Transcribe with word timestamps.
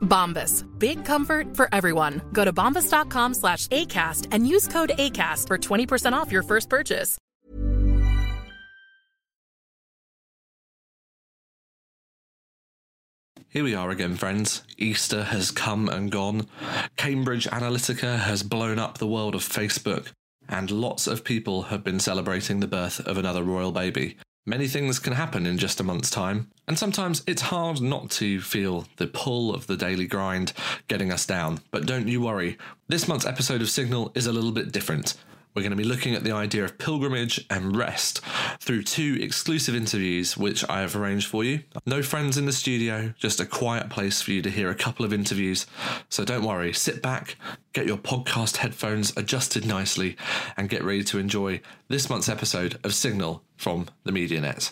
Bombas. 0.00 0.66
Big 0.78 1.04
comfort 1.04 1.56
for 1.56 1.68
everyone. 1.72 2.20
Go 2.32 2.44
to 2.44 2.52
bombas.com 2.52 3.34
slash 3.34 3.66
ACAST 3.68 4.26
and 4.32 4.46
use 4.46 4.68
code 4.68 4.90
ACAST 4.98 5.46
for 5.46 5.56
20% 5.56 6.12
off 6.12 6.30
your 6.30 6.42
first 6.42 6.68
purchase. 6.68 7.16
Here 13.52 13.64
we 13.64 13.74
are 13.74 13.90
again, 13.90 14.14
friends. 14.14 14.62
Easter 14.78 15.24
has 15.24 15.50
come 15.50 15.88
and 15.88 16.08
gone. 16.08 16.46
Cambridge 16.96 17.48
Analytica 17.48 18.20
has 18.20 18.44
blown 18.44 18.78
up 18.78 18.98
the 18.98 19.08
world 19.08 19.34
of 19.34 19.40
Facebook, 19.40 20.12
and 20.48 20.70
lots 20.70 21.08
of 21.08 21.24
people 21.24 21.62
have 21.62 21.82
been 21.82 21.98
celebrating 21.98 22.60
the 22.60 22.68
birth 22.68 23.00
of 23.00 23.18
another 23.18 23.42
royal 23.42 23.72
baby. 23.72 24.16
Many 24.46 24.68
things 24.68 24.98
can 24.98 25.12
happen 25.12 25.44
in 25.44 25.58
just 25.58 25.80
a 25.80 25.84
month's 25.84 26.08
time, 26.08 26.50
and 26.66 26.78
sometimes 26.78 27.22
it's 27.26 27.42
hard 27.42 27.82
not 27.82 28.10
to 28.12 28.40
feel 28.40 28.86
the 28.96 29.06
pull 29.06 29.54
of 29.54 29.66
the 29.66 29.76
daily 29.76 30.06
grind 30.06 30.54
getting 30.88 31.12
us 31.12 31.26
down. 31.26 31.60
But 31.70 31.84
don't 31.84 32.08
you 32.08 32.22
worry, 32.22 32.56
this 32.88 33.06
month's 33.06 33.26
episode 33.26 33.60
of 33.60 33.68
Signal 33.68 34.12
is 34.14 34.26
a 34.26 34.32
little 34.32 34.50
bit 34.50 34.72
different. 34.72 35.14
We're 35.54 35.62
going 35.62 35.70
to 35.70 35.76
be 35.76 35.84
looking 35.84 36.14
at 36.14 36.22
the 36.22 36.32
idea 36.32 36.64
of 36.64 36.78
pilgrimage 36.78 37.44
and 37.50 37.76
rest 37.76 38.20
through 38.60 38.84
two 38.84 39.18
exclusive 39.20 39.74
interviews 39.74 40.36
which 40.36 40.68
I 40.68 40.80
have 40.80 40.94
arranged 40.94 41.26
for 41.26 41.42
you. 41.42 41.64
No 41.86 42.02
friends 42.02 42.38
in 42.38 42.46
the 42.46 42.52
studio, 42.52 43.14
just 43.18 43.40
a 43.40 43.46
quiet 43.46 43.90
place 43.90 44.22
for 44.22 44.30
you 44.30 44.42
to 44.42 44.50
hear 44.50 44.70
a 44.70 44.74
couple 44.74 45.04
of 45.04 45.12
interviews. 45.12 45.66
So 46.08 46.24
don't 46.24 46.44
worry, 46.44 46.72
sit 46.72 47.02
back, 47.02 47.36
get 47.72 47.86
your 47.86 47.98
podcast 47.98 48.58
headphones 48.58 49.16
adjusted 49.16 49.66
nicely, 49.66 50.16
and 50.56 50.68
get 50.68 50.84
ready 50.84 51.02
to 51.04 51.18
enjoy 51.18 51.60
this 51.88 52.08
month's 52.08 52.28
episode 52.28 52.78
of 52.84 52.94
Signal 52.94 53.42
from 53.56 53.86
the 54.04 54.12
MediaNet. 54.12 54.70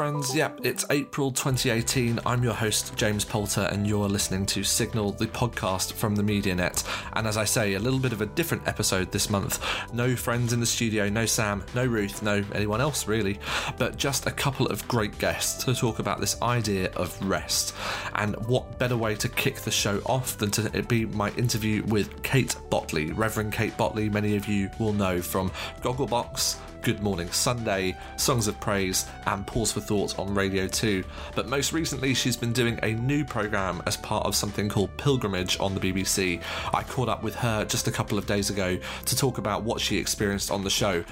Friends. 0.00 0.34
Yep, 0.34 0.60
it's 0.62 0.86
April 0.88 1.30
2018. 1.30 2.20
I'm 2.24 2.42
your 2.42 2.54
host, 2.54 2.96
James 2.96 3.22
Poulter, 3.22 3.68
and 3.70 3.86
you're 3.86 4.08
listening 4.08 4.46
to 4.46 4.64
Signal, 4.64 5.12
the 5.12 5.26
podcast 5.26 5.92
from 5.92 6.16
the 6.16 6.22
MediaNet. 6.22 6.88
And 7.12 7.26
as 7.26 7.36
I 7.36 7.44
say, 7.44 7.74
a 7.74 7.78
little 7.78 7.98
bit 7.98 8.14
of 8.14 8.22
a 8.22 8.26
different 8.26 8.66
episode 8.66 9.12
this 9.12 9.28
month. 9.28 9.62
No 9.92 10.16
friends 10.16 10.54
in 10.54 10.60
the 10.60 10.64
studio, 10.64 11.10
no 11.10 11.26
Sam, 11.26 11.62
no 11.74 11.84
Ruth, 11.84 12.22
no 12.22 12.42
anyone 12.54 12.80
else 12.80 13.06
really, 13.06 13.38
but 13.76 13.98
just 13.98 14.26
a 14.26 14.30
couple 14.30 14.68
of 14.68 14.88
great 14.88 15.18
guests 15.18 15.62
to 15.64 15.74
talk 15.74 15.98
about 15.98 16.18
this 16.18 16.40
idea 16.40 16.90
of 16.92 17.14
rest. 17.28 17.74
And 18.14 18.36
what 18.46 18.78
better 18.78 18.96
way 18.96 19.16
to 19.16 19.28
kick 19.28 19.56
the 19.56 19.70
show 19.70 19.98
off 20.06 20.38
than 20.38 20.50
to 20.52 20.82
be 20.84 21.04
my 21.04 21.30
interview 21.32 21.82
with 21.84 22.22
Kate 22.22 22.56
Bottley, 22.70 23.14
Reverend 23.14 23.52
Kate 23.52 23.76
Bottley, 23.76 24.10
many 24.10 24.34
of 24.34 24.48
you 24.48 24.70
will 24.78 24.94
know 24.94 25.20
from 25.20 25.50
Gogglebox. 25.82 26.56
Good 26.82 27.02
Morning 27.02 27.30
Sunday, 27.30 27.96
Songs 28.16 28.48
of 28.48 28.58
Praise, 28.60 29.06
and 29.26 29.46
Pause 29.46 29.72
for 29.72 29.80
Thought 29.80 30.18
on 30.18 30.34
Radio 30.34 30.66
2. 30.66 31.04
But 31.34 31.48
most 31.48 31.72
recently, 31.72 32.14
she's 32.14 32.36
been 32.36 32.52
doing 32.52 32.78
a 32.82 32.94
new 32.94 33.24
programme 33.24 33.82
as 33.86 33.96
part 33.96 34.26
of 34.26 34.34
something 34.34 34.68
called 34.68 34.96
Pilgrimage 34.96 35.58
on 35.60 35.74
the 35.74 35.80
BBC. 35.80 36.42
I 36.72 36.82
caught 36.82 37.08
up 37.08 37.22
with 37.22 37.34
her 37.36 37.64
just 37.64 37.88
a 37.88 37.92
couple 37.92 38.18
of 38.18 38.26
days 38.26 38.50
ago 38.50 38.78
to 39.04 39.16
talk 39.16 39.38
about 39.38 39.62
what 39.62 39.80
she 39.80 39.98
experienced 39.98 40.50
on 40.50 40.64
the 40.64 40.70
show. 40.70 41.04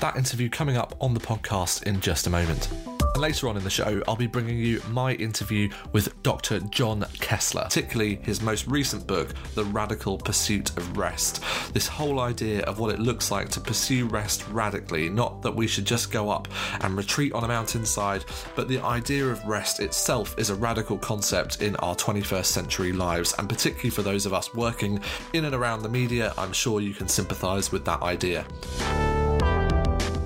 That 0.00 0.16
interview 0.16 0.48
coming 0.48 0.76
up 0.76 0.94
on 1.00 1.14
the 1.14 1.20
podcast 1.20 1.84
in 1.84 2.00
just 2.00 2.26
a 2.26 2.30
moment. 2.30 2.68
And 3.14 3.20
later 3.20 3.46
on 3.48 3.58
in 3.58 3.64
the 3.64 3.70
show, 3.70 4.02
I'll 4.08 4.16
be 4.16 4.26
bringing 4.26 4.56
you 4.56 4.80
my 4.88 5.12
interview 5.12 5.68
with 5.92 6.22
Dr. 6.22 6.60
John 6.60 7.02
Koessler, 7.18 7.64
particularly 7.64 8.16
his 8.22 8.40
most 8.40 8.66
recent 8.66 9.06
book, 9.06 9.34
The 9.54 9.64
Radical 9.64 10.16
Pursuit 10.16 10.70
of 10.78 10.96
Rest. 10.96 11.44
This 11.74 11.86
whole 11.86 12.20
idea 12.20 12.62
of 12.62 12.78
what 12.78 12.94
it 12.94 13.00
looks 13.00 13.30
like 13.30 13.50
to 13.50 13.60
pursue 13.60 14.06
rest 14.06 14.48
radically, 14.48 15.10
not 15.10 15.42
that 15.42 15.54
we 15.54 15.66
should 15.66 15.84
just 15.84 16.10
go 16.10 16.30
up 16.30 16.48
and 16.80 16.96
retreat 16.96 17.34
on 17.34 17.44
a 17.44 17.48
mountainside, 17.48 18.24
but 18.56 18.66
the 18.68 18.80
idea 18.80 19.26
of 19.26 19.44
rest 19.44 19.80
itself 19.80 20.34
is 20.38 20.48
a 20.48 20.54
radical 20.54 20.96
concept 20.96 21.60
in 21.60 21.76
our 21.76 21.94
21st 21.94 22.46
century 22.46 22.92
lives, 22.92 23.34
and 23.38 23.46
particularly 23.46 23.90
for 23.90 24.02
those 24.02 24.24
of 24.24 24.32
us 24.32 24.54
working 24.54 24.98
in 25.34 25.44
and 25.44 25.54
around 25.54 25.82
the 25.82 25.88
media, 25.90 26.32
I'm 26.38 26.52
sure 26.52 26.80
you 26.80 26.94
can 26.94 27.08
sympathise 27.08 27.70
with 27.70 27.84
that 27.84 28.00
idea. 28.00 28.46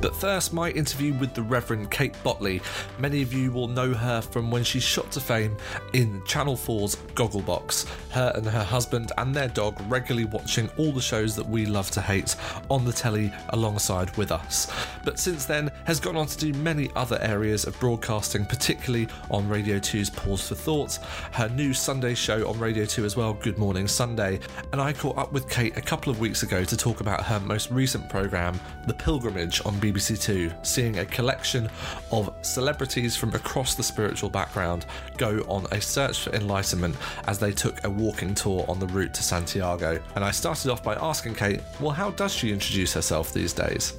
But 0.01 0.15
first, 0.15 0.53
my 0.53 0.71
interview 0.71 1.15
with 1.15 1.35
the 1.35 1.43
Reverend 1.43 1.91
Kate 1.91 2.15
Bottley. 2.23 2.63
Many 2.99 3.23
of 3.23 3.33
you 3.33 3.51
will 3.51 3.67
know 3.67 3.95
her 3.95 4.21
from 4.21 4.51
when 4.51 4.63
she 4.63 4.79
shot 4.79 5.11
to 5.13 5.21
fame 5.21 5.57
in 5.95 6.23
Channel 6.25 6.55
4's 6.55 6.97
Gogglebox. 7.15 7.89
Her 8.11 8.33
and 8.35 8.47
her 8.47 8.63
husband 8.63 9.13
and 9.17 9.35
their 9.35 9.49
dog 9.49 9.81
regularly 9.89 10.27
watching 10.27 10.69
all 10.77 10.93
the 10.93 11.01
shows 11.01 11.35
that 11.37 11.49
we 11.49 11.65
love 11.65 11.91
to 11.93 12.01
hate 12.01 12.37
on 12.71 12.85
the 12.85 12.93
telly 12.93 13.33
alongside 13.51 14.15
with 14.17 14.33
us. 14.33 14.71
But 15.05 15.19
since 15.19 15.47
then, 15.47 15.71
has 15.85 15.99
gone 15.99 16.17
on 16.17 16.27
to 16.27 16.39
do 16.39 16.53
many 16.61 16.91
other 16.95 17.19
areas 17.23 17.67
of 17.67 17.79
broadcasting, 17.81 18.45
particularly 18.45 19.09
on 19.31 19.49
Radio 19.49 19.79
2's 19.79 20.11
Pause 20.11 20.49
for 20.49 20.55
Thought, 20.55 20.99
her 21.33 21.49
new 21.49 21.73
Sunday 21.73 22.15
show 22.15 22.47
on 22.49 22.59
Radio 22.59 22.85
2 22.85 23.05
as 23.05 23.17
well, 23.17 23.33
Good 23.33 23.59
Morning 23.59 23.89
Sunday. 23.89 24.41
And 24.73 24.81
I 24.81 24.93
caught 24.93 25.17
up 25.17 25.33
with 25.33 25.49
Kate 25.49 25.77
a 25.77 25.83
couple 25.83 26.13
of 26.13 26.21
weeks 26.21 26.43
ago 26.43 26.65
to 26.65 26.77
talk 26.77 27.01
about 27.01 27.25
her 27.25 27.41
most 27.41 27.71
recent 27.71 28.09
programme, 28.11 28.61
The 28.87 28.95
Pilgrimage 28.95 29.65
on 29.65 29.79
BBC 29.93 30.21
Two, 30.21 30.51
seeing 30.63 30.99
a 30.99 31.05
collection 31.05 31.69
of 32.11 32.35
celebrities 32.43 33.15
from 33.15 33.33
across 33.35 33.75
the 33.75 33.83
spiritual 33.83 34.29
background 34.29 34.87
go 35.17 35.45
on 35.49 35.67
a 35.71 35.81
search 35.81 36.21
for 36.21 36.35
enlightenment 36.35 36.97
as 37.27 37.39
they 37.39 37.53
took 37.53 37.85
a 37.85 37.91
walking 37.91 38.35
tour 38.35 38.65
on 38.69 38.81
the 38.81 38.87
route 38.89 39.15
to 39.15 39.23
Santiago. 39.23 40.03
And 40.17 40.25
I 40.25 40.33
started 40.33 40.71
off 40.71 40.83
by 40.83 40.95
asking 40.97 41.35
Kate, 41.35 41.61
well, 41.81 41.93
how 41.93 42.11
does 42.11 42.35
she 42.35 42.53
introduce 42.53 42.93
herself 42.93 43.33
these 43.33 43.53
days? 43.53 43.95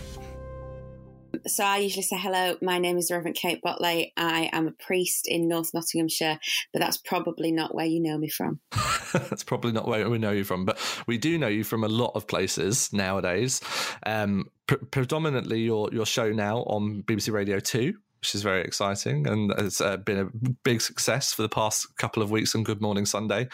So 1.48 1.64
I 1.64 1.78
usually 1.78 2.04
say, 2.04 2.18
hello, 2.18 2.58
my 2.62 2.78
name 2.78 2.98
is 2.98 3.10
Reverend 3.12 3.36
Kate 3.36 3.62
Bottley. 3.66 4.12
I 4.18 4.50
am 4.52 4.68
a 4.68 4.72
priest 4.72 5.28
in 5.28 5.48
North 5.48 5.72
Nottinghamshire, 5.74 6.40
but 6.74 6.80
that's 6.80 6.98
probably 6.98 7.52
not 7.52 7.74
where 7.74 7.86
you 7.86 8.02
know 8.02 8.18
me 8.18 8.30
from. 8.30 8.60
That's 9.14 9.44
probably 9.44 9.72
not 9.72 9.88
where 9.88 10.10
we 10.10 10.18
know 10.18 10.32
you 10.32 10.44
from, 10.44 10.66
but 10.66 10.78
we 11.08 11.18
do 11.18 11.38
know 11.38 11.48
you 11.48 11.64
from 11.64 11.86
a 11.86 11.88
lot 11.88 12.12
of 12.14 12.28
places 12.28 12.92
nowadays. 12.92 13.62
Um, 14.06 14.46
pre- 14.68 14.78
predominantly, 14.92 15.62
your 15.62 15.90
your 15.94 16.06
show 16.06 16.32
now 16.34 16.60
on 16.64 17.04
BBC 17.04 17.32
Radio 17.32 17.60
Two, 17.60 17.96
which 18.20 18.36
is 18.36 18.44
very 18.44 18.62
exciting, 18.62 19.28
and 19.28 19.52
it's 19.58 19.82
uh, 19.82 19.98
been 19.98 20.20
a 20.20 20.26
big 20.64 20.82
success 20.82 21.34
for 21.34 21.42
the 21.42 21.50
past 21.50 21.96
couple 21.98 22.24
of 22.24 22.32
weeks 22.32 22.56
on 22.56 22.64
Good 22.64 22.82
Morning 22.82 23.06
Sunday. 23.06 23.48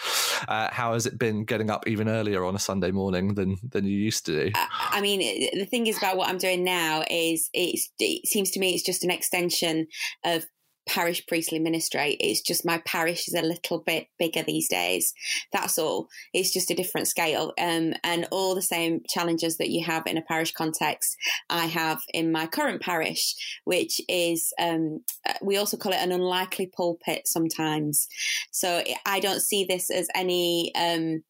Uh, 0.48 0.70
how 0.72 0.94
has 0.94 1.06
it 1.06 1.18
been 1.18 1.46
getting 1.46 1.70
up 1.70 1.88
even 1.88 2.08
earlier 2.08 2.46
on 2.46 2.56
a 2.56 2.60
Sunday 2.60 2.92
morning 2.92 3.36
than 3.36 3.58
than 3.70 3.86
you 3.86 3.98
used 3.98 4.26
to 4.28 4.46
do? 4.46 4.52
I 4.92 5.02
mean, 5.02 5.20
the 5.54 5.66
thing 5.66 5.88
is 5.88 5.98
about 5.98 6.18
what 6.18 6.30
I'm 6.30 6.38
doing 6.38 6.64
now 6.64 7.04
is 7.10 7.50
it 7.54 8.28
seems 8.28 8.52
to 8.52 8.60
me 8.60 8.74
it's 8.74 8.84
just 8.84 9.04
an 9.04 9.12
extension 9.12 9.88
of 10.24 10.46
parish 10.86 11.26
priestly 11.28 11.60
ministry. 11.60 12.18
It's 12.20 12.42
just 12.42 12.66
my 12.66 12.80
parish 12.86 13.28
is 13.28 13.34
a 13.34 13.42
little 13.42 13.80
bit 13.80 14.08
bigger 14.20 14.44
these 14.44 14.68
days. 14.68 15.14
That's 15.52 15.78
all. 15.78 16.10
It's 16.34 16.52
just 16.52 16.72
a 16.72 16.76
different 16.76 17.08
scale. 17.08 17.54
Um, 17.60 17.94
and 18.04 18.28
all 18.32 18.56
the 18.56 18.62
same 18.62 19.02
challenges 19.10 19.58
that 19.58 19.70
you 19.70 19.84
have 19.86 20.04
in 20.08 20.18
a 20.18 20.22
parish 20.22 20.52
context, 20.54 21.16
I 21.50 21.66
have 21.66 22.02
in 22.14 22.32
my 22.32 22.48
current 22.48 22.82
parish, 22.82 23.36
which 23.66 24.02
is, 24.10 24.54
um, 24.60 25.02
we 25.42 25.58
also 25.58 25.78
call 25.78 25.94
it 25.94 26.00
an 26.00 26.12
unlikely 26.12 26.68
pulpit 26.68 27.28
sometimes. 27.28 28.08
So 28.52 28.84
I 29.06 29.20
don't 29.20 29.42
see 29.42 29.66
this 29.66 29.90
as 29.90 30.08
any, 30.16 30.74
um, 30.76 31.24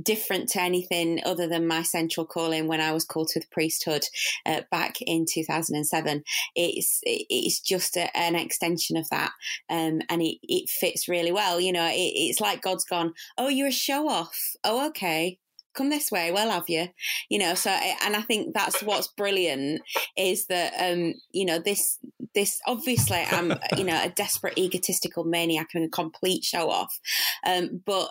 different 0.00 0.48
to 0.50 0.60
anything 0.60 1.20
other 1.24 1.46
than 1.46 1.66
my 1.66 1.82
central 1.82 2.26
calling 2.26 2.66
when 2.66 2.80
I 2.80 2.92
was 2.92 3.04
called 3.04 3.28
to 3.28 3.40
the 3.40 3.46
priesthood 3.50 4.04
uh, 4.46 4.62
back 4.70 5.00
in 5.00 5.26
2007. 5.28 6.22
It's 6.54 7.00
it's 7.02 7.60
just 7.60 7.96
a, 7.96 8.14
an 8.16 8.34
extension 8.34 8.96
of 8.96 9.08
that, 9.10 9.32
um, 9.68 10.00
and 10.08 10.22
it, 10.22 10.38
it 10.42 10.68
fits 10.68 11.08
really 11.08 11.32
well. 11.32 11.60
You 11.60 11.72
know, 11.72 11.86
it, 11.86 11.94
it's 11.94 12.40
like 12.40 12.62
God's 12.62 12.84
gone. 12.84 13.14
Oh, 13.38 13.48
you're 13.48 13.68
a 13.68 13.72
show 13.72 14.08
off. 14.08 14.36
Oh, 14.64 14.86
okay 14.88 15.38
come 15.74 15.88
this 15.88 16.10
way 16.10 16.32
we'll 16.32 16.50
have 16.50 16.68
you 16.68 16.88
you 17.28 17.38
know 17.38 17.54
so 17.54 17.70
and 17.70 18.16
i 18.16 18.20
think 18.20 18.52
that's 18.54 18.82
what's 18.82 19.06
brilliant 19.06 19.80
is 20.16 20.46
that 20.46 20.72
um 20.78 21.14
you 21.32 21.44
know 21.44 21.58
this 21.58 21.98
this 22.34 22.60
obviously 22.66 23.24
i'm 23.30 23.52
you 23.76 23.84
know 23.84 24.00
a 24.02 24.08
desperate 24.08 24.58
egotistical 24.58 25.24
maniac 25.24 25.68
and 25.74 25.84
a 25.84 25.88
complete 25.88 26.44
show 26.44 26.70
off 26.70 26.98
um 27.46 27.80
but 27.84 28.10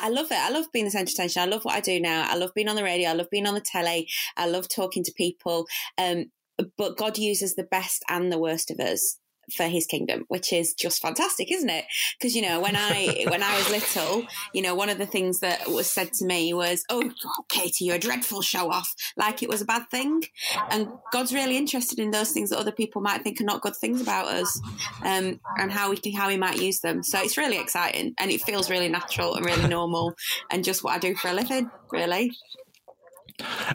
I 0.00 0.08
love 0.08 0.26
it. 0.30 0.38
I 0.38 0.50
love 0.50 0.66
being 0.72 0.86
of 0.86 0.94
attention. 0.94 1.42
I 1.42 1.46
love 1.46 1.64
what 1.64 1.74
I 1.74 1.80
do 1.80 2.00
now. 2.00 2.26
I 2.28 2.36
love 2.36 2.50
being 2.54 2.68
on 2.68 2.76
the 2.76 2.84
radio. 2.84 3.10
I 3.10 3.14
love 3.14 3.30
being 3.30 3.46
on 3.46 3.54
the 3.54 3.60
telly. 3.60 4.08
I 4.36 4.46
love 4.46 4.68
talking 4.68 5.02
to 5.04 5.12
people. 5.16 5.66
Um, 5.98 6.26
but 6.78 6.96
God 6.96 7.18
uses 7.18 7.54
the 7.54 7.64
best 7.64 8.04
and 8.08 8.30
the 8.30 8.38
worst 8.38 8.70
of 8.70 8.78
us 8.78 9.18
for 9.56 9.64
his 9.64 9.86
kingdom, 9.86 10.24
which 10.28 10.52
is 10.52 10.74
just 10.74 11.02
fantastic, 11.02 11.50
isn't 11.52 11.70
it? 11.70 11.84
Because 12.18 12.34
you 12.34 12.42
know, 12.42 12.60
when 12.60 12.76
I 12.76 13.24
when 13.28 13.42
I 13.42 13.56
was 13.56 13.70
little, 13.70 14.26
you 14.52 14.62
know, 14.62 14.74
one 14.74 14.90
of 14.90 14.98
the 14.98 15.06
things 15.06 15.40
that 15.40 15.68
was 15.68 15.90
said 15.90 16.12
to 16.14 16.24
me 16.24 16.54
was, 16.54 16.84
"Oh, 16.88 17.10
Katie, 17.48 17.86
you're 17.86 17.96
a 17.96 17.98
dreadful 17.98 18.42
show 18.42 18.70
off," 18.70 18.94
like 19.16 19.42
it 19.42 19.48
was 19.48 19.62
a 19.62 19.66
bad 19.66 19.88
thing. 19.90 20.22
And 20.70 20.88
God's 21.12 21.34
really 21.34 21.56
interested 21.56 21.98
in 21.98 22.10
those 22.10 22.32
things 22.32 22.50
that 22.50 22.58
other 22.58 22.72
people 22.72 23.02
might 23.02 23.22
think 23.22 23.40
are 23.40 23.44
not 23.44 23.62
good 23.62 23.76
things 23.76 24.00
about 24.00 24.28
us, 24.28 24.60
um, 25.02 25.40
and 25.58 25.72
how 25.72 25.90
we 25.90 25.96
can, 25.96 26.12
how 26.12 26.28
we 26.28 26.36
might 26.36 26.60
use 26.60 26.80
them. 26.80 27.02
So 27.02 27.20
it's 27.20 27.36
really 27.36 27.58
exciting, 27.58 28.14
and 28.18 28.30
it 28.30 28.42
feels 28.42 28.70
really 28.70 28.88
natural 28.88 29.34
and 29.34 29.44
really 29.44 29.68
normal, 29.68 30.14
and 30.50 30.64
just 30.64 30.84
what 30.84 30.94
I 30.94 30.98
do 30.98 31.14
for 31.14 31.28
a 31.28 31.34
living, 31.34 31.70
really. 31.92 32.32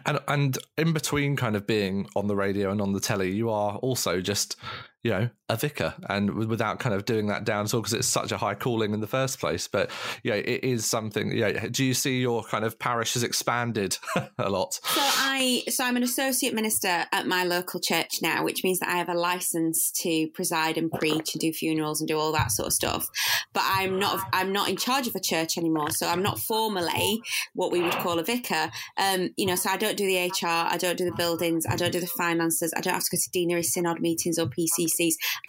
And 0.05 0.19
and 0.27 0.57
in 0.77 0.93
between 0.93 1.35
kind 1.35 1.55
of 1.55 1.67
being 1.67 2.07
on 2.15 2.27
the 2.27 2.35
radio 2.35 2.71
and 2.71 2.81
on 2.81 2.93
the 2.93 2.99
telly, 2.99 3.31
you 3.31 3.49
are 3.49 3.75
also 3.77 4.21
just 4.21 4.55
you 5.03 5.11
know, 5.11 5.29
a 5.47 5.55
vicar 5.55 5.95
and 6.09 6.33
without 6.33 6.79
kind 6.79 6.93
of 6.93 7.05
doing 7.05 7.27
that 7.27 7.43
down 7.45 7.65
at 7.65 7.73
all 7.73 7.81
because 7.81 7.93
it's 7.93 8.07
such 8.07 8.31
a 8.31 8.37
high 8.37 8.53
calling 8.53 8.93
in 8.93 8.99
the 8.99 9.07
first 9.07 9.39
place. 9.39 9.67
But 9.67 9.89
yeah, 10.23 10.35
it 10.35 10.63
is 10.63 10.85
something. 10.85 11.35
Yeah, 11.35 11.67
do 11.71 11.85
you 11.85 11.93
see 11.93 12.19
your 12.19 12.43
kind 12.43 12.65
of 12.65 12.77
parish 12.77 13.13
has 13.13 13.23
expanded 13.23 13.97
a 14.37 14.49
lot? 14.49 14.73
So 14.73 15.01
I, 15.01 15.63
so 15.69 15.85
I'm 15.85 15.95
an 15.95 16.03
associate 16.03 16.53
minister 16.53 17.05
at 17.11 17.25
my 17.25 17.45
local 17.45 17.79
church 17.79 18.19
now, 18.21 18.43
which 18.43 18.63
means 18.63 18.79
that 18.79 18.89
I 18.89 18.97
have 18.97 19.09
a 19.09 19.13
license 19.13 19.91
to 20.01 20.27
preside 20.33 20.77
and 20.77 20.91
preach 20.91 21.33
and 21.33 21.41
do 21.41 21.53
funerals 21.53 22.01
and 22.01 22.07
do 22.07 22.17
all 22.17 22.33
that 22.33 22.51
sort 22.51 22.67
of 22.67 22.73
stuff. 22.73 23.07
But 23.53 23.63
I'm 23.65 23.99
not, 23.99 24.19
I'm 24.33 24.51
not 24.51 24.69
in 24.69 24.75
charge 24.75 25.07
of 25.07 25.15
a 25.15 25.21
church 25.21 25.57
anymore, 25.57 25.91
so 25.91 26.07
I'm 26.07 26.21
not 26.21 26.39
formally 26.39 27.21
what 27.53 27.71
we 27.71 27.81
would 27.81 27.93
call 27.93 28.19
a 28.19 28.23
vicar. 28.23 28.69
Um, 28.97 29.29
you 29.37 29.45
know, 29.45 29.55
so 29.55 29.69
I 29.69 29.77
don't 29.77 29.97
do 29.97 30.05
the 30.05 30.27
HR, 30.27 30.47
I 30.47 30.77
don't 30.77 30.97
do 30.97 31.05
the 31.05 31.15
buildings, 31.15 31.65
I 31.67 31.77
don't 31.77 31.91
do 31.91 32.01
the 32.01 32.07
finances, 32.07 32.73
I 32.75 32.81
don't 32.81 32.93
have 32.93 33.03
to 33.03 33.15
go 33.15 33.19
to 33.19 33.29
deanery 33.31 33.63
synod 33.63 34.01
meetings 34.01 34.37
or 34.37 34.45
PC 34.45 34.88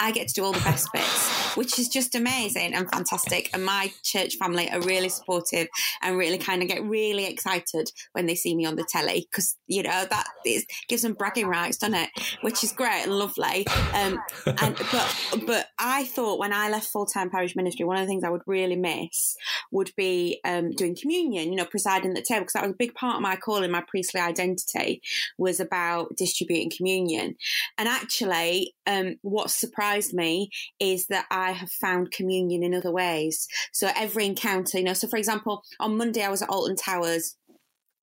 I 0.01 0.13
get 0.13 0.29
to 0.29 0.35
do 0.35 0.45
all 0.45 0.53
the 0.53 0.61
best 0.61 0.93
bits, 0.93 1.57
which 1.57 1.79
is 1.79 1.89
just 1.89 2.15
amazing 2.15 2.75
and 2.75 2.91
fantastic. 2.91 3.51
And 3.53 3.65
my 3.65 3.93
church 4.03 4.37
family 4.37 4.71
are 4.71 4.81
really 4.81 5.09
supportive 5.09 5.69
and 6.03 6.17
really 6.17 6.39
kind 6.39 6.63
of 6.63 6.69
get 6.69 6.83
really 6.85 7.27
excited 7.27 7.91
when 8.13 8.27
they 8.27 8.35
see 8.35 8.55
me 8.55 8.67
on 8.67 8.77
the 8.77 8.85
telly 8.89 9.27
because, 9.31 9.57
you 9.67 9.83
know, 9.83 10.05
that 10.11 10.25
is, 10.45 10.67
gives 10.89 11.03
them 11.03 11.15
bragging 11.15 11.47
rights, 11.47 11.79
doesn't 11.79 11.95
it? 11.95 12.11
Which 12.43 12.65
is 12.65 12.73
great 12.73 13.05
and 13.05 13.19
lovely. 13.19 13.67
Um, 13.95 14.21
and, 14.47 14.77
but, 14.93 15.17
but 15.47 15.67
I 15.79 16.05
thought 16.05 16.39
when 16.39 16.53
I 16.53 16.69
left 16.71 16.89
full 16.89 17.07
time 17.07 17.31
parish 17.31 17.57
ministry, 17.57 17.85
one 17.85 17.97
of 17.97 18.03
the 18.03 18.09
things 18.09 18.25
I 18.25 18.31
would 18.31 18.43
really 18.47 18.77
miss 18.77 19.37
would 19.73 19.93
be 19.97 20.41
um, 20.45 20.73
doing 20.73 20.97
communion, 21.01 21.51
you 21.51 21.57
know, 21.57 21.65
presiding 21.65 22.11
at 22.11 22.17
the 22.17 22.23
table, 22.23 22.41
because 22.41 22.55
that 22.55 22.63
was 22.63 22.73
a 22.73 22.77
big 22.77 22.95
part 22.95 23.17
of 23.17 23.23
my 23.23 23.37
calling, 23.37 23.71
my 23.71 23.85
priestly 23.87 24.21
identity 24.21 25.03
was 25.39 25.61
about 25.61 26.17
distributing 26.17 26.71
communion. 26.75 27.37
And 27.79 27.89
actually, 27.89 28.75
um, 28.87 29.17
what 29.31 29.51
surprised 29.51 30.13
me 30.13 30.51
is 30.79 31.07
that 31.07 31.27
I 31.31 31.53
have 31.53 31.71
found 31.71 32.11
communion 32.11 32.63
in 32.63 32.75
other 32.75 32.91
ways. 32.91 33.47
So 33.73 33.91
every 33.97 34.27
encounter, 34.27 34.79
you 34.79 34.85
know, 34.85 34.95
so 34.95 35.09
for 35.09 35.17
example, 35.17 35.63
on 35.79 35.97
Monday 35.97 36.23
I 36.23 36.29
was 36.31 36.43
at 36.43 36.51
Alton 36.51 36.77
Towers 36.77 37.37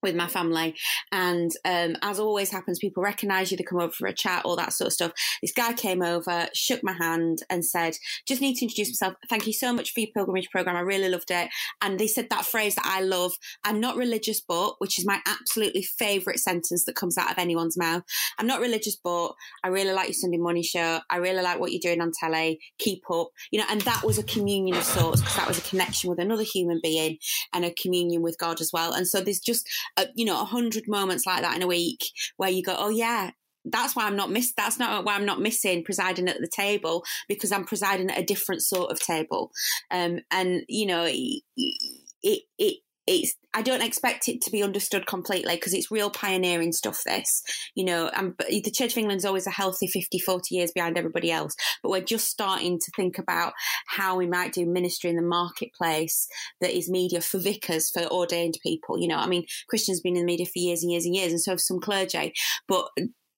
with 0.04 0.16
my 0.16 0.28
family. 0.28 0.76
And 1.12 1.52
um, 1.66 1.96
as 2.02 2.20
always 2.20 2.52
happens, 2.52 2.80
people 2.80 3.04
recognize 3.04 3.52
you, 3.52 3.58
they 3.58 3.64
come 3.64 3.80
over 3.80 3.92
for 3.92 4.08
a 4.08 4.14
chat, 4.14 4.46
all 4.46 4.56
that 4.56 4.74
sort 4.74 4.88
of 4.88 4.94
stuff. 4.94 5.12
This 5.42 5.52
guy 5.52 5.74
came 5.74 6.02
over, 6.02 6.48
shook 6.54 6.84
my 6.84 6.94
hand, 6.94 7.40
and 7.50 7.66
said, 7.66 7.98
Just 8.28 8.42
need 8.42 8.56
to 8.56 8.66
introduce 8.66 8.90
myself. 8.90 9.16
Thank 9.30 9.48
you 9.48 9.54
so 9.54 9.74
much 9.74 9.94
for 9.94 10.02
your 10.02 10.10
pilgrimage 10.16 10.50
program. 10.50 10.76
I 10.76 10.82
really 10.82 11.10
loved 11.10 11.32
it. 11.32 11.50
And 11.82 12.00
they 12.00 12.08
said 12.08 12.28
that 12.30 12.46
phrase 12.46 12.76
that 12.76 12.86
I 12.86 13.02
love 13.02 13.34
I'm 13.64 13.80
not 13.80 13.98
religious, 13.98 14.42
but, 14.42 14.76
which 14.80 15.00
is 15.00 15.06
my 15.06 15.20
absolutely 15.26 15.84
favorite 15.84 16.40
sentence 16.40 16.86
that 16.86 16.96
comes 16.96 17.18
out 17.18 17.32
of 17.32 17.38
anyone's 17.38 17.78
mouth. 17.78 18.04
I'm 18.38 18.48
not 18.48 18.62
religious, 18.62 18.96
but 18.96 19.34
I 19.64 19.70
really 19.70 19.92
like 19.92 20.08
your 20.08 20.14
Sunday 20.14 20.38
morning 20.38 20.64
show. 20.64 21.00
I 21.10 21.18
really 21.18 21.42
like 21.42 21.60
what 21.60 21.72
you're 21.72 21.80
doing 21.82 22.02
on 22.02 22.12
telly. 22.18 22.60
Keep 22.80 23.04
up. 23.12 23.30
You 23.52 23.60
know, 23.60 23.66
and 23.70 23.82
that 23.82 24.04
was 24.04 24.18
a 24.18 24.24
communion 24.24 24.78
of 24.78 24.84
sorts 24.84 25.22
because 25.22 25.36
that 25.36 25.48
was 25.48 25.58
a 25.58 25.70
connection 25.70 26.10
with 26.10 26.20
another 26.20 26.44
human 26.44 26.80
being 26.82 27.18
and 27.54 27.66
a 27.66 27.74
communion 27.74 28.22
with 28.22 28.38
God 28.38 28.62
as 28.62 28.72
well. 28.72 28.94
And 28.94 29.08
so 29.08 29.22
there's 29.22 29.40
just 29.40 29.68
you 30.16 30.26
know, 30.26 30.42
a 30.42 30.46
hundred 30.46 30.88
moments 30.88 31.26
like 31.26 31.42
that 31.42 31.56
in 31.56 31.64
a 31.64 31.68
week 31.68 32.04
where 32.38 32.50
you 32.50 32.64
go, 32.64 32.76
oh 32.78 32.90
yeah, 32.90 33.32
that's 33.66 33.96
why 33.96 34.06
I'm 34.06 34.16
not 34.16 34.32
miss. 34.32 34.54
That's 34.56 34.80
not 34.80 35.06
why 35.06 35.16
I'm 35.16 35.26
not 35.26 35.42
missing 35.42 35.84
presiding 35.84 36.28
at 36.28 36.40
the 36.40 36.48
table 36.48 37.04
because 37.28 37.52
I'm 37.52 37.66
presiding 37.66 38.10
at 38.10 38.20
a 38.20 38.26
different 38.26 38.62
sort 38.62 38.92
of 38.92 39.00
table, 39.00 39.52
um, 39.92 40.20
and 40.32 40.64
you 40.68 40.86
know, 40.86 41.06
it, 41.08 41.42
it, 41.58 42.44
it 42.58 42.78
it's 43.08 43.36
I 43.54 43.62
don't 43.62 43.82
expect 43.82 44.28
it 44.28 44.42
to 44.42 44.52
be 44.52 44.62
understood 44.62 45.08
completely 45.08 45.56
because 45.56 45.74
it's 45.74 45.90
real 45.90 46.12
pioneering 46.12 46.74
stuff. 46.74 47.02
This, 47.06 47.42
you 47.74 47.86
know, 47.86 48.12
um, 48.14 48.36
and 48.50 48.64
the 48.64 48.72
Church 48.72 48.92
of 48.92 48.98
England's 48.98 49.26
always 49.26 49.48
a 49.48 49.52
healthy 49.52 49.88
50, 49.88 50.20
40 50.20 50.54
years 50.54 50.72
behind 50.72 50.98
everybody 50.98 51.32
else, 51.32 51.56
but 51.82 51.90
we're 51.90 52.02
just 52.02 52.28
starting 52.28 52.78
to 52.78 52.92
think 52.96 53.18
about 53.18 53.54
how 53.88 54.18
we 54.18 54.28
might 54.28 54.54
do 54.54 54.66
ministry 54.66 55.10
in 55.10 55.16
the 55.16 55.22
marketplace 55.22 56.28
that 56.62 56.78
is 56.78 56.90
media 56.90 57.22
for 57.22 57.40
vicars, 57.40 57.90
for 57.90 58.06
ordained 58.08 58.60
people. 58.62 59.00
You 59.00 59.08
know, 59.08 59.18
I 59.18 59.28
mean, 59.28 59.46
Christians 59.70 60.02
been 60.02 60.16
in 60.16 60.22
the 60.22 60.32
media 60.32 60.46
for 60.46 60.60
years 60.60 60.84
and 60.84 60.92
years 60.92 61.06
and 61.06 61.16
years, 61.16 61.32
and 61.32 61.42
so 61.42 61.52
have 61.52 61.62
some 61.62 61.80
clergy, 61.80 62.34
but 62.68 62.90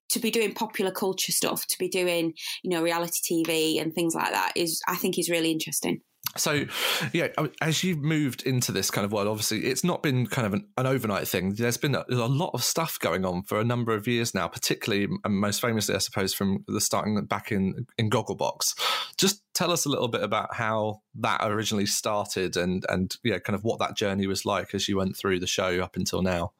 to 0.09 0.19
be 0.19 0.31
doing 0.31 0.53
popular 0.53 0.91
culture 0.91 1.31
stuff, 1.31 1.67
to 1.67 1.77
be 1.77 1.87
doing, 1.87 2.33
you 2.63 2.71
know, 2.71 2.81
reality 2.81 3.45
TV 3.45 3.79
and 3.79 3.93
things 3.93 4.15
like 4.15 4.31
that 4.31 4.53
is, 4.55 4.81
I 4.87 4.95
think, 4.95 5.19
is 5.19 5.29
really 5.29 5.51
interesting 5.51 6.01
so 6.37 6.63
yeah 7.11 7.27
as 7.59 7.83
you've 7.83 7.99
moved 7.99 8.43
into 8.43 8.71
this 8.71 8.91
kind 8.91 9.03
of 9.03 9.11
world 9.11 9.27
obviously 9.27 9.65
it's 9.65 9.83
not 9.83 10.03
been 10.03 10.27
kind 10.27 10.45
of 10.45 10.53
an, 10.53 10.67
an 10.77 10.85
overnight 10.85 11.27
thing. 11.27 11.53
There's 11.55 11.77
been 11.77 11.95
a, 11.95 12.05
a, 12.09 12.27
lot 12.27 12.51
of 12.53 12.63
stuff 12.63 12.99
going 12.99 13.25
on 13.25 13.43
for 13.43 13.59
a 13.59 13.63
number 13.63 13.93
of 13.95 14.07
years 14.07 14.35
now 14.35 14.47
particularly 14.47 15.07
and 15.23 15.33
most 15.33 15.59
famously 15.59 15.95
i 15.95 15.97
suppose 15.97 16.33
from 16.33 16.63
the 16.67 16.81
starting 16.81 17.19
back 17.25 17.51
in 17.51 17.87
in 17.97 18.09
gogglebox. 18.09 18.75
Just 19.17 19.41
tell 19.53 19.71
us 19.71 19.85
a 19.85 19.89
little 19.89 20.07
bit 20.07 20.21
about 20.21 20.55
how 20.55 21.01
that 21.15 21.41
originally 21.43 21.87
started 21.87 22.55
and 22.57 22.85
and 22.89 23.15
yeah 23.23 23.39
kind 23.39 23.55
of 23.55 23.63
what 23.63 23.79
that 23.79 23.97
journey 23.97 24.27
was 24.27 24.45
like 24.45 24.75
as 24.75 24.87
you 24.87 24.97
went 24.97 25.17
through 25.17 25.39
the 25.39 25.47
show 25.47 25.81
up 25.81 25.95
until 25.95 26.21
now 26.21 26.51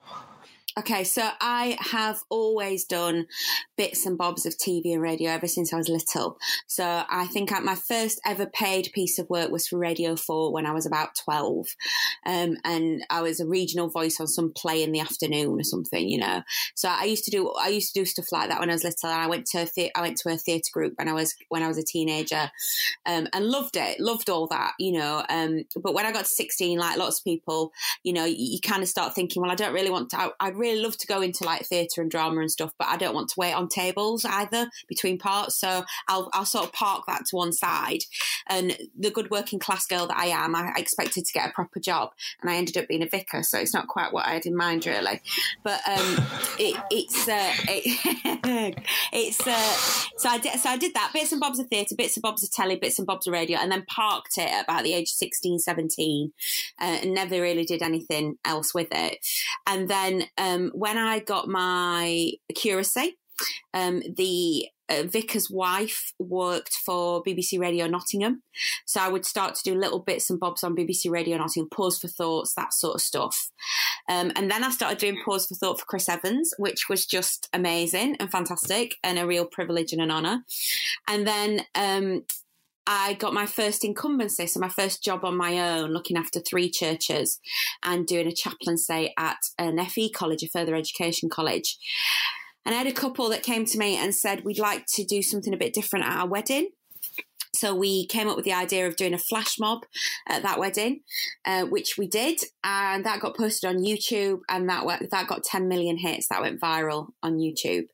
Okay, 0.78 1.04
so 1.04 1.28
I 1.42 1.78
have 1.80 2.20
always 2.30 2.86
done 2.86 3.26
bits 3.76 4.06
and 4.06 4.18
bobs 4.18 4.46
of 4.46 4.54
TV 4.54 4.94
and 4.94 5.02
radio 5.02 5.32
ever 5.32 5.48
since 5.48 5.74
I 5.74 5.78
was 5.78 5.90
little. 5.90 6.38
So 6.68 7.04
I 7.10 7.26
think 7.26 7.52
my 7.64 7.76
first 7.76 8.22
ever 8.26 8.46
paid 8.46 8.92
piece 8.94 9.18
of 9.18 9.30
work 9.30 9.50
was 9.50 9.68
for 9.68 9.80
Radio 9.80 10.16
4 10.16 10.54
when 10.54 10.68
I 10.68 10.72
was 10.72 10.86
about 10.86 11.16
12. 11.24 11.66
Um, 12.26 12.58
and 12.64 13.04
I 13.10 13.22
was 13.22 13.40
a 13.40 13.48
regional 13.48 13.90
voice 13.90 14.20
on 14.20 14.28
some 14.28 14.54
play 14.56 14.84
in 14.84 14.92
the 14.92 15.00
afternoon 15.00 15.60
or 15.60 15.64
something, 15.64 16.08
you 16.08 16.20
know. 16.20 16.44
So 16.76 16.88
I 16.88 17.06
used 17.06 17.26
to 17.26 17.32
do 17.32 17.52
I 17.52 17.70
used 17.70 17.94
to 17.94 18.02
do 18.02 18.06
stuff 18.06 18.32
like 18.32 18.50
that 18.50 18.60
when 18.60 18.70
I 18.70 18.74
was 18.74 18.84
little 18.84 19.10
and 19.10 19.22
I 19.22 19.28
went 19.28 19.48
to 19.48 19.68
a 19.78 19.92
I 19.96 20.02
went 20.02 20.18
to 20.18 20.30
a 20.30 20.38
theatre 20.38 20.70
group 20.72 20.94
when 20.98 21.08
I 21.08 21.14
was 21.14 21.34
when 21.48 21.64
I 21.64 21.68
was 21.68 21.80
a 21.80 21.84
teenager. 21.84 22.52
Um, 23.06 23.28
and 23.34 23.46
loved 23.46 23.76
it, 23.76 24.00
loved 24.00 24.30
all 24.30 24.48
that, 24.48 24.74
you 24.78 24.92
know. 24.92 25.24
Um, 25.30 25.64
but 25.82 25.94
when 25.94 26.06
I 26.06 26.12
got 26.12 26.26
to 26.26 26.30
16 26.30 26.78
like 26.78 26.98
lots 26.98 27.20
of 27.20 27.24
people, 27.24 27.72
you 28.04 28.14
know, 28.14 28.26
you, 28.26 28.36
you 28.38 28.60
kind 28.62 28.84
of 28.84 28.90
start 28.90 29.16
thinking, 29.16 29.42
well 29.42 29.52
I 29.52 29.56
don't 29.56 29.74
really 29.74 29.90
want 29.90 30.12
to 30.12 30.20
I, 30.20 30.30
I'd 30.40 30.58
really 30.60 30.69
really 30.70 30.82
love 30.82 30.98
to 30.98 31.08
go 31.08 31.22
into 31.22 31.44
like 31.44 31.66
theatre 31.66 32.02
and 32.02 32.12
drama 32.12 32.42
and 32.42 32.52
stuff, 32.52 32.74
but 32.78 32.88
I 32.88 32.98
don't 32.98 33.16
want 33.16 33.30
to 33.30 33.40
wait 33.40 33.54
on 33.54 33.68
tables 33.68 34.26
either 34.26 34.70
between 34.88 35.18
parts. 35.18 35.60
So 35.60 35.84
I'll, 36.08 36.30
I'll 36.34 36.46
sort 36.46 36.66
of 36.66 36.74
park 36.74 37.04
that 37.08 37.26
to 37.28 37.36
one 37.36 37.54
side. 37.54 38.04
And 38.48 38.78
the 38.98 39.12
good 39.12 39.30
working 39.30 39.60
class 39.60 39.86
girl 39.86 40.08
that 40.08 40.18
I 40.18 40.28
am, 40.28 40.56
I 40.56 40.74
expected 40.78 41.26
to 41.26 41.34
get 41.34 41.50
a 41.50 41.54
proper 41.54 41.80
job 41.80 42.12
and 42.42 42.50
I 42.50 42.56
ended 42.56 42.78
up 42.78 42.88
being 42.88 43.04
a 43.04 43.08
vicar. 43.08 43.44
So 43.44 43.60
it's 43.60 43.74
not 43.74 43.88
quite 43.88 44.14
what 44.14 44.26
I 44.26 44.32
had 44.32 44.46
in 44.46 44.56
mind 44.56 44.86
really. 44.86 45.22
But 45.64 45.82
um, 45.88 45.98
it, 46.60 46.80
it's, 46.92 47.28
uh, 47.28 47.54
it, 47.68 48.76
it's, 49.14 49.46
uh, 49.46 50.10
so 50.18 50.30
I 50.30 50.38
did, 50.38 50.60
so 50.60 50.70
I 50.70 50.78
did 50.78 50.94
that 50.94 51.12
bits 51.14 51.32
and 51.32 51.42
bobs 51.42 51.60
of 51.60 51.68
theatre, 51.68 51.96
bits 51.96 52.18
and 52.18 52.22
bobs 52.22 52.44
of 52.44 52.52
telly, 52.52 52.76
bits 52.76 53.00
and 53.00 53.06
bobs 53.06 53.28
of 53.28 53.34
radio, 53.34 53.60
and 53.60 53.72
then 53.72 53.86
parked 53.86 54.38
it 54.38 54.50
at 54.50 54.64
about 54.64 54.84
the 54.84 54.94
age 54.94 55.10
of 55.10 55.16
16, 55.16 55.60
17 55.60 56.32
uh, 56.82 56.84
and 56.84 57.14
never 57.14 57.42
really 57.42 57.66
did 57.66 57.82
anything 57.82 58.38
else 58.46 58.74
with 58.74 58.90
it. 58.92 59.26
And 59.68 59.90
then, 59.90 60.24
um, 60.38 60.49
when 60.74 60.98
I 60.98 61.20
got 61.20 61.48
my 61.48 62.32
curacy, 62.56 63.18
um, 63.74 64.02
the 64.16 64.68
uh, 64.90 65.04
Vicar's 65.04 65.50
wife 65.50 66.14
worked 66.18 66.74
for 66.74 67.24
BBC 67.24 67.60
Radio 67.60 67.88
Nottingham. 67.88 68.42
So 68.86 69.00
I 69.00 69.08
would 69.08 69.26
start 69.26 69.56
to 69.56 69.64
do 69.64 69.80
little 69.80 70.00
bits 70.00 70.30
and 70.30 70.40
bobs 70.40 70.64
on 70.64 70.76
BBC 70.76 71.10
Radio 71.10 71.38
Nottingham, 71.38 71.70
pause 71.70 72.00
for 72.00 72.08
thoughts, 72.08 72.54
that 72.56 72.74
sort 72.74 72.96
of 72.96 73.02
stuff. 73.02 73.52
Um, 74.10 74.32
and 74.36 74.50
then 74.50 74.64
I 74.64 74.72
started 74.72 74.98
doing 74.98 75.22
pause 75.24 75.46
for 75.46 75.56
thought 75.56 75.80
for 75.80 75.86
Chris 75.86 76.10
Evans, 76.10 76.54
which 76.58 76.90
was 76.90 77.06
just 77.06 77.48
amazing 77.54 78.18
and 78.20 78.32
fantastic 78.32 78.96
and 79.04 79.20
a 79.20 79.28
real 79.28 79.46
privilege 79.46 79.94
and 79.94 80.02
an 80.02 80.12
honour. 80.12 80.44
And 81.08 81.28
then 81.28 81.62
um, 81.76 82.26
I 82.92 83.14
got 83.14 83.36
my 83.36 83.46
first 83.46 83.86
incumbency, 83.86 84.48
so 84.48 84.60
my 84.60 84.68
first 84.68 85.04
job 85.04 85.24
on 85.24 85.38
my 85.38 85.60
own, 85.60 85.92
looking 85.92 86.18
after 86.18 86.40
three 86.40 86.72
churches 86.72 87.40
and 87.84 88.08
doing 88.08 88.26
a 88.26 88.34
chaplaincy 88.34 89.14
at 89.16 89.38
an 89.60 89.78
FE 89.86 90.10
college, 90.10 90.42
a 90.42 90.48
further 90.48 90.74
education 90.74 91.30
college. 91.30 91.78
And 92.66 92.74
I 92.74 92.80
had 92.80 92.88
a 92.88 92.92
couple 92.92 93.30
that 93.30 93.44
came 93.44 93.64
to 93.66 93.78
me 93.78 93.96
and 93.96 94.16
said, 94.16 94.44
We'd 94.44 94.58
like 94.58 94.88
to 94.96 95.04
do 95.04 95.22
something 95.22 95.54
a 95.54 95.58
bit 95.58 95.72
different 95.72 96.06
at 96.06 96.18
our 96.18 96.28
wedding. 96.28 96.72
So 97.54 97.76
we 97.76 98.08
came 98.08 98.28
up 98.28 98.36
with 98.36 98.46
the 98.46 98.54
idea 98.54 98.88
of 98.88 98.96
doing 98.96 99.14
a 99.14 99.20
flash 99.20 99.60
mob 99.60 99.86
at 100.28 100.42
that 100.42 100.58
wedding, 100.58 101.02
uh, 101.46 101.66
which 101.66 101.96
we 101.96 102.08
did, 102.08 102.40
and 102.64 103.06
that 103.06 103.20
got 103.20 103.38
posted 103.38 103.70
on 103.70 103.84
YouTube, 103.84 104.40
and 104.50 104.68
that 104.68 104.86
went, 104.86 105.12
that 105.12 105.28
got 105.28 105.44
10 105.44 105.68
million 105.68 105.98
hits. 105.98 106.28
That 106.30 106.42
went 106.42 106.60
viral 106.60 107.10
on 107.22 107.38
YouTube. 107.38 107.88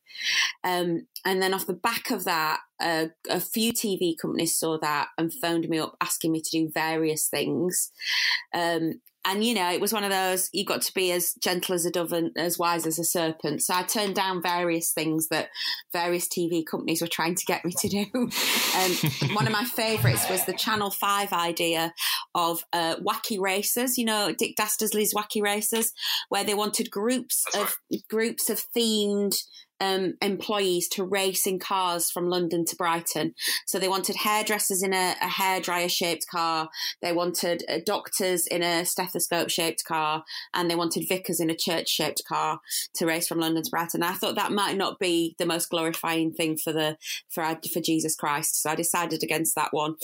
Um, 0.64 1.06
and 1.24 1.42
then 1.42 1.52
off 1.52 1.66
the 1.66 1.74
back 1.74 2.10
of 2.10 2.24
that, 2.24 2.60
uh, 2.80 3.06
a 3.28 3.40
few 3.40 3.72
TV 3.72 4.14
companies 4.20 4.56
saw 4.56 4.78
that 4.78 5.08
and 5.18 5.32
phoned 5.32 5.68
me 5.68 5.78
up 5.78 5.96
asking 6.00 6.32
me 6.32 6.40
to 6.40 6.50
do 6.50 6.70
various 6.72 7.28
things. 7.28 7.90
Um, 8.54 9.00
and 9.26 9.42
you 9.42 9.54
know, 9.54 9.72
it 9.72 9.80
was 9.80 9.92
one 9.92 10.04
of 10.04 10.10
those 10.10 10.48
you 10.52 10.64
got 10.64 10.82
to 10.82 10.94
be 10.94 11.10
as 11.10 11.34
gentle 11.42 11.74
as 11.74 11.84
a 11.84 11.90
dove 11.90 12.12
and 12.12 12.30
as 12.36 12.58
wise 12.58 12.86
as 12.86 12.98
a 12.98 13.04
serpent. 13.04 13.60
So 13.60 13.74
I 13.74 13.82
turned 13.82 14.14
down 14.14 14.40
various 14.40 14.92
things 14.92 15.28
that 15.28 15.48
various 15.92 16.28
TV 16.28 16.64
companies 16.64 17.02
were 17.02 17.08
trying 17.08 17.34
to 17.34 17.44
get 17.44 17.64
me 17.64 17.72
to 17.72 17.88
do. 17.88 18.06
um, 18.14 19.34
one 19.34 19.46
of 19.46 19.52
my 19.52 19.64
favourites 19.64 20.30
was 20.30 20.44
the 20.44 20.52
Channel 20.52 20.92
Five 20.92 21.32
idea 21.32 21.92
of 22.36 22.62
uh, 22.72 22.96
wacky 22.96 23.40
races. 23.40 23.98
You 23.98 24.04
know, 24.04 24.32
Dick 24.32 24.54
Dastardly's 24.56 25.12
Wacky 25.12 25.42
Races, 25.42 25.92
where 26.28 26.44
they 26.44 26.54
wanted 26.54 26.92
groups 26.92 27.44
of 27.56 27.74
groups 28.08 28.48
of 28.48 28.62
themed 28.76 29.36
um, 29.80 30.14
employees 30.22 30.88
to 30.88 31.04
race 31.04 31.46
in 31.46 31.58
cars 31.58 32.10
from 32.10 32.28
London 32.28 32.64
to 32.66 32.76
Brighton. 32.76 33.34
So 33.66 33.78
they 33.78 33.88
wanted 33.88 34.16
hairdressers 34.16 34.82
in 34.82 34.92
a, 34.92 35.14
a 35.20 35.26
hairdryer 35.26 35.90
shaped 35.90 36.26
car, 36.28 36.68
they 37.02 37.12
wanted 37.12 37.64
uh, 37.68 37.78
doctors 37.84 38.46
in 38.46 38.62
a 38.62 38.84
stethoscope 38.84 39.50
shaped 39.50 39.84
car, 39.84 40.24
and 40.54 40.70
they 40.70 40.74
wanted 40.74 41.08
vicars 41.08 41.40
in 41.40 41.50
a 41.50 41.56
church 41.56 41.88
shaped 41.88 42.22
car 42.26 42.60
to 42.94 43.06
race 43.06 43.28
from 43.28 43.40
London 43.40 43.62
to 43.62 43.70
Brighton. 43.70 44.02
I 44.02 44.12
thought 44.12 44.36
that 44.36 44.52
might 44.52 44.76
not 44.76 44.98
be 44.98 45.34
the 45.38 45.46
most 45.46 45.70
glorifying 45.70 46.32
thing 46.32 46.56
for 46.56 46.72
the 46.72 46.96
for 47.28 47.58
for 47.72 47.80
Jesus 47.80 48.14
Christ, 48.14 48.62
so 48.62 48.70
I 48.70 48.74
decided 48.74 49.22
against 49.22 49.54
that 49.54 49.72
one. 49.72 49.96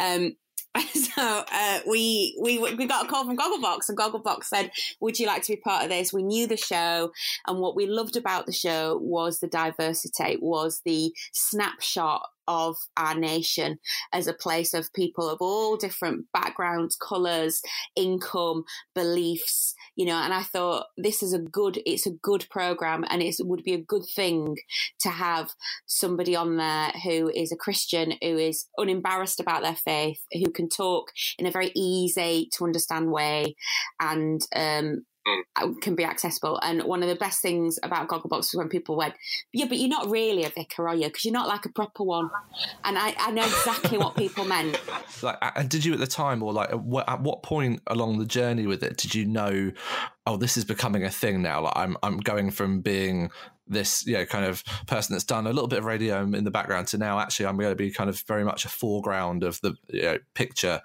Um, 0.00 0.36
so 0.94 1.44
uh, 1.52 1.80
we 1.86 2.38
we 2.40 2.58
we 2.58 2.86
got 2.86 3.06
a 3.06 3.08
call 3.08 3.24
from 3.24 3.36
Gogglebox, 3.36 3.88
and 3.88 3.98
Gogglebox 3.98 4.44
said, 4.44 4.70
"Would 5.00 5.18
you 5.18 5.26
like 5.26 5.42
to 5.42 5.52
be 5.52 5.56
part 5.56 5.82
of 5.82 5.90
this?" 5.90 6.12
We 6.12 6.22
knew 6.22 6.46
the 6.46 6.56
show, 6.56 7.10
and 7.46 7.58
what 7.58 7.74
we 7.74 7.86
loved 7.86 8.16
about 8.16 8.46
the 8.46 8.52
show 8.52 8.98
was 9.02 9.40
the 9.40 9.48
diversity, 9.48 10.38
was 10.40 10.80
the 10.84 11.12
snapshot 11.32 12.22
of 12.50 12.76
our 12.96 13.14
nation 13.14 13.78
as 14.12 14.26
a 14.26 14.34
place 14.34 14.74
of 14.74 14.92
people 14.92 15.30
of 15.30 15.38
all 15.40 15.76
different 15.76 16.26
backgrounds, 16.32 16.96
colours, 16.96 17.62
income, 17.94 18.64
beliefs, 18.92 19.76
you 19.94 20.04
know, 20.04 20.16
and 20.16 20.34
I 20.34 20.42
thought 20.42 20.86
this 20.96 21.22
is 21.22 21.32
a 21.32 21.38
good, 21.38 21.80
it's 21.86 22.06
a 22.06 22.18
good 22.22 22.44
program 22.50 23.04
and 23.08 23.22
it 23.22 23.36
would 23.38 23.62
be 23.62 23.74
a 23.74 23.80
good 23.80 24.04
thing 24.04 24.56
to 25.00 25.10
have 25.10 25.52
somebody 25.86 26.34
on 26.34 26.56
there 26.56 26.90
who 27.04 27.30
is 27.32 27.52
a 27.52 27.56
Christian, 27.56 28.14
who 28.20 28.36
is 28.36 28.66
unembarrassed 28.76 29.38
about 29.38 29.62
their 29.62 29.76
faith, 29.76 30.20
who 30.32 30.50
can 30.50 30.68
talk 30.68 31.12
in 31.38 31.46
a 31.46 31.52
very 31.52 31.70
easy 31.76 32.48
to 32.54 32.64
understand 32.64 33.12
way 33.12 33.54
and, 34.00 34.42
um, 34.56 35.06
Mm. 35.28 35.80
can 35.82 35.94
be 35.94 36.04
accessible. 36.04 36.58
And 36.62 36.82
one 36.84 37.02
of 37.02 37.08
the 37.10 37.14
best 37.14 37.42
things 37.42 37.78
about 37.82 38.08
Gogglebox 38.08 38.30
was 38.30 38.54
when 38.54 38.70
people 38.70 38.96
went, 38.96 39.14
"Yeah, 39.52 39.66
but 39.68 39.76
you're 39.76 39.88
not 39.88 40.08
really 40.08 40.44
a 40.44 40.48
vicar, 40.48 40.88
are 40.88 40.94
you? 40.94 41.08
Because 41.08 41.26
you're 41.26 41.34
not 41.34 41.46
like 41.46 41.66
a 41.66 41.68
proper 41.68 42.02
one." 42.02 42.30
And 42.84 42.96
I, 42.98 43.14
I 43.18 43.30
know 43.30 43.44
exactly 43.44 43.98
what 43.98 44.16
people 44.16 44.44
meant. 44.44 44.80
Like, 45.22 45.36
and 45.54 45.68
did 45.68 45.84
you 45.84 45.92
at 45.92 45.98
the 45.98 46.06
time, 46.06 46.42
or 46.42 46.50
like, 46.50 46.70
at 46.70 46.80
what, 46.80 47.06
at 47.06 47.20
what 47.20 47.42
point 47.42 47.82
along 47.88 48.18
the 48.18 48.24
journey 48.24 48.66
with 48.66 48.82
it 48.82 48.96
did 48.96 49.14
you 49.14 49.26
know? 49.26 49.70
Oh, 50.26 50.38
this 50.38 50.56
is 50.56 50.64
becoming 50.64 51.04
a 51.04 51.10
thing 51.10 51.42
now. 51.42 51.60
Like, 51.60 51.74
I'm 51.76 51.98
I'm 52.02 52.18
going 52.18 52.50
from 52.50 52.80
being 52.80 53.30
this 53.70 54.06
you 54.06 54.14
know 54.14 54.26
kind 54.26 54.44
of 54.44 54.64
person 54.86 55.14
that's 55.14 55.24
done 55.24 55.46
a 55.46 55.52
little 55.52 55.68
bit 55.68 55.78
of 55.78 55.84
radio 55.84 56.22
in 56.22 56.44
the 56.44 56.50
background 56.50 56.88
to 56.88 56.98
now 56.98 57.18
actually 57.18 57.46
I'm 57.46 57.56
going 57.56 57.70
to 57.70 57.76
be 57.76 57.90
kind 57.90 58.10
of 58.10 58.20
very 58.22 58.44
much 58.44 58.64
a 58.64 58.68
foreground 58.68 59.42
of 59.42 59.60
the 59.60 59.74
you 59.88 60.02
know, 60.02 60.18
picture 60.34 60.82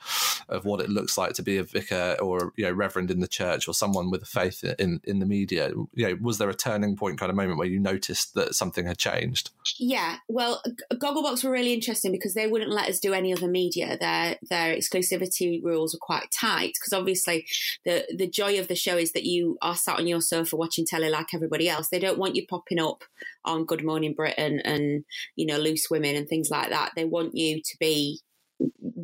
of 0.49 0.65
what 0.65 0.79
it 0.79 0.89
looks 0.89 1.17
like 1.17 1.33
to 1.33 1.43
be 1.43 1.57
a 1.57 1.63
vicar 1.63 2.15
or 2.21 2.53
you 2.55 2.65
know 2.65 2.71
reverend 2.71 3.11
in 3.11 3.19
the 3.19 3.27
church 3.27 3.67
or 3.67 3.73
someone 3.73 4.09
with 4.11 4.23
a 4.23 4.25
faith 4.25 4.63
in 4.79 5.01
in 5.03 5.19
the 5.19 5.25
media. 5.25 5.71
You 5.93 6.07
know 6.07 6.17
was 6.21 6.37
there 6.37 6.49
a 6.49 6.53
turning 6.53 6.95
point 6.95 7.19
kind 7.19 7.29
of 7.29 7.35
moment 7.35 7.57
where 7.57 7.67
you 7.67 7.79
noticed 7.79 8.35
that 8.35 8.55
something 8.55 8.85
had 8.85 8.97
changed? 8.97 9.49
Yeah. 9.77 10.17
Well 10.27 10.61
gogglebox 10.93 11.43
were 11.43 11.51
really 11.51 11.73
interesting 11.73 12.11
because 12.11 12.33
they 12.33 12.47
wouldn't 12.47 12.71
let 12.71 12.89
us 12.89 12.99
do 12.99 13.13
any 13.13 13.33
other 13.33 13.47
media. 13.47 13.97
Their 13.97 14.37
their 14.49 14.75
exclusivity 14.75 15.63
rules 15.63 15.95
are 15.95 15.99
quite 15.99 16.31
tight 16.31 16.73
because 16.79 16.93
obviously 16.93 17.47
the 17.83 18.05
the 18.15 18.27
joy 18.27 18.59
of 18.59 18.67
the 18.67 18.75
show 18.75 18.97
is 18.97 19.11
that 19.13 19.25
you 19.25 19.57
are 19.61 19.75
sat 19.75 19.99
on 19.99 20.07
your 20.07 20.21
sofa 20.21 20.55
watching 20.55 20.85
telly 20.85 21.09
like 21.09 21.33
everybody 21.33 21.67
else. 21.67 21.89
They 21.89 21.99
don't 21.99 22.19
want 22.19 22.35
you 22.35 22.45
popping 22.45 22.74
up 22.79 23.03
on 23.43 23.65
Good 23.65 23.83
Morning 23.83 24.13
Britain 24.13 24.61
and 24.63 25.03
you 25.35 25.45
know 25.45 25.57
Loose 25.57 25.89
Women 25.89 26.15
and 26.15 26.27
things 26.27 26.49
like 26.49 26.69
that. 26.69 26.91
They 26.95 27.05
want 27.05 27.35
you 27.35 27.61
to 27.61 27.77
be 27.79 28.19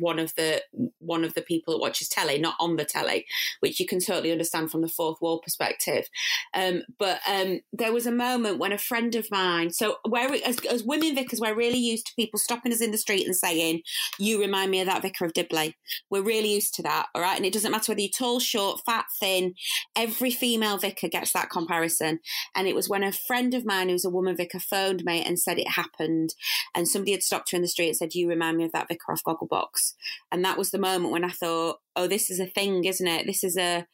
one 0.02 0.18
of 0.18 0.34
the 0.34 0.62
one 0.98 1.24
of 1.24 1.34
the 1.34 1.42
people 1.42 1.72
that 1.72 1.80
watches 1.80 2.08
telly, 2.08 2.38
not 2.38 2.56
on 2.60 2.76
the 2.76 2.84
telly, 2.84 3.26
which 3.60 3.78
you 3.78 3.86
can 3.86 4.00
totally 4.00 4.32
understand 4.32 4.70
from 4.70 4.82
the 4.82 4.88
fourth 4.88 5.20
wall 5.20 5.38
perspective. 5.38 6.08
Um, 6.54 6.82
but 6.98 7.20
um, 7.28 7.60
there 7.72 7.92
was 7.92 8.06
a 8.06 8.12
moment 8.12 8.58
when 8.58 8.72
a 8.72 8.78
friend 8.78 9.14
of 9.14 9.30
mine, 9.30 9.70
so 9.70 9.96
where 10.08 10.32
as, 10.44 10.58
as, 10.66 10.82
women 10.82 11.14
vicars, 11.14 11.40
we're 11.40 11.54
really 11.54 11.78
used 11.78 12.06
to 12.06 12.14
people 12.14 12.38
stopping 12.38 12.72
us 12.72 12.80
in 12.80 12.90
the 12.90 12.98
street 12.98 13.26
and 13.26 13.36
saying, 13.36 13.82
"You 14.18 14.40
remind 14.40 14.70
me 14.70 14.80
of 14.80 14.86
that 14.86 15.02
vicar 15.02 15.24
of 15.24 15.32
Dibley." 15.32 15.76
We're 16.10 16.22
really 16.22 16.54
used 16.54 16.74
to 16.74 16.82
that, 16.82 17.06
all 17.14 17.22
right. 17.22 17.36
And 17.36 17.46
it 17.46 17.52
doesn't 17.52 17.70
matter 17.70 17.92
whether 17.92 18.00
you're 18.00 18.10
tall, 18.10 18.40
short, 18.40 18.80
fat, 18.84 19.06
thin. 19.20 19.54
Every 19.96 20.30
female 20.30 20.78
vicar 20.78 21.08
gets 21.08 21.32
that 21.32 21.50
comparison. 21.50 22.20
And 22.54 22.66
it 22.66 22.74
was 22.74 22.88
when 22.88 23.02
a 23.02 23.12
friend 23.12 23.54
of 23.54 23.64
mine, 23.64 23.88
who's 23.88 24.04
a 24.04 24.10
woman 24.10 24.36
vicar, 24.36 24.58
phoned 24.58 25.04
me 25.04 25.22
and 25.22 25.38
said 25.38 25.58
it 25.58 25.68
happened, 25.68 26.34
and 26.74 26.88
somebody 26.88 27.12
had 27.12 27.22
stopped 27.22 27.50
her 27.52 27.56
in 27.56 27.62
the 27.62 27.68
street 27.68 27.88
and 27.88 27.96
said, 27.96 28.14
"You 28.14 28.28
remind 28.28 28.56
me 28.56 28.64
of 28.64 28.72
that 28.72 28.88
vicar 28.88 29.12
off 29.12 29.22
Gogglebox." 29.48 29.94
And 30.30 30.44
that 30.44 30.58
was 30.58 30.70
the 30.70 30.78
moment 30.78 31.12
when 31.12 31.24
I 31.24 31.30
thought, 31.30 31.78
oh, 31.96 32.06
this 32.06 32.30
is 32.30 32.40
a 32.40 32.46
thing, 32.46 32.84
isn't 32.84 33.06
it? 33.06 33.26
This 33.26 33.44
is 33.44 33.56
a, 33.56 33.86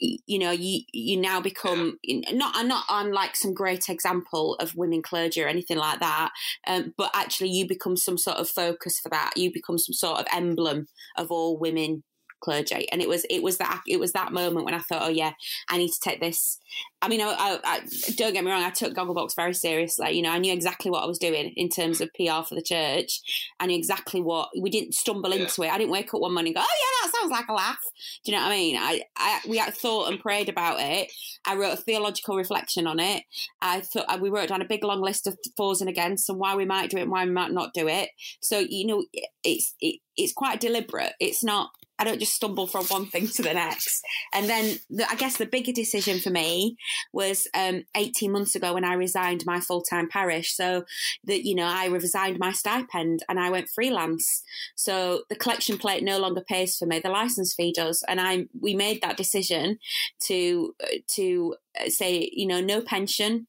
you 0.00 0.38
know, 0.38 0.50
you 0.50 0.82
you 0.92 1.20
now 1.20 1.40
become 1.40 1.98
not 2.06 2.52
I'm 2.56 2.68
not 2.68 2.84
on 2.88 3.12
like 3.12 3.36
some 3.36 3.54
great 3.54 3.88
example 3.88 4.54
of 4.56 4.74
women 4.74 5.02
clergy 5.02 5.42
or 5.42 5.48
anything 5.48 5.76
like 5.76 6.00
that, 6.00 6.30
um, 6.66 6.94
but 6.96 7.10
actually 7.14 7.50
you 7.50 7.66
become 7.68 7.96
some 7.96 8.18
sort 8.18 8.38
of 8.38 8.48
focus 8.48 8.98
for 8.98 9.10
that. 9.10 9.32
You 9.36 9.52
become 9.52 9.78
some 9.78 9.92
sort 9.92 10.20
of 10.20 10.26
emblem 10.32 10.86
of 11.16 11.30
all 11.30 11.58
women 11.58 12.02
clergy. 12.40 12.90
And 12.90 13.00
it 13.00 13.08
was 13.08 13.24
it 13.30 13.42
was 13.42 13.58
that 13.58 13.82
it 13.86 14.00
was 14.00 14.12
that 14.12 14.32
moment 14.32 14.64
when 14.64 14.74
i 14.74 14.78
thought 14.78 15.02
oh 15.02 15.08
yeah 15.08 15.32
i 15.68 15.78
need 15.78 15.92
to 15.92 16.00
take 16.00 16.20
this. 16.20 16.58
I 17.02 17.08
mean 17.08 17.20
I, 17.20 17.34
I, 17.38 17.58
I, 17.64 17.80
don't 18.16 18.32
get 18.32 18.44
me 18.44 18.50
wrong 18.50 18.62
i 18.62 18.70
took 18.70 18.94
gogglebox 18.94 19.36
very 19.36 19.54
seriously. 19.54 20.12
You 20.12 20.22
know 20.22 20.30
i 20.30 20.38
knew 20.38 20.52
exactly 20.52 20.90
what 20.90 21.02
i 21.02 21.06
was 21.06 21.18
doing 21.18 21.52
in 21.56 21.68
terms 21.68 22.00
of 22.00 22.10
pr 22.14 22.42
for 22.46 22.54
the 22.54 22.62
church. 22.62 23.20
I 23.58 23.66
knew 23.66 23.76
exactly 23.76 24.20
what 24.20 24.48
we 24.60 24.70
didn't 24.70 24.94
stumble 24.94 25.30
yeah. 25.30 25.42
into 25.42 25.62
it. 25.62 25.70
I 25.70 25.78
didn't 25.78 25.92
wake 25.92 26.12
up 26.14 26.20
one 26.20 26.34
morning 26.34 26.54
and 26.56 26.56
go 26.56 26.62
oh 26.62 26.78
yeah 26.80 27.06
that 27.06 27.12
sounds 27.18 27.30
like 27.30 27.48
a 27.48 27.52
laugh. 27.52 27.80
Do 28.24 28.32
you 28.32 28.38
know 28.38 28.44
what 28.44 28.52
i 28.52 28.56
mean? 28.56 28.76
I, 28.76 29.02
I 29.16 29.40
we 29.48 29.60
thought 29.60 30.10
and 30.10 30.20
prayed 30.20 30.48
about 30.48 30.78
it. 30.80 31.12
I 31.46 31.56
wrote 31.56 31.74
a 31.74 31.76
theological 31.76 32.36
reflection 32.36 32.86
on 32.86 33.00
it. 33.00 33.24
I 33.60 33.80
thought 33.80 34.06
uh, 34.08 34.18
we 34.20 34.30
wrote 34.30 34.48
down 34.48 34.62
a 34.62 34.66
big 34.66 34.84
long 34.84 35.00
list 35.00 35.26
of 35.26 35.38
fors 35.56 35.80
and 35.80 35.88
against 35.88 36.28
and 36.28 36.38
why 36.38 36.54
we 36.54 36.64
might 36.64 36.90
do 36.90 36.98
it 36.98 37.02
and 37.02 37.10
why 37.10 37.24
we 37.24 37.30
might 37.30 37.52
not 37.52 37.74
do 37.74 37.88
it. 37.88 38.10
So 38.40 38.58
you 38.58 38.86
know 38.86 39.04
it's 39.42 39.74
it, 39.80 40.00
it's 40.16 40.32
quite 40.32 40.60
deliberate. 40.60 41.12
It's 41.20 41.42
not 41.42 41.70
I 42.00 42.04
don't 42.04 42.18
just 42.18 42.34
stumble 42.34 42.66
from 42.66 42.86
one 42.86 43.06
thing 43.06 43.28
to 43.28 43.42
the 43.42 43.52
next. 43.52 44.02
And 44.32 44.48
then 44.48 44.78
the, 44.88 45.08
I 45.08 45.16
guess 45.16 45.36
the 45.36 45.44
bigger 45.44 45.70
decision 45.70 46.18
for 46.18 46.30
me 46.30 46.76
was 47.12 47.46
um, 47.54 47.84
18 47.94 48.32
months 48.32 48.54
ago 48.54 48.72
when 48.72 48.84
I 48.84 48.94
resigned 48.94 49.44
my 49.44 49.60
full 49.60 49.82
time 49.82 50.08
parish. 50.08 50.56
So 50.56 50.84
that, 51.24 51.44
you 51.44 51.54
know, 51.54 51.66
I 51.66 51.86
resigned 51.86 52.38
my 52.38 52.52
stipend 52.52 53.22
and 53.28 53.38
I 53.38 53.50
went 53.50 53.68
freelance. 53.68 54.42
So 54.76 55.24
the 55.28 55.36
collection 55.36 55.76
plate 55.76 56.02
no 56.02 56.18
longer 56.18 56.40
pays 56.40 56.76
for 56.76 56.86
me. 56.86 57.00
The 57.00 57.10
license 57.10 57.52
fee 57.54 57.74
does. 57.76 58.02
And 58.08 58.18
I, 58.18 58.46
we 58.58 58.74
made 58.74 59.02
that 59.02 59.18
decision 59.18 59.78
to, 60.20 60.74
to 61.08 61.54
say, 61.88 62.30
you 62.32 62.46
know, 62.46 62.62
no 62.62 62.80
pension, 62.80 63.46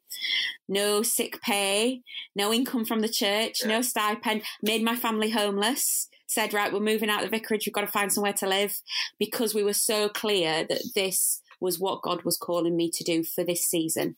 no 0.67 1.03
sick 1.03 1.41
pay, 1.41 2.01
no 2.35 2.51
income 2.51 2.83
from 2.83 2.99
the 2.99 3.09
church, 3.09 3.59
no 3.65 3.81
stipend, 3.81 4.41
made 4.61 4.83
my 4.83 4.97
family 4.97 5.29
homeless 5.29 6.09
said, 6.31 6.53
right, 6.53 6.71
we're 6.71 6.79
moving 6.79 7.09
out 7.09 7.23
of 7.23 7.29
the 7.29 7.37
vicarage, 7.37 7.65
we've 7.65 7.73
got 7.73 7.81
to 7.81 7.87
find 7.87 8.11
somewhere 8.11 8.33
to 8.33 8.47
live, 8.47 8.79
because 9.19 9.53
we 9.53 9.63
were 9.63 9.73
so 9.73 10.09
clear 10.09 10.65
that 10.67 10.81
this 10.95 11.41
was 11.59 11.77
what 11.79 12.01
God 12.01 12.23
was 12.23 12.37
calling 12.37 12.75
me 12.75 12.89
to 12.89 13.03
do 13.03 13.23
for 13.23 13.43
this 13.43 13.63
season. 13.63 14.15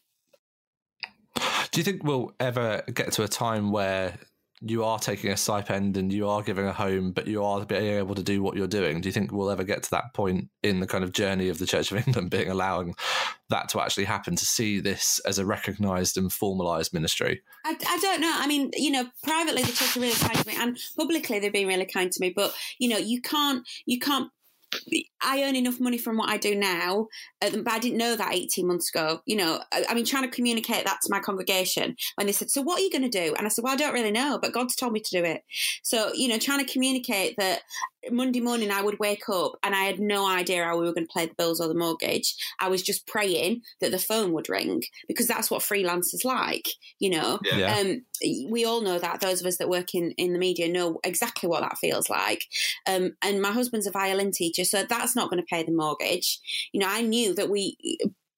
Do 1.72 1.80
you 1.80 1.84
think 1.84 2.04
we'll 2.04 2.34
ever 2.40 2.84
get 2.94 3.12
to 3.14 3.24
a 3.24 3.28
time 3.28 3.72
where 3.72 4.18
you 4.66 4.84
are 4.86 4.98
taking 4.98 5.30
a 5.30 5.36
stipend 5.38 5.98
and 5.98 6.12
you 6.12 6.28
are 6.28 6.42
giving 6.42 6.66
a 6.66 6.72
home, 6.72 7.12
but 7.12 7.28
you 7.28 7.44
are 7.44 7.66
being 7.66 7.98
able 7.98 8.16
to 8.16 8.24
do 8.24 8.42
what 8.42 8.56
you're 8.56 8.66
doing. 8.68 9.02
Do 9.02 9.10
you 9.10 9.14
think 9.14 9.32
we'll 9.32 9.50
ever 9.50 9.64
get 9.64 9.84
to 9.84 9.92
that 9.92 10.14
point 10.14 10.48
in 10.64 10.80
the 10.80 10.88
kind 10.88 11.04
of 11.04 11.12
journey 11.12 11.50
of 11.50 11.60
the 11.60 11.66
Church 11.66 11.92
of 11.92 11.98
England 12.08 12.30
being 12.30 12.50
allowing 12.50 12.96
that 13.50 13.68
to 13.70 13.82
actually 13.82 14.06
happen 14.06 14.38
to 14.38 14.46
see 14.46 14.80
this 14.80 15.20
as 15.26 15.38
a 15.38 15.46
recognised 15.46 16.18
and 16.18 16.30
formalised 16.30 16.94
ministry? 16.94 17.42
I, 17.66 17.76
I, 17.88 18.00
don't 18.00 18.22
know. 18.22 18.32
I 18.34 18.48
mean, 18.48 18.72
you 18.76 18.92
know, 18.92 19.06
privately 19.22 19.64
the 19.64 19.74
church 19.74 19.98
are 19.98 20.00
really 20.00 20.16
kind 20.16 20.38
to 20.38 20.48
me, 20.48 20.56
and 20.58 20.78
publicly 20.96 21.40
they've 21.40 21.52
been 21.52 21.68
really 21.68 21.86
kind 21.86 22.12
to 22.12 22.22
me. 22.22 22.32
But 22.34 22.54
you 22.80 22.88
know, 22.88 22.98
you 22.98 23.22
can't 23.22 23.68
you 23.86 24.00
can't 24.00 24.32
I 25.22 25.44
earn 25.44 25.56
enough 25.56 25.80
money 25.80 25.98
from 25.98 26.18
what 26.18 26.30
I 26.30 26.38
do 26.38 26.56
now, 26.56 27.08
uh, 27.42 27.50
but 27.58 27.72
I 27.72 27.80
didn't 27.80 27.98
know 27.98 28.16
that 28.16 28.34
18 28.34 28.68
months 28.68 28.90
ago. 28.90 29.22
You 29.26 29.38
know, 29.38 29.60
I, 29.72 29.86
I 29.90 29.94
mean, 29.94 30.06
trying 30.06 30.24
to 30.24 30.36
communicate 30.36 30.86
that 30.86 31.00
to 31.04 31.10
my 31.12 31.20
congregation 31.20 31.96
when 32.16 32.28
they 32.28 32.34
said, 32.34 32.50
So, 32.50 32.62
what 32.62 32.80
are 32.80 32.84
you 32.84 32.92
going 32.92 33.10
to 33.10 33.10
do? 33.10 33.34
And 33.38 33.46
I 33.46 33.50
said, 33.50 33.64
Well, 33.64 33.74
I 33.74 33.78
don't 33.78 33.94
really 33.94 34.12
know, 34.12 34.40
but 34.42 34.54
God's 34.54 34.76
told 34.76 34.94
me 34.94 35.00
to 35.00 35.22
do 35.22 35.24
it. 35.24 35.44
So, 35.84 36.12
you 36.14 36.28
know, 36.28 36.38
trying 36.38 36.66
to 36.66 36.72
communicate 36.72 37.36
that 37.38 37.62
Monday 38.12 38.42
morning 38.42 38.72
I 38.72 38.82
would 38.82 39.00
wake 39.00 39.30
up 39.30 39.54
and 39.64 39.76
I 39.76 39.84
had 39.84 40.00
no 40.00 40.28
idea 40.28 40.64
how 40.64 40.78
we 40.78 40.86
were 40.86 40.94
going 40.94 41.08
to 41.08 41.14
pay 41.14 41.26
the 41.26 41.36
bills 41.36 41.60
or 41.60 41.68
the 41.68 41.74
mortgage. 41.74 42.36
I 42.60 42.70
was 42.70 42.82
just 42.82 43.08
praying 43.08 43.62
that 43.82 43.92
the 43.92 44.00
phone 44.00 44.34
would 44.34 44.50
ring 44.50 44.84
because 45.08 45.28
that's 45.28 45.50
what 45.50 45.62
freelancers 45.62 46.26
like, 46.26 46.68
you 47.00 47.10
know. 47.10 47.40
Yeah. 47.44 47.78
Um, 47.78 48.06
we 48.50 48.66
all 48.66 48.82
know 48.82 49.00
that. 49.00 49.20
Those 49.20 49.42
of 49.42 49.48
us 49.48 49.58
that 49.58 49.70
work 49.70 49.94
in, 49.94 50.12
in 50.12 50.34
the 50.34 50.40
media 50.40 50.68
know 50.68 51.00
exactly 51.04 51.50
what 51.50 51.62
that 51.62 51.78
feels 51.78 52.10
like. 52.10 52.44
Um, 52.88 53.16
and 53.22 53.42
my 53.42 53.52
husband's 53.52 53.88
a 53.88 53.92
violin 53.92 54.32
teacher, 54.32 54.64
so 54.64 54.84
that's 54.84 55.16
not 55.16 55.30
going 55.30 55.42
to 55.42 55.48
pay 55.50 55.64
the 55.64 55.72
mortgage. 55.72 56.40
You 56.72 56.80
know, 56.80 56.88
I 56.90 57.02
knew 57.02 57.34
that 57.36 57.50
we 57.50 57.78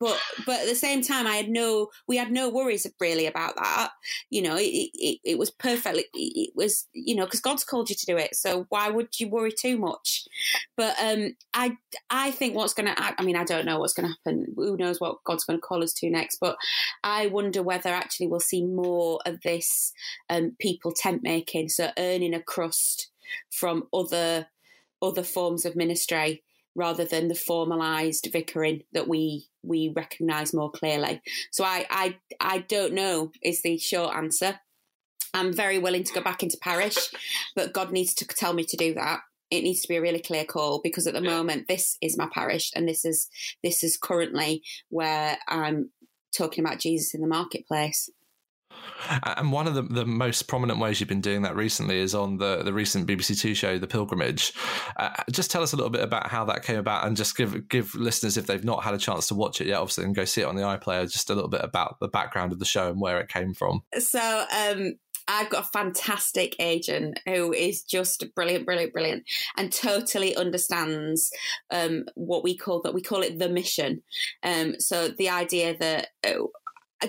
but 0.05 0.19
but 0.45 0.59
at 0.61 0.67
the 0.67 0.75
same 0.75 1.01
time 1.01 1.25
i 1.25 1.35
had 1.35 1.49
no 1.49 1.87
we 2.07 2.15
had 2.15 2.31
no 2.31 2.47
worries 2.47 2.85
really 2.99 3.25
about 3.25 3.55
that. 3.55 3.89
You 4.29 4.43
know 4.43 4.55
it, 4.55 4.69
it, 4.93 5.19
it 5.23 5.37
was 5.39 5.49
perfectly 5.49 6.05
it 6.13 6.51
was 6.55 6.87
you 6.93 7.15
know 7.15 7.25
because 7.25 7.41
god's 7.41 7.63
called 7.63 7.89
you 7.89 7.95
to 7.95 8.05
do 8.05 8.15
it 8.15 8.35
so 8.35 8.67
why 8.69 8.89
would 8.89 9.19
you 9.19 9.29
worry 9.29 9.51
too 9.51 9.77
much? 9.77 10.27
But 10.77 10.95
um 11.01 11.35
i 11.55 11.75
i 12.11 12.29
think 12.31 12.55
what's 12.55 12.75
gonna 12.75 12.93
i 12.97 13.23
mean 13.23 13.35
i 13.35 13.43
don't 13.43 13.65
know 13.65 13.79
what's 13.79 13.93
gonna 13.93 14.15
happen. 14.25 14.53
Who 14.55 14.77
knows 14.77 15.01
what 15.01 15.23
god's 15.23 15.43
gonna 15.43 15.59
call 15.59 15.83
us 15.83 15.93
to 15.93 16.09
next 16.09 16.37
but 16.39 16.55
i 17.03 17.25
wonder 17.27 17.63
whether 17.63 17.89
actually 17.89 18.27
we'll 18.27 18.39
see 18.39 18.63
more 18.63 19.19
of 19.25 19.41
this 19.41 19.91
um 20.29 20.55
people 20.59 20.91
tent 20.91 21.23
making 21.23 21.69
so 21.69 21.89
earning 21.97 22.35
a 22.35 22.41
crust 22.41 23.09
from 23.49 23.87
other 23.91 24.47
other 25.01 25.23
forms 25.23 25.65
of 25.65 25.75
ministry 25.75 26.43
rather 26.75 27.05
than 27.05 27.29
the 27.29 27.35
formalized 27.35 28.27
vicaring 28.31 28.83
that 28.91 29.07
we 29.07 29.47
we 29.65 29.93
recognize 29.95 30.53
more 30.53 30.71
clearly. 30.71 31.21
So 31.51 31.63
I 31.63 31.85
I 31.89 32.17
I 32.39 32.59
don't 32.59 32.93
know 32.93 33.31
is 33.43 33.61
the 33.61 33.77
short 33.77 34.15
answer. 34.15 34.59
I'm 35.33 35.51
very 35.51 35.77
willing 35.77 36.03
to 36.05 36.13
go 36.13 36.21
back 36.21 36.43
into 36.43 36.57
parish, 36.61 36.97
but 37.55 37.73
God 37.73 37.91
needs 37.91 38.13
to 38.15 38.25
tell 38.25 38.53
me 38.53 38.63
to 38.63 38.77
do 38.77 38.93
that. 38.93 39.19
It 39.51 39.61
needs 39.63 39.81
to 39.81 39.87
be 39.87 39.97
a 39.97 40.01
really 40.01 40.21
clear 40.21 40.45
call 40.45 40.81
because 40.81 41.07
at 41.07 41.13
the 41.13 41.21
moment 41.21 41.67
this 41.67 41.97
is 42.01 42.17
my 42.17 42.27
parish 42.33 42.71
and 42.75 42.87
this 42.87 43.05
is 43.05 43.27
this 43.63 43.83
is 43.83 43.97
currently 43.97 44.63
where 44.89 45.37
I'm 45.47 45.91
talking 46.35 46.63
about 46.63 46.79
Jesus 46.79 47.13
in 47.13 47.21
the 47.21 47.27
marketplace. 47.27 48.09
And 49.23 49.51
one 49.51 49.67
of 49.67 49.75
the, 49.75 49.83
the 49.83 50.05
most 50.05 50.43
prominent 50.43 50.79
ways 50.79 50.99
you've 50.99 51.09
been 51.09 51.21
doing 51.21 51.43
that 51.43 51.55
recently 51.55 51.99
is 51.99 52.15
on 52.15 52.37
the, 52.37 52.63
the 52.63 52.73
recent 52.73 53.07
BBC 53.07 53.39
Two 53.39 53.53
show, 53.53 53.77
The 53.77 53.87
Pilgrimage. 53.87 54.53
Uh, 54.97 55.11
just 55.31 55.51
tell 55.51 55.61
us 55.61 55.73
a 55.73 55.75
little 55.75 55.91
bit 55.91 56.01
about 56.01 56.27
how 56.27 56.45
that 56.45 56.63
came 56.63 56.77
about 56.77 57.05
and 57.05 57.15
just 57.15 57.37
give 57.37 57.67
give 57.69 57.93
listeners, 57.95 58.37
if 58.37 58.47
they've 58.47 58.63
not 58.63 58.83
had 58.83 58.93
a 58.93 58.97
chance 58.97 59.27
to 59.27 59.35
watch 59.35 59.61
it 59.61 59.67
yet, 59.67 59.77
obviously, 59.77 60.05
and 60.05 60.15
go 60.15 60.25
see 60.25 60.41
it 60.41 60.45
on 60.45 60.55
the 60.55 60.63
iPlayer, 60.63 61.11
just 61.11 61.29
a 61.29 61.35
little 61.35 61.49
bit 61.49 61.61
about 61.63 61.97
the 61.99 62.07
background 62.07 62.51
of 62.51 62.59
the 62.59 62.65
show 62.65 62.89
and 62.89 62.99
where 62.99 63.19
it 63.19 63.29
came 63.29 63.53
from. 63.53 63.81
So, 63.99 64.45
um, 64.55 64.93
I've 65.27 65.49
got 65.49 65.65
a 65.65 65.69
fantastic 65.69 66.55
agent 66.59 67.19
who 67.25 67.51
is 67.51 67.81
just 67.81 68.23
brilliant, 68.35 68.65
brilliant, 68.65 68.93
brilliant, 68.93 69.23
and 69.57 69.71
totally 69.71 70.35
understands 70.35 71.31
um, 71.71 72.05
what 72.13 72.43
we 72.43 72.55
call 72.55 72.81
that 72.83 72.93
we 72.93 73.01
call 73.01 73.21
it 73.21 73.39
the 73.39 73.49
mission. 73.49 74.03
Um, 74.43 74.79
so 74.79 75.07
the 75.09 75.29
idea 75.29 75.77
that 75.79 76.09
uh, 76.25 76.43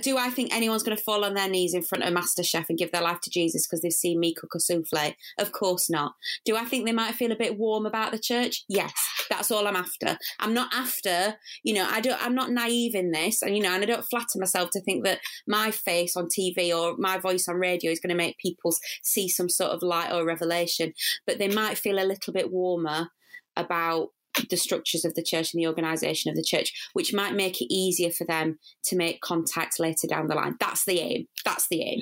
do 0.02 0.18
I 0.18 0.30
think 0.30 0.54
anyone's 0.54 0.82
going 0.82 0.96
to 0.96 1.02
fall 1.02 1.24
on 1.24 1.34
their 1.34 1.48
knees 1.48 1.74
in 1.74 1.82
front 1.82 2.04
of 2.04 2.12
master 2.12 2.42
chef 2.42 2.68
and 2.68 2.78
give 2.78 2.90
their 2.92 3.02
life 3.02 3.20
to 3.22 3.30
Jesus 3.30 3.66
because 3.66 3.82
they've 3.82 3.92
seen 3.92 4.18
me 4.18 4.34
cook 4.34 4.54
a 4.54 4.60
souffle? 4.60 5.14
Of 5.38 5.52
course 5.52 5.88
not. 5.88 6.14
Do 6.44 6.56
I 6.56 6.64
think 6.64 6.84
they 6.84 6.92
might 6.92 7.14
feel 7.14 7.32
a 7.32 7.36
bit 7.36 7.56
warm 7.56 7.86
about 7.86 8.12
the 8.12 8.18
church? 8.18 8.64
Yes, 8.68 8.92
that's 9.30 9.50
all 9.50 9.66
I'm 9.66 9.76
after. 9.76 10.18
I'm 10.40 10.54
not 10.54 10.72
after, 10.74 11.36
you 11.62 11.74
know, 11.74 11.86
I 11.88 12.00
don't. 12.00 12.22
I'm 12.22 12.34
not 12.34 12.50
naive 12.50 12.94
in 12.94 13.12
this, 13.12 13.42
and 13.42 13.56
you 13.56 13.62
know, 13.62 13.72
and 13.72 13.82
I 13.82 13.86
don't 13.86 14.04
flatter 14.04 14.38
myself 14.38 14.70
to 14.70 14.80
think 14.80 15.04
that 15.04 15.20
my 15.46 15.70
face 15.70 16.16
on 16.16 16.26
TV 16.26 16.76
or 16.76 16.96
my 16.98 17.18
voice 17.18 17.48
on 17.48 17.56
radio 17.56 17.90
is 17.90 18.00
going 18.00 18.10
to 18.10 18.16
make 18.16 18.38
people 18.38 18.74
see 19.02 19.28
some 19.28 19.48
sort 19.48 19.70
of 19.70 19.82
light 19.82 20.12
or 20.12 20.26
revelation. 20.26 20.92
But 21.26 21.38
they 21.38 21.48
might 21.48 21.78
feel 21.78 21.98
a 21.98 22.04
little 22.06 22.32
bit 22.32 22.50
warmer 22.50 23.10
about 23.56 24.08
the 24.50 24.56
structures 24.56 25.04
of 25.04 25.14
the 25.14 25.22
church 25.22 25.52
and 25.52 25.62
the 25.62 25.66
organisation 25.66 26.30
of 26.30 26.36
the 26.36 26.44
church, 26.44 26.72
which 26.92 27.14
might 27.14 27.34
make 27.34 27.60
it 27.60 27.72
easier 27.72 28.10
for 28.10 28.24
them 28.24 28.58
to 28.84 28.96
make 28.96 29.20
contact 29.20 29.78
later 29.78 30.06
down 30.06 30.28
the 30.28 30.34
line. 30.34 30.56
That's 30.60 30.84
the 30.84 31.00
aim. 31.00 31.26
That's 31.44 31.68
the 31.68 31.82
aim. 31.82 32.00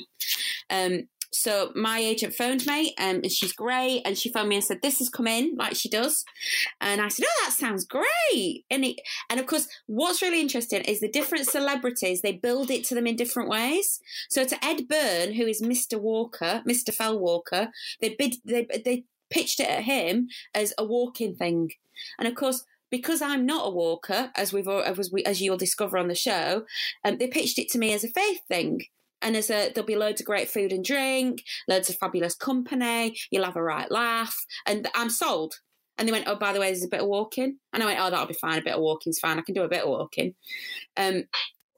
Um, 0.71 1.09
so 1.35 1.73
my 1.75 1.99
agent 1.99 2.35
phoned 2.35 2.65
me, 2.65 2.95
um, 2.97 3.17
and 3.17 3.31
she's 3.31 3.53
great. 3.53 4.03
And 4.05 4.17
she 4.17 4.31
phoned 4.31 4.49
me 4.49 4.57
and 4.57 4.65
said, 4.65 4.83
"This 4.83 5.01
has 5.01 5.09
come 5.09 5.27
in 5.27 5.57
like 5.57 5.75
she 5.75 5.89
does." 5.89 6.25
And 6.81 7.01
I 7.01 7.09
said, 7.09 7.27
"Oh, 7.29 7.43
that 7.45 7.53
sounds 7.53 7.85
great." 7.85 8.65
And 8.71 8.85
it, 8.85 9.01
and 9.29 9.41
of 9.41 9.47
course, 9.47 9.67
what's 9.87 10.23
really 10.23 10.41
interesting 10.41 10.83
is 10.83 11.01
the 11.01 11.09
different 11.09 11.47
celebrities. 11.49 12.23
They 12.23 12.33
build 12.33 12.71
it 12.71 12.85
to 12.85 12.95
them 12.95 13.07
in 13.07 13.17
different 13.17 13.49
ways. 13.49 14.01
So 14.31 14.45
to 14.45 14.65
Ed 14.65 14.87
Byrne, 14.89 15.35
who 15.35 15.47
is 15.47 15.61
Mr. 15.61 16.01
Walker, 16.01 16.63
Mr. 16.67 16.95
Fell 16.95 17.19
Walker, 17.19 17.71
they 18.01 18.15
bid 18.15 18.37
they 18.45 18.67
they 18.85 19.05
pitched 19.35 19.61
it 19.61 19.69
at 19.69 19.83
him 19.83 20.29
as 20.55 20.73
a 20.79 20.85
walking 20.85 21.35
thing. 21.35 21.73
And 22.19 22.29
of 22.29 22.35
course, 22.35 22.65
because 22.91 23.21
I'm 23.21 23.45
not 23.45 23.67
a 23.67 23.71
walker, 23.71 24.31
as 24.37 24.53
we've 24.53 24.69
as, 24.69 25.11
we, 25.11 25.25
as 25.25 25.43
you'll 25.43 25.57
discover 25.57 25.99
on 25.99 26.07
the 26.07 26.15
show, 26.15 26.65
um, 27.05 27.19
they 27.19 27.27
pitched 27.27 27.59
it 27.59 27.69
to 27.71 27.79
me 27.79 27.93
as 27.93 28.05
a 28.05 28.09
faith 28.09 28.41
thing. 28.47 28.83
And 29.21 29.37
as 29.37 29.51
a, 29.51 29.73
there'll 29.73 29.87
be 29.87 29.97
loads 29.97 30.21
of 30.21 30.27
great 30.27 30.49
food 30.49 30.73
and 30.73 30.85
drink, 30.85 31.43
loads 31.67 31.89
of 31.91 31.97
fabulous 31.97 32.35
company. 32.35 33.17
You'll 33.31 33.47
have 33.47 33.57
a 33.57 33.63
right 33.63 33.91
laugh, 33.91 34.37
and 34.67 34.87
I'm 34.95 35.11
sold. 35.11 35.55
And 35.97 36.07
they 36.07 36.13
went, 36.13 36.29
"Oh, 36.29 36.37
by 36.37 36.53
the 36.53 36.61
way, 36.61 36.67
there's 36.67 36.85
a 36.85 36.89
bit 36.89 37.01
of 37.01 37.09
walking." 37.09 37.59
And 37.73 37.83
I 37.83 37.87
went, 37.87 38.01
"Oh, 38.01 38.11
that'll 38.11 38.27
be 38.27 38.35
fine. 38.35 38.59
A 38.59 38.63
bit 38.63 38.75
of 38.75 38.81
walking's 38.81 39.19
fine. 39.19 39.39
I 39.39 39.43
can 39.43 39.55
do 39.55 39.63
a 39.63 39.69
bit 39.69 39.83
of 39.83 39.89
walking." 39.89 40.35
Um, 40.97 41.25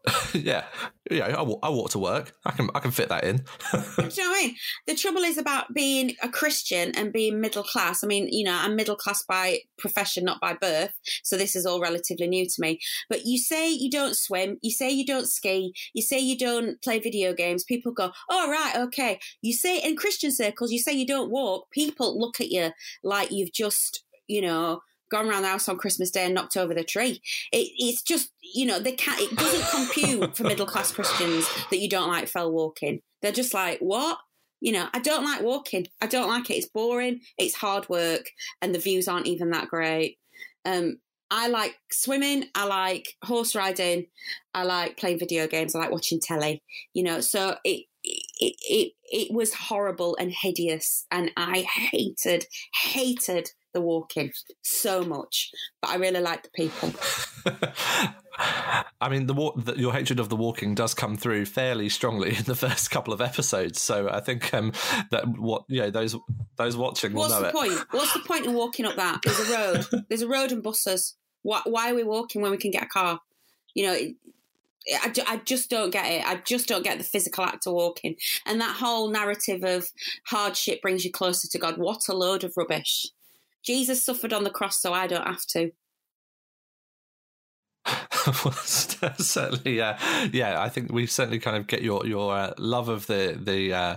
yeah, 0.35 0.65
yeah. 1.11 1.27
I 1.27 1.43
walk, 1.43 1.91
to 1.91 1.99
work. 1.99 2.33
I 2.45 2.53
can 2.53 2.71
I 2.75 2.81
can 2.81 2.91
fit 2.91 3.09
that 3.09 3.25
in. 3.25 3.39
do 3.39 3.45
you 3.73 3.83
know 3.99 4.05
what 4.05 4.19
I 4.19 4.47
mean? 4.47 4.57
The 4.87 4.95
trouble 4.95 5.23
is 5.23 5.37
about 5.37 5.75
being 5.75 6.15
a 6.23 6.29
Christian 6.29 6.93
and 6.97 7.13
being 7.13 7.41
middle 7.41 7.65
class. 7.65 8.05
I 8.05 8.07
mean, 8.07 8.29
you 8.31 8.45
know, 8.45 8.57
I'm 8.57 8.77
middle 8.77 8.97
class 8.97 9.23
by 9.23 9.61
profession, 9.79 10.25
not 10.25 10.41
by 10.41 10.55
birth. 10.55 10.93
So 11.25 11.37
this 11.37 11.57
is 11.57 11.67
all 11.67 11.81
relatively 11.81 12.29
new 12.29 12.47
to 12.47 12.61
me. 12.61 12.79
But 13.09 13.27
you 13.27 13.39
say 13.39 13.71
you 13.71 13.91
don't 13.91 14.17
swim. 14.17 14.59
You 14.63 14.71
say 14.71 14.91
you 14.91 15.05
don't 15.05 15.29
ski. 15.29 15.75
You 15.93 16.03
say 16.03 16.19
you 16.21 16.39
don't 16.39 16.81
play 16.83 16.99
video 17.01 17.33
games. 17.33 17.65
People 17.65 17.93
go, 17.93 18.13
"Oh 18.31 18.51
right, 18.51 18.77
okay." 18.77 19.19
You 19.43 19.55
say 19.55 19.79
in 19.79 19.97
Christian 19.97 20.31
circles, 20.31 20.71
you 20.71 20.79
say 20.79 20.93
you 20.93 21.07
don't 21.07 21.31
walk. 21.31 21.71
People 21.71 22.19
look 22.19 22.41
at 22.41 22.51
you 22.51 22.71
like 23.03 23.33
you've 23.33 23.53
just, 23.53 24.05
you 24.29 24.43
know 24.43 24.81
gone 25.11 25.29
around 25.29 25.43
the 25.43 25.49
house 25.49 25.69
on 25.69 25.79
Christmas 25.79 26.11
Day 26.11 26.25
and 26.25 26.35
knocked 26.35 26.57
over 26.57 26.75
the 26.75 26.85
tree. 26.85 27.21
It, 27.53 27.71
it's 27.79 28.03
just, 28.03 28.31
you 28.43 28.67
know, 28.67 28.79
they 28.79 28.93
can't, 28.93 29.21
it 29.21 29.37
doesn't 29.37 29.71
compute 29.71 30.37
for 30.37 30.45
middle 30.45 30.67
class 30.67 30.93
Christians 30.93 31.49
that 31.71 31.79
you 31.79 31.89
don't 31.89 32.09
like 32.09 32.29
fell 32.29 32.51
walking. 32.51 33.01
They're 33.23 33.33
just 33.33 33.55
like, 33.55 33.79
what? 33.81 34.19
You 34.61 34.73
know, 34.73 34.89
I 34.95 35.01
don't 35.01 35.25
like 35.25 35.43
walking. 35.43 35.87
I 36.01 36.07
don't 36.07 36.29
like 36.29 36.51
it. 36.51 36.55
It's 36.55 36.69
boring. 36.69 37.21
It's 37.37 37.55
hard 37.55 37.89
work, 37.89 38.31
and 38.63 38.75
the 38.75 38.79
views 38.79 39.07
aren't 39.07 39.27
even 39.27 39.51
that 39.51 39.69
great. 39.69 40.17
Um, 40.65 40.99
I 41.31 41.49
like 41.49 41.77
swimming. 41.93 42.47
I 42.55 42.65
like 42.65 43.17
horse 43.23 43.55
riding. 43.55 44.07
I 44.55 44.63
like 44.63 44.97
playing 44.97 45.19
video 45.19 45.47
games. 45.47 45.75
I 45.75 45.81
like 45.81 45.91
watching 45.91 46.21
telly. 46.21 46.63
You 46.95 47.03
know, 47.03 47.21
so 47.21 47.57
it 47.65 47.85
it, 48.03 48.55
it, 48.69 48.93
it 49.05 49.35
was 49.35 49.53
horrible 49.53 50.17
and 50.19 50.33
hideous, 50.33 51.07
and 51.11 51.31
I 51.37 51.67
hated 51.91 52.47
hated 52.83 53.51
the 53.77 53.83
walking 53.83 54.33
so 54.63 55.03
much, 55.03 55.51
but 55.83 55.91
I 55.91 55.97
really 55.97 56.21
like 56.21 56.43
the 56.43 56.49
people. 56.49 56.95
I 58.39 59.09
mean, 59.11 59.27
the, 59.27 59.35
the, 59.57 59.75
your 59.77 59.93
hatred 59.93 60.19
of 60.19 60.31
the 60.31 60.37
walking 60.37 60.75
does 60.75 60.95
come 60.95 61.19
through 61.19 61.45
fairly 61.45 61.91
strongly 61.91 62.37
in 62.37 62.45
the 62.45 62.55
first 62.55 62.91
couple 62.91 63.13
of 63.13 63.21
episodes. 63.21 63.83
So 63.83 64.09
I 64.09 64.21
think 64.21 64.53
um, 64.55 64.73
that 65.11 65.29
what 65.29 65.65
you 65.69 65.83
know 65.83 65.91
those 65.91 66.17
those 66.57 66.75
watching 66.77 67.13
What's 67.13 67.35
will 67.35 67.43
know 67.43 67.43
the 67.43 67.49
it. 67.49 67.55
point? 67.55 67.87
What's 67.91 68.15
the 68.15 68.21
point 68.21 68.47
in 68.47 68.55
walking 68.55 68.87
up 68.87 68.97
that? 68.97 69.21
There's 69.23 69.41
a 69.41 69.53
road. 69.53 70.05
There's 70.09 70.23
a 70.23 70.29
road 70.29 70.53
and 70.53 70.63
buses. 70.63 71.15
Why, 71.43 71.61
why 71.65 71.91
are 71.91 71.95
we 71.95 72.03
walking 72.03 72.41
when 72.41 72.51
we 72.51 72.57
can 72.57 72.71
get 72.71 72.83
a 72.83 72.89
car? 72.89 73.21
You 73.75 73.87
know, 73.87 73.99
I, 74.95 75.13
I 75.27 75.37
just 75.45 75.69
don't 75.69 75.91
get 75.91 76.07
it. 76.07 76.27
I 76.27 76.37
just 76.47 76.67
don't 76.67 76.83
get 76.83 76.97
the 76.99 77.05
physical 77.05 77.45
act 77.45 77.67
of 77.67 77.75
walking. 77.75 78.17
And 78.47 78.61
that 78.61 78.77
whole 78.77 79.11
narrative 79.11 79.63
of 79.63 79.93
hardship 80.27 80.81
brings 80.81 81.05
you 81.05 81.13
closer 81.13 81.47
to 81.49 81.59
God. 81.59 81.77
What 81.77 82.09
a 82.09 82.15
load 82.15 82.43
of 82.43 82.57
rubbish. 82.57 83.09
Jesus 83.67 84.05
suffered 84.05 84.33
on 84.33 84.45
the 84.45 84.51
cross, 84.51 84.81
so 84.81 84.93
I 84.93 85.07
don't 85.07 85.27
have 85.27 85.45
to. 85.49 85.73
certainly, 89.19 89.77
yeah, 89.77 89.99
yeah. 90.33 90.61
I 90.61 90.69
think 90.69 90.93
we 90.93 91.07
certainly 91.07 91.39
kind 91.39 91.57
of 91.57 91.67
get 91.67 91.83
your 91.83 92.07
your 92.07 92.35
uh, 92.35 92.55
love 92.59 92.89
of 92.89 93.07
the 93.07 93.39
the 93.41 93.73
uh, 93.73 93.97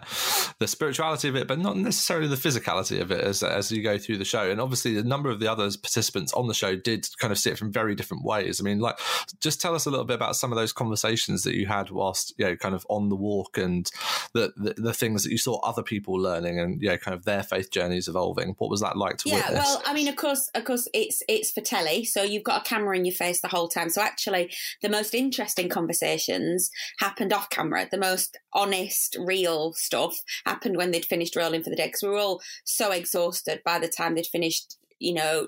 the 0.60 0.68
spirituality 0.68 1.28
of 1.30 1.36
it, 1.36 1.48
but 1.48 1.60
not 1.60 1.78
necessarily 1.78 2.28
the 2.28 2.36
physicality 2.36 3.02
of 3.02 3.12
it 3.12 3.22
as 3.22 3.42
as 3.42 3.72
you 3.72 3.82
go 3.82 3.98
through 3.98 4.18
the 4.18 4.26
show. 4.26 4.50
And 4.50 4.62
obviously, 4.62 4.98
a 4.98 5.04
number 5.04 5.30
of 5.30 5.40
the 5.40 5.52
other 5.52 5.70
participants 5.82 6.34
on 6.34 6.48
the 6.48 6.54
show 6.54 6.76
did 6.76 7.08
kind 7.18 7.32
of 7.32 7.40
see 7.40 7.50
it 7.50 7.58
from 7.58 7.72
very 7.72 7.96
different 7.96 8.24
ways. 8.24 8.62
I 8.62 8.64
mean, 8.64 8.80
like, 8.80 9.00
just 9.42 9.62
tell 9.62 9.74
us 9.74 9.86
a 9.86 9.90
little 9.90 10.06
bit 10.06 10.16
about 10.16 10.36
some 10.36 10.52
of 10.52 10.58
those 10.58 10.74
conversations 10.74 11.44
that 11.44 11.56
you 11.56 11.66
had 11.66 11.90
whilst 11.90 12.34
you 12.38 12.46
know, 12.46 12.56
kind 12.56 12.76
of 12.76 12.86
on 12.90 13.10
the 13.10 13.16
walk, 13.16 13.58
and 13.58 13.90
the 14.34 14.54
the, 14.58 14.74
the 14.78 14.94
things 14.94 15.24
that 15.24 15.32
you 15.32 15.38
saw 15.38 15.60
other 15.62 15.84
people 15.84 16.16
learning, 16.16 16.60
and 16.60 16.82
you 16.82 16.90
know, 16.90 16.98
kind 16.98 17.16
of 17.16 17.26
their 17.26 17.44
faith 17.44 17.72
journeys 17.72 18.08
evolving. 18.08 18.56
What 18.60 18.70
was 18.70 18.82
that 18.82 18.96
like 18.96 19.18
to 19.18 19.30
yeah, 19.30 19.48
witness? 19.48 19.66
well, 19.66 19.82
I 19.86 19.94
mean, 19.94 20.08
of 20.08 20.16
course, 20.16 20.50
of 20.54 20.66
course, 20.66 20.88
it's 20.94 21.24
it's 21.28 21.52
for 21.52 21.62
telly, 21.62 22.06
so 22.06 22.22
you've 22.22 22.44
got 22.44 22.62
a 22.62 22.70
camera 22.70 22.96
in 22.96 23.06
your 23.06 23.16
face 23.16 23.42
the 23.42 23.48
whole 23.48 23.68
time. 23.68 23.90
So 23.90 24.02
actually, 24.20 24.52
the 24.82 24.90
most 24.90 25.14
interesting 25.14 25.70
conversations 25.70 26.70
happened 27.00 27.32
off 27.32 27.50
camera. 27.50 27.88
The 27.90 27.98
most 27.98 28.38
honest, 28.54 29.16
real 29.20 29.74
stuff 29.74 30.18
happened 30.46 30.78
when 30.78 30.92
they'd 30.92 31.06
finished 31.06 31.36
rolling 31.36 31.64
for 31.64 31.70
the 31.70 31.76
day 31.76 31.88
because 31.88 32.04
we 32.04 32.10
were 32.10 32.18
all 32.18 32.42
so 32.66 32.92
exhausted 32.92 33.62
by 33.64 33.80
the 33.80 33.88
time 33.88 34.16
they'd 34.16 34.28
finished 34.28 34.76
you 35.00 35.14
know, 35.14 35.48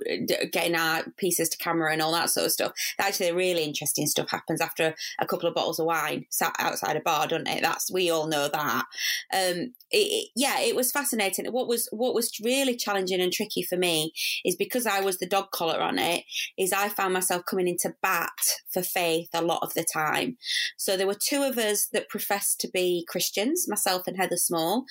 getting 0.52 0.76
our 0.76 1.04
pieces 1.18 1.50
to 1.50 1.58
camera 1.58 1.92
and 1.92 2.02
all 2.02 2.12
that 2.12 2.30
sort 2.30 2.46
of 2.46 2.52
stuff. 2.52 2.74
Actually, 3.00 3.32
really 3.32 3.64
interesting 3.64 4.08
stuff 4.08 4.30
happens 4.30 4.62
after 4.62 4.96
a 5.20 5.26
couple 5.26 5.48
of 5.48 5.56
bottles 5.56 5.80
of 5.80 5.86
wine 5.86 6.26
sat 6.30 6.56
outside 6.60 6.96
a 6.96 7.02
bar, 7.02 7.28
doesn't 7.28 7.48
it? 7.48 7.62
That's 7.62 7.92
we 7.92 8.10
all 8.10 8.28
know 8.28 8.48
that. 8.48 8.86
Um, 9.34 9.74
it, 9.92 9.98
it, 9.98 10.30
yeah, 10.36 10.60
it 10.60 10.76
was 10.76 10.92
fascinating. 10.92 11.46
What 11.52 11.68
was 11.68 11.88
what 11.92 12.14
was 12.14 12.32
really 12.44 12.76
challenging 12.76 13.22
and 13.22 13.32
tricky 13.32 13.62
for 13.62 13.78
me 13.78 14.14
is 14.46 14.56
because 14.56 14.86
I 14.86 15.02
was 15.02 15.18
the 15.18 15.28
dog 15.28 15.52
collar 15.52 15.80
on 15.80 16.00
it. 16.00 16.24
Is 16.58 16.74
I 16.74 16.90
found 16.90 17.14
myself 17.14 17.46
coming 17.46 17.68
into 17.68 17.94
bat 18.02 18.30
for 18.72 18.82
faith 18.82 19.30
a 19.34 19.42
lot 19.42 19.64
of 19.64 19.74
the 19.74 19.84
time. 19.84 20.38
So 20.78 20.96
there 20.96 21.08
were 21.08 21.16
two 21.16 21.44
of 21.44 21.58
us 21.58 21.88
that 21.88 22.10
professed 22.10 22.60
to 22.62 22.70
be 22.70 23.06
Christians, 23.08 23.68
myself 23.68 24.08
and 24.08 24.18
Heather 24.18 24.38
Small, 24.38 24.86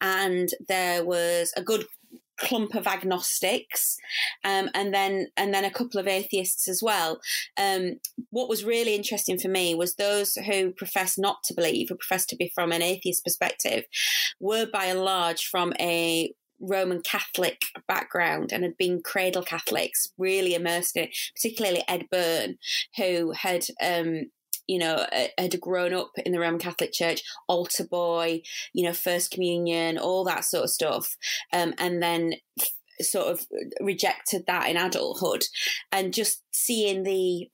and 0.00 0.50
there 0.68 1.04
was 1.04 1.52
a 1.56 1.62
good 1.62 1.86
clump 2.38 2.74
of 2.74 2.86
agnostics, 2.86 3.98
um, 4.44 4.68
and 4.74 4.92
then 4.92 5.28
and 5.36 5.54
then 5.54 5.64
a 5.64 5.70
couple 5.70 6.00
of 6.00 6.08
atheists 6.08 6.68
as 6.68 6.82
well. 6.82 7.20
Um, 7.56 8.00
what 8.30 8.48
was 8.48 8.64
really 8.64 8.94
interesting 8.94 9.38
for 9.38 9.48
me 9.48 9.74
was 9.74 9.94
those 9.94 10.34
who 10.34 10.72
profess 10.72 11.16
not 11.18 11.42
to 11.44 11.54
believe, 11.54 11.88
who 11.88 11.96
profess 11.96 12.26
to 12.26 12.36
be 12.36 12.50
from 12.54 12.72
an 12.72 12.82
atheist 12.82 13.24
perspective, 13.24 13.84
were 14.40 14.66
by 14.66 14.86
and 14.86 15.04
large 15.04 15.46
from 15.46 15.72
a 15.80 16.34
Roman 16.62 17.02
Catholic 17.02 17.60
background 17.88 18.52
and 18.52 18.62
had 18.62 18.76
been 18.78 19.02
cradle 19.02 19.42
Catholics, 19.42 20.12
really 20.16 20.54
immersed 20.54 20.96
in 20.96 21.04
it, 21.04 21.16
particularly 21.34 21.84
Ed 21.88 22.06
Byrne, 22.10 22.56
who 22.96 23.32
had 23.32 23.66
um, 23.82 24.30
you 24.72 24.78
know, 24.78 25.04
had 25.36 25.60
grown 25.60 25.92
up 25.92 26.12
in 26.24 26.32
the 26.32 26.40
Roman 26.40 26.58
Catholic 26.58 26.94
Church, 26.94 27.22
altar 27.46 27.84
boy, 27.84 28.40
you 28.72 28.82
know, 28.84 28.94
First 28.94 29.30
Communion, 29.30 29.98
all 29.98 30.24
that 30.24 30.46
sort 30.46 30.64
of 30.64 30.70
stuff, 30.70 31.14
um, 31.52 31.74
and 31.76 32.02
then 32.02 32.36
sort 33.02 33.26
of 33.26 33.46
rejected 33.82 34.44
that 34.46 34.70
in 34.70 34.78
adulthood, 34.78 35.44
and 35.92 36.14
just 36.14 36.42
seeing 36.52 37.02
the 37.02 37.50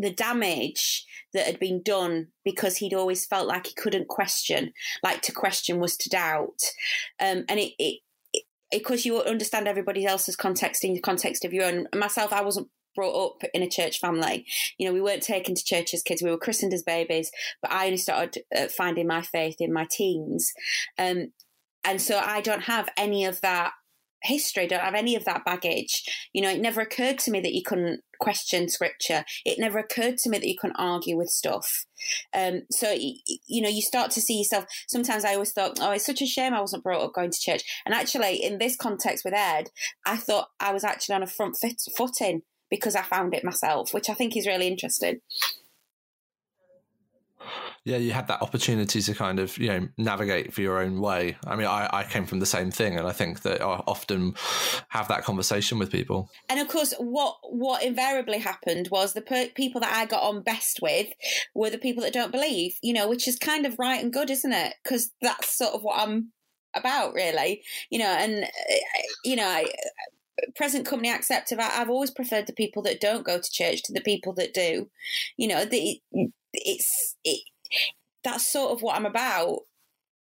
the 0.00 0.12
damage 0.12 1.04
that 1.34 1.46
had 1.46 1.58
been 1.58 1.82
done 1.82 2.28
because 2.44 2.76
he'd 2.76 2.94
always 2.94 3.26
felt 3.26 3.48
like 3.48 3.66
he 3.66 3.74
couldn't 3.74 4.06
question, 4.06 4.72
like 5.02 5.22
to 5.22 5.32
question 5.32 5.80
was 5.80 5.96
to 5.96 6.08
doubt, 6.08 6.60
um, 7.18 7.44
and 7.48 7.58
it, 7.58 7.72
it 7.80 7.98
because 8.70 9.04
you 9.04 9.20
understand 9.20 9.66
everybody 9.66 10.06
else's 10.06 10.36
context 10.36 10.84
in 10.84 10.94
the 10.94 11.00
context 11.00 11.44
of 11.44 11.52
your 11.52 11.64
own. 11.64 11.88
Myself, 11.96 12.32
I 12.32 12.42
wasn't 12.42 12.68
brought 12.94 13.26
up 13.26 13.42
in 13.54 13.62
a 13.62 13.68
church 13.68 14.00
family. 14.00 14.46
You 14.78 14.86
know, 14.86 14.92
we 14.92 15.00
weren't 15.00 15.22
taken 15.22 15.54
to 15.54 15.64
church 15.64 15.94
as 15.94 16.02
kids. 16.02 16.22
We 16.22 16.30
were 16.30 16.38
christened 16.38 16.74
as 16.74 16.82
babies, 16.82 17.30
but 17.62 17.72
I 17.72 17.86
only 17.86 17.96
started 17.96 18.42
uh, 18.56 18.68
finding 18.68 19.06
my 19.06 19.22
faith 19.22 19.56
in 19.60 19.72
my 19.72 19.86
teens. 19.90 20.52
Um, 20.98 21.32
and 21.84 22.00
so 22.00 22.18
I 22.18 22.40
don't 22.40 22.64
have 22.64 22.88
any 22.96 23.24
of 23.24 23.40
that 23.40 23.72
history, 24.22 24.66
don't 24.66 24.80
have 24.80 24.94
any 24.94 25.14
of 25.14 25.24
that 25.24 25.44
baggage. 25.44 26.02
You 26.32 26.42
know, 26.42 26.50
it 26.50 26.60
never 26.60 26.80
occurred 26.80 27.18
to 27.20 27.30
me 27.30 27.40
that 27.40 27.54
you 27.54 27.62
couldn't 27.62 28.00
question 28.20 28.68
scripture. 28.68 29.24
It 29.44 29.58
never 29.58 29.78
occurred 29.78 30.18
to 30.18 30.30
me 30.30 30.38
that 30.38 30.46
you 30.46 30.56
couldn't 30.58 30.76
argue 30.76 31.16
with 31.16 31.28
stuff. 31.28 31.86
Um, 32.34 32.62
so, 32.70 32.92
you 32.92 33.62
know, 33.62 33.68
you 33.68 33.82
start 33.82 34.10
to 34.12 34.20
see 34.20 34.38
yourself. 34.38 34.66
Sometimes 34.88 35.24
I 35.24 35.34
always 35.34 35.52
thought, 35.52 35.78
oh, 35.80 35.92
it's 35.92 36.06
such 36.06 36.22
a 36.22 36.26
shame 36.26 36.54
I 36.54 36.60
wasn't 36.60 36.82
brought 36.82 37.02
up 37.02 37.14
going 37.14 37.30
to 37.30 37.40
church. 37.40 37.62
And 37.86 37.94
actually, 37.94 38.42
in 38.42 38.58
this 38.58 38.76
context 38.76 39.24
with 39.24 39.34
Ed, 39.34 39.70
I 40.04 40.16
thought 40.16 40.48
I 40.60 40.72
was 40.72 40.84
actually 40.84 41.16
on 41.16 41.22
a 41.22 41.28
front 41.28 41.56
footing 41.96 42.42
because 42.70 42.94
I 42.94 43.02
found 43.02 43.34
it 43.34 43.44
myself, 43.44 43.92
which 43.94 44.08
I 44.08 44.14
think 44.14 44.36
is 44.36 44.46
really 44.46 44.68
interesting. 44.68 45.20
Yeah, 47.84 47.96
you 47.96 48.12
had 48.12 48.28
that 48.28 48.42
opportunity 48.42 49.00
to 49.00 49.14
kind 49.14 49.38
of 49.38 49.56
you 49.56 49.68
know 49.68 49.88
navigate 49.96 50.52
for 50.52 50.60
your 50.60 50.78
own 50.78 51.00
way. 51.00 51.38
I 51.46 51.56
mean, 51.56 51.66
I, 51.66 51.88
I 51.90 52.04
came 52.04 52.26
from 52.26 52.38
the 52.40 52.46
same 52.46 52.70
thing, 52.70 52.98
and 52.98 53.06
I 53.06 53.12
think 53.12 53.42
that 53.42 53.62
I 53.62 53.82
often 53.86 54.34
have 54.88 55.08
that 55.08 55.24
conversation 55.24 55.78
with 55.78 55.90
people. 55.90 56.30
And 56.50 56.60
of 56.60 56.68
course, 56.68 56.92
what 56.98 57.36
what 57.44 57.82
invariably 57.82 58.40
happened 58.40 58.88
was 58.90 59.14
the 59.14 59.22
per- 59.22 59.48
people 59.54 59.80
that 59.80 59.94
I 59.94 60.04
got 60.04 60.22
on 60.22 60.42
best 60.42 60.80
with 60.82 61.08
were 61.54 61.70
the 61.70 61.78
people 61.78 62.02
that 62.02 62.12
don't 62.12 62.32
believe. 62.32 62.76
You 62.82 62.92
know, 62.92 63.08
which 63.08 63.26
is 63.26 63.38
kind 63.38 63.64
of 63.64 63.78
right 63.78 64.02
and 64.02 64.12
good, 64.12 64.28
isn't 64.28 64.52
it? 64.52 64.74
Because 64.82 65.10
that's 65.22 65.56
sort 65.56 65.72
of 65.72 65.82
what 65.82 65.98
I'm 65.98 66.32
about, 66.74 67.14
really. 67.14 67.62
You 67.88 68.00
know, 68.00 68.10
and 68.10 68.44
eh, 68.44 68.48
eh, 68.48 69.02
you 69.24 69.36
know, 69.36 69.48
I, 69.48 69.64
present 70.54 70.86
company 70.86 71.10
acceptive. 71.10 71.58
I, 71.58 71.64
have 71.64 71.90
always 71.90 72.10
preferred 72.10 72.46
the 72.46 72.52
people 72.52 72.82
that 72.82 73.00
don't 73.00 73.26
go 73.26 73.40
to 73.40 73.50
church 73.50 73.82
to 73.84 73.92
the 73.92 74.00
people 74.00 74.32
that 74.34 74.54
do. 74.54 74.88
You 75.36 75.48
know, 75.48 75.64
the, 75.64 76.00
it's 76.52 77.16
it, 77.24 77.42
that's 78.24 78.50
sort 78.50 78.72
of 78.72 78.82
what 78.82 78.96
I'm 78.96 79.06
about. 79.06 79.60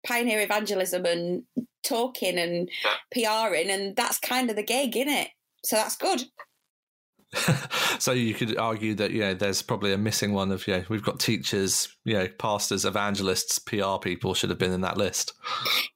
Pioneer 0.06 0.40
evangelism 0.40 1.04
and 1.04 1.42
talking 1.82 2.38
and 2.38 2.70
PRing, 3.12 3.70
and 3.70 3.96
that's 3.96 4.18
kind 4.18 4.48
of 4.50 4.56
the 4.56 4.62
gig, 4.62 4.96
isn't 4.96 5.12
it? 5.12 5.28
So 5.64 5.76
that's 5.76 5.96
good. 5.96 6.22
so 7.98 8.12
you 8.12 8.34
could 8.34 8.56
argue 8.56 8.94
that 8.94 9.10
know 9.20 9.34
there's 9.34 9.60
probably 9.60 9.92
a 9.92 9.98
missing 9.98 10.32
one 10.32 10.52
of 10.52 10.66
know 10.68 10.84
we've 10.88 11.02
got 11.02 11.18
teachers 11.18 11.88
you 12.04 12.14
know 12.14 12.28
pastors 12.38 12.84
evangelists 12.84 13.58
pr 13.58 13.96
people 14.00 14.32
should 14.32 14.50
have 14.50 14.58
been 14.58 14.72
in 14.72 14.80
that 14.80 14.96
list. 14.96 15.32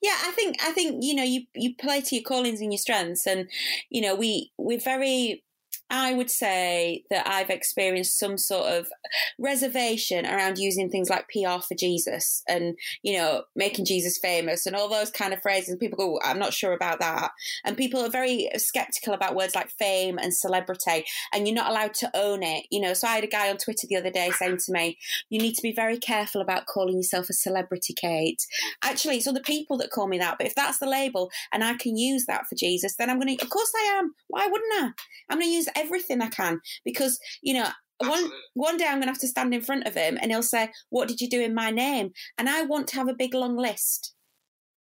Yeah 0.03 0.16
i 0.23 0.33
think 0.33 0.57
i 0.62 0.73
think 0.73 1.05
you 1.05 1.14
know 1.14 1.23
you 1.23 1.43
you 1.55 1.75
play 1.77 2.01
to 2.01 2.16
your 2.16 2.25
callings 2.25 2.61
and 2.61 2.73
your 2.73 2.79
strengths 2.79 3.27
and 3.27 3.49
you 3.90 4.01
know 4.01 4.14
we 4.14 4.51
we're 4.59 4.81
very 4.81 5.45
I 5.90 6.14
would 6.14 6.31
say 6.31 7.05
that 7.11 7.26
I've 7.26 7.50
experienced 7.50 8.18
some 8.18 8.38
sort 8.38 8.72
of 8.72 8.88
reservation 9.38 10.24
around 10.24 10.59
using 10.59 10.88
things 10.88 11.11
like 11.11 11.29
PR 11.29 11.61
for 11.61 11.74
Jesus 11.76 12.42
and, 12.48 12.79
you 13.03 13.18
know, 13.18 13.42
making 13.57 13.87
Jesus 13.87 14.16
famous 14.18 14.66
and 14.66 14.76
all 14.76 14.88
those 14.88 15.11
kind 15.11 15.33
of 15.33 15.42
phrases. 15.42 15.76
People 15.76 15.98
go, 15.98 16.20
I'm 16.22 16.38
not 16.38 16.55
sure 16.55 16.72
about 16.72 17.00
that. 17.00 17.33
And 17.64 17.76
people 17.76 18.00
are 18.00 18.09
very 18.09 18.48
skeptical 18.57 19.14
about 19.14 19.35
words 19.35 19.57
like 19.57 19.70
fame 19.70 20.18
and 20.18 20.33
celebrity, 20.33 21.05
and 21.33 21.46
you're 21.46 21.57
not 21.57 21.70
allowed 21.70 21.94
to 21.94 22.11
own 22.14 22.42
it. 22.42 22.66
You 22.70 22.81
know, 22.81 22.94
so 22.94 23.09
I 23.09 23.16
had 23.16 23.24
a 23.24 23.29
guy 23.29 23.50
on 23.50 23.57
Twitter 23.57 23.87
the 23.88 23.96
other 23.96 24.11
day 24.11 24.31
saying 24.31 24.59
to 24.59 24.72
me, 24.72 24.96
You 25.29 25.40
need 25.40 25.55
to 25.55 25.62
be 25.62 25.72
very 25.72 25.98
careful 25.98 26.40
about 26.40 26.66
calling 26.66 26.96
yourself 26.96 27.29
a 27.29 27.33
celebrity, 27.33 27.94
Kate. 27.94 28.46
Actually, 28.83 29.16
it's 29.16 29.26
other 29.26 29.40
people 29.40 29.76
that 29.79 29.90
call 29.90 30.07
me 30.07 30.18
that. 30.18 30.38
But 30.38 30.46
if 30.46 30.55
that's 30.55 30.79
the 30.79 30.88
label 30.88 31.31
and 31.53 31.64
I 31.64 31.74
can 31.74 31.96
use 31.96 32.26
that 32.26 32.46
for 32.46 32.55
Jesus, 32.55 32.94
then 32.96 33.11
I'm 33.11 33.18
going 33.18 33.37
to, 33.37 33.44
of 33.44 33.50
course 33.50 33.72
I 33.76 33.98
am. 33.98 34.14
Why 34.29 34.46
wouldn't 34.46 34.72
I? 34.72 34.90
I'm 35.29 35.38
going 35.38 35.50
to 35.50 35.55
use 35.55 35.68
everything 35.81 36.21
I 36.21 36.29
can 36.29 36.61
because, 36.85 37.19
you 37.43 37.55
know, 37.55 37.69
one 38.01 38.31
one 38.55 38.77
day 38.77 38.87
I'm 38.87 38.95
going 38.95 39.03
to 39.03 39.09
have 39.09 39.19
to 39.19 39.29
stand 39.29 39.55
in 39.55 39.61
front 39.61 39.87
of 39.87 39.95
him 39.95 40.19
and 40.21 40.31
he'll 40.31 40.43
say, 40.43 40.71
"What 40.88 41.09
did 41.09 41.21
you 41.21 41.29
do 41.29 41.40
in 41.40 41.55
my 41.55 41.71
name?" 41.71 42.12
And 42.38 42.49
I 42.49 42.62
want 42.62 42.88
to 42.88 42.97
have 42.97 43.09
a 43.09 43.14
big 43.14 43.35
long 43.35 43.57
list. 43.57 44.14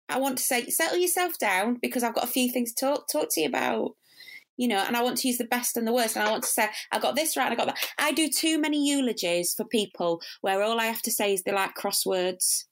I 0.09 0.19
want 0.19 0.39
to 0.39 0.45
say, 0.45 0.69
"Settle 0.69 0.99
yourself 0.99 1.39
down 1.39 1.79
because 1.81 2.03
I've 2.03 2.15
got 2.15 2.25
a 2.25 2.29
few 2.29 2.51
things 2.51 2.73
to 2.75 2.87
talk 2.87 3.09
talk 3.09 3.29
to 3.33 3.41
you 3.41 3.49
about." 3.49 3.93
You 4.57 4.69
know, 4.69 4.79
and 4.79 4.97
I 4.97 5.03
want 5.03 5.19
to 5.19 5.29
use 5.29 5.39
the 5.39 5.45
best 5.45 5.77
and 5.77 5.87
the 5.87 5.93
worst, 5.93 6.15
and 6.15 6.27
I 6.27 6.31
want 6.31 6.45
to 6.45 6.49
say, 6.49 6.69
"I 6.91 6.99
got 6.99 7.17
this 7.17 7.37
right, 7.37 7.51
and 7.51 7.53
I 7.53 7.57
got 7.57 7.67
that." 7.67 7.89
I 7.99 8.13
do 8.13 8.29
too 8.29 8.59
many 8.59 8.87
eulogies 8.87 9.55
for 9.55 9.65
people 9.65 10.21
where 10.41 10.63
all 10.63 10.81
I 10.81 10.87
have 10.87 11.03
to 11.03 11.11
say 11.11 11.35
is 11.35 11.43
they 11.43 11.53
like 11.53 11.75
crosswords. 11.75 12.65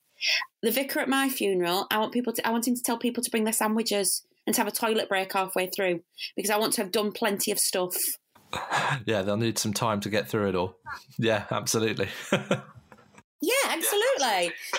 The 0.62 0.70
vicar 0.70 1.00
at 1.00 1.09
my 1.09 1.30
funeral, 1.30 1.87
I 1.90 1.98
want 1.98 2.12
people 2.12 2.35
to, 2.35 2.46
I 2.46 2.50
want 2.50 2.68
him 2.68 2.74
to 2.74 2.83
tell 2.83 2.98
people 2.98 3.22
to 3.22 3.30
bring 3.30 3.44
their 3.44 3.54
sandwiches 3.54 4.26
and 4.50 4.54
to 4.56 4.60
have 4.62 4.66
a 4.66 4.72
toilet 4.72 5.08
break 5.08 5.32
halfway 5.32 5.68
through 5.68 6.00
because 6.34 6.50
I 6.50 6.58
want 6.58 6.72
to 6.72 6.82
have 6.82 6.90
done 6.90 7.12
plenty 7.12 7.52
of 7.52 7.58
stuff. 7.58 7.94
Yeah, 9.06 9.22
they'll 9.22 9.36
need 9.36 9.60
some 9.60 9.72
time 9.72 10.00
to 10.00 10.10
get 10.10 10.28
through 10.28 10.48
it 10.48 10.56
all. 10.56 10.74
Yeah, 11.18 11.44
absolutely. 11.52 12.08
Yeah, 13.42 13.70
absolutely. 13.70 14.10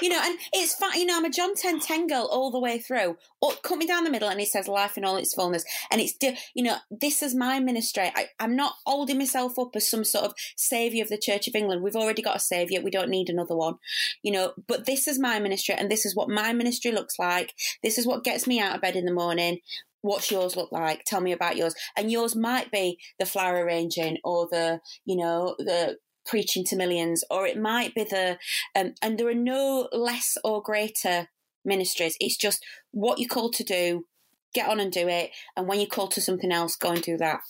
You 0.02 0.10
know, 0.10 0.20
and 0.22 0.38
it's 0.54 0.76
fine. 0.76 1.00
You 1.00 1.06
know, 1.06 1.18
I'm 1.18 1.26
a 1.26 1.30
John 1.30 1.56
10 1.56 1.80
10 1.80 2.08
girl 2.08 2.28
all 2.32 2.52
the 2.52 2.60
way 2.60 2.80
through. 2.80 3.18
Or 3.42 3.54
cut 3.64 3.78
me 3.78 3.88
down 3.88 4.04
the 4.04 4.12
middle, 4.12 4.30
and 4.30 4.40
he 4.40 4.46
says 4.46 4.68
life 4.68 4.98
in 4.98 5.06
all 5.06 5.18
its 5.18 5.34
fullness. 5.34 5.66
And 5.90 6.00
it's, 6.00 6.14
you 6.54 6.64
know, 6.64 6.78
this 6.92 7.24
is 7.24 7.34
my 7.34 7.60
ministry. 7.60 8.12
I, 8.16 8.28
I'm 8.40 8.56
not 8.56 8.76
holding 8.86 9.18
myself 9.18 9.58
up 9.58 9.76
as 9.76 9.90
some 9.90 10.04
sort 10.04 10.26
of 10.26 10.34
saviour 10.56 11.04
of 11.04 11.10
the 11.10 11.18
Church 11.18 11.48
of 11.48 11.56
England. 11.56 11.82
We've 11.82 11.96
already 11.96 12.22
got 12.22 12.36
a 12.36 12.40
saviour. 12.40 12.84
We 12.84 12.92
don't 12.92 13.10
need 13.10 13.30
another 13.30 13.56
one. 13.56 13.76
You 14.22 14.32
know, 14.32 14.54
but 14.68 14.86
this 14.86 15.08
is 15.08 15.20
my 15.20 15.40
ministry, 15.40 15.76
and 15.76 15.90
this 15.90 16.06
is 16.06 16.16
what 16.16 16.30
my 16.30 16.54
ministry 16.54 16.92
looks 16.92 17.18
like. 17.18 17.54
This 17.84 17.98
is 17.98 18.06
what 18.06 18.24
gets 18.24 18.46
me 18.46 18.60
out 18.60 18.76
of 18.76 18.82
bed 18.82 18.96
in 18.96 19.06
the 19.06 19.14
morning 19.14 19.60
what's 20.02 20.32
yours 20.32 20.56
look 20.56 20.72
like 20.72 21.04
tell 21.06 21.22
me 21.22 21.32
about 21.32 21.56
yours 21.56 21.76
and 21.96 22.12
yours 22.12 22.36
might 22.36 22.72
be 22.72 22.98
the 23.20 23.26
flower 23.26 23.64
arranging 23.64 24.18
or 24.24 24.48
the 24.50 24.80
you 25.06 25.16
know 25.16 25.56
the 25.60 25.96
preaching 26.26 26.64
to 26.66 26.76
millions, 26.76 27.24
or 27.30 27.46
it 27.46 27.60
might 27.60 27.94
be 27.96 28.04
the, 28.04 28.38
um, 28.76 28.94
and 29.02 29.18
there 29.18 29.28
are 29.28 29.34
no 29.34 29.90
less 29.92 30.38
or 30.44 30.62
greater 30.62 31.28
ministries. 31.64 32.16
It's 32.20 32.38
just 32.38 32.64
what 32.92 33.20
you're 33.20 33.28
called 33.28 33.54
to 33.54 33.64
do, 33.64 34.06
get 34.54 34.70
on 34.70 34.80
and 34.80 34.92
do 34.92 35.08
it. 35.08 35.32
And 35.56 35.68
when 35.68 35.80
you're 35.80 35.88
called 35.88 36.12
to 36.12 36.22
something 36.22 36.52
else, 36.52 36.76
go 36.76 36.90
and 36.90 37.02
do 37.02 37.18
that. 37.18 37.42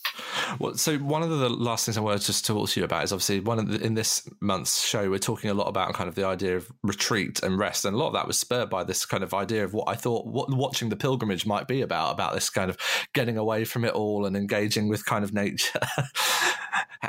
Well, 0.59 0.75
so 0.75 0.97
one 0.97 1.23
of 1.23 1.29
the 1.29 1.49
last 1.49 1.85
things 1.85 1.97
I 1.97 2.01
wanted 2.01 2.21
to 2.21 2.43
talk 2.43 2.69
to 2.69 2.79
you 2.79 2.83
about 2.83 3.03
is 3.03 3.13
obviously 3.13 3.39
one 3.39 3.59
of 3.59 3.67
the, 3.67 3.81
in 3.81 3.93
this 3.93 4.29
month's 4.39 4.85
show, 4.85 5.09
we're 5.09 5.19
talking 5.19 5.49
a 5.49 5.53
lot 5.53 5.67
about 5.67 5.93
kind 5.93 6.07
of 6.07 6.15
the 6.15 6.25
idea 6.25 6.57
of 6.57 6.71
retreat 6.83 7.41
and 7.43 7.57
rest. 7.57 7.85
And 7.85 7.95
a 7.95 7.97
lot 7.97 8.07
of 8.07 8.13
that 8.13 8.27
was 8.27 8.37
spurred 8.37 8.69
by 8.69 8.83
this 8.83 9.05
kind 9.05 9.23
of 9.23 9.33
idea 9.33 9.63
of 9.63 9.73
what 9.73 9.87
I 9.87 9.95
thought 9.95 10.25
what 10.25 10.53
watching 10.53 10.89
the 10.89 10.95
pilgrimage 10.95 11.45
might 11.45 11.67
be 11.67 11.81
about, 11.81 12.13
about 12.13 12.33
this 12.33 12.49
kind 12.49 12.69
of 12.69 12.77
getting 13.13 13.37
away 13.37 13.65
from 13.65 13.85
it 13.85 13.93
all 13.93 14.25
and 14.25 14.35
engaging 14.35 14.87
with 14.87 15.05
kind 15.05 15.23
of 15.23 15.33
nature. 15.33 15.79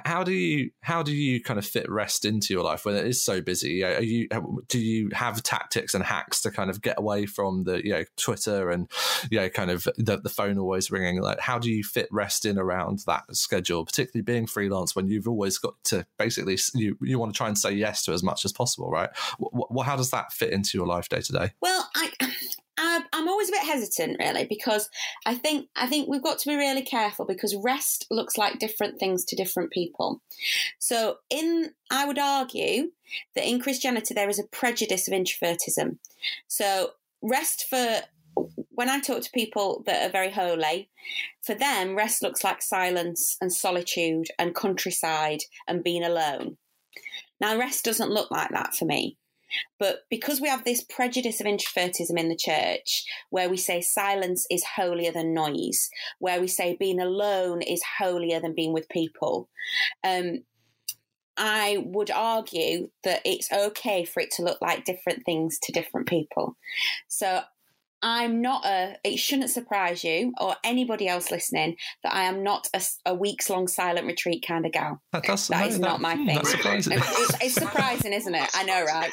how 0.05 0.25
do 0.25 0.33
you 0.33 0.71
how 0.81 1.03
do 1.03 1.13
you 1.13 1.43
kind 1.43 1.59
of 1.59 1.67
fit 1.67 1.91
rest 1.91 2.25
into 2.25 2.55
your 2.55 2.63
life 2.63 2.85
when 2.85 2.95
it 2.95 3.07
is 3.07 3.23
so 3.23 3.41
busy? 3.41 3.85
Are 3.85 4.03
you 4.03 4.29
do 4.69 4.79
you 4.79 5.11
have 5.13 5.43
tactics 5.43 5.95
and 5.95 6.03
hacks 6.03 6.41
to 6.43 6.51
kind 6.51 6.71
of 6.71 6.81
get 6.81 6.99
away 6.99 7.27
from 7.27 7.65
the 7.65 7.85
you 7.85 7.93
know 7.93 8.05
Twitter 8.17 8.71
and 8.71 8.91
you 9.31 9.39
know 9.39 9.49
kind 9.49 9.71
of 9.71 9.82
the, 9.85 10.19
the 10.19 10.29
phone 10.29 10.59
always 10.59 10.91
ringing? 10.91 11.21
Like 11.21 11.41
how 11.41 11.59
do 11.59 11.71
you 11.71 11.83
fit 11.83 12.09
rest 12.11 12.45
in 12.45 12.59
around 12.59 13.01
that 13.07 13.25
schedule, 13.35 13.85
particularly 13.85 14.23
being 14.23 14.47
freelance 14.47 14.95
when 14.95 15.09
you've 15.09 15.29
always 15.29 15.59
got 15.59 15.75
to 15.85 16.07
basically 16.19 16.59
you 16.75 16.97
you 17.01 17.19
want 17.19 17.33
to 17.33 17.37
try 17.37 17.49
and 17.49 17.59
say 17.59 17.73
yes 17.73 18.05
to 18.05 18.13
as 18.13 18.23
much 18.23 18.45
as 18.45 18.53
possible, 18.53 18.91
right? 18.91 19.11
What, 19.39 19.87
how 19.87 19.97
does 19.97 20.11
that 20.11 20.33
fit 20.33 20.53
into 20.53 20.79
your 20.79 20.87
life 20.87 21.09
day 21.09 21.21
to 21.21 21.33
day? 21.33 21.53
Well, 21.61 21.89
I 21.95 22.11
I'm 23.13 23.29
always 23.29 23.49
a 23.49 23.53
bit 23.53 23.63
hesitant, 23.63 24.17
really, 24.19 24.47
because 24.47 24.89
I 25.27 25.35
think 25.35 25.69
I 25.77 25.87
think 25.87 26.09
we've 26.09 26.23
got 26.23 26.39
to 26.41 26.49
be 26.49 26.57
really 26.57 26.83
careful 26.83 27.25
because 27.25 27.55
rest 27.55 28.07
looks 28.11 28.37
like 28.37 28.59
different 28.59 28.99
things 28.99 29.25
to 29.27 29.37
different 29.37 29.71
people. 29.71 30.21
So, 30.79 31.19
in 31.31 31.73
I 31.91 32.07
would 32.07 32.19
argue 32.19 32.91
that 33.35 33.49
in 33.49 33.61
Christianity 33.61 34.15
there 34.15 34.29
is 34.29 34.39
a 34.39 34.45
prejudice 34.45 35.07
of 35.07 35.15
introvertism. 35.15 35.99
So, 36.49 36.93
rest 37.23 37.67
for 37.69 38.01
when 38.75 38.89
I 38.89 39.01
talk 39.01 39.23
to 39.23 39.31
people 39.31 39.83
that 39.87 40.07
are 40.09 40.13
very 40.13 40.31
holy, 40.31 40.91
for 41.43 41.55
them, 41.55 41.95
rest 41.95 42.23
looks 42.23 42.43
like 42.45 42.63
silence 42.63 43.37
and 43.41 43.53
solitude 43.53 44.29
and 44.39 44.55
countryside 44.55 45.41
and 45.69 45.85
being 45.85 46.05
alone. 46.05 46.57
Now, 47.41 47.59
rest 47.59 47.85
doesn't 47.85 48.11
look 48.11 48.31
like 48.31 48.51
that 48.51 48.75
for 48.75 48.85
me. 48.85 49.19
But 49.79 50.05
because 50.09 50.41
we 50.41 50.49
have 50.49 50.65
this 50.65 50.83
prejudice 50.83 51.41
of 51.41 51.47
introvertism 51.47 52.19
in 52.19 52.29
the 52.29 52.37
church, 52.37 53.05
where 53.31 53.51
we 53.51 53.59
say 53.59 53.83
silence 53.83 54.47
is 54.51 54.65
holier 54.65 55.13
than 55.13 55.35
noise, 55.35 55.91
where 56.19 56.41
we 56.41 56.49
say 56.49 56.77
being 56.79 57.01
alone 57.01 57.61
is 57.61 57.83
holier 57.99 58.41
than 58.41 58.55
being 58.55 58.73
with 58.73 58.89
people, 58.89 59.51
um, 60.05 60.45
I 61.37 61.83
would 61.87 62.11
argue 62.11 62.91
that 63.05 63.23
it's 63.25 63.51
okay 63.53 64.05
for 64.05 64.21
it 64.21 64.31
to 64.33 64.43
look 64.43 64.61
like 64.61 64.85
different 64.85 65.25
things 65.25 65.59
to 65.63 65.73
different 65.73 66.07
people. 66.07 66.57
So 67.09 67.41
I'm 68.03 68.43
not 68.43 68.65
a, 68.65 68.97
it 69.05 69.19
shouldn't 69.19 69.51
surprise 69.51 70.03
you 70.03 70.33
or 70.41 70.57
anybody 70.65 71.07
else 71.07 71.31
listening 71.31 71.77
that 72.03 72.13
I 72.13 72.25
am 72.25 72.43
not 72.43 72.69
a, 72.75 72.83
a 73.07 73.15
weeks 73.15 73.49
long 73.49 73.69
silent 73.69 74.07
retreat 74.07 74.45
kind 74.47 74.67
of 74.67 74.73
gal. 74.73 75.01
That, 75.13 75.25
that's, 75.27 75.49
that 75.49 75.69
is 75.69 75.79
that, 75.79 75.87
not 75.87 76.01
my 76.01 76.17
hmm, 76.17 76.27
thing. 76.27 76.35
That's 76.37 76.51
surprising. 76.51 76.93
It's, 76.95 77.35
it's, 77.43 77.55
surprising, 77.55 78.13
isn't 78.13 78.35
it? 78.35 78.51
I 78.55 78.65
know, 78.65 78.85
right? 78.85 79.13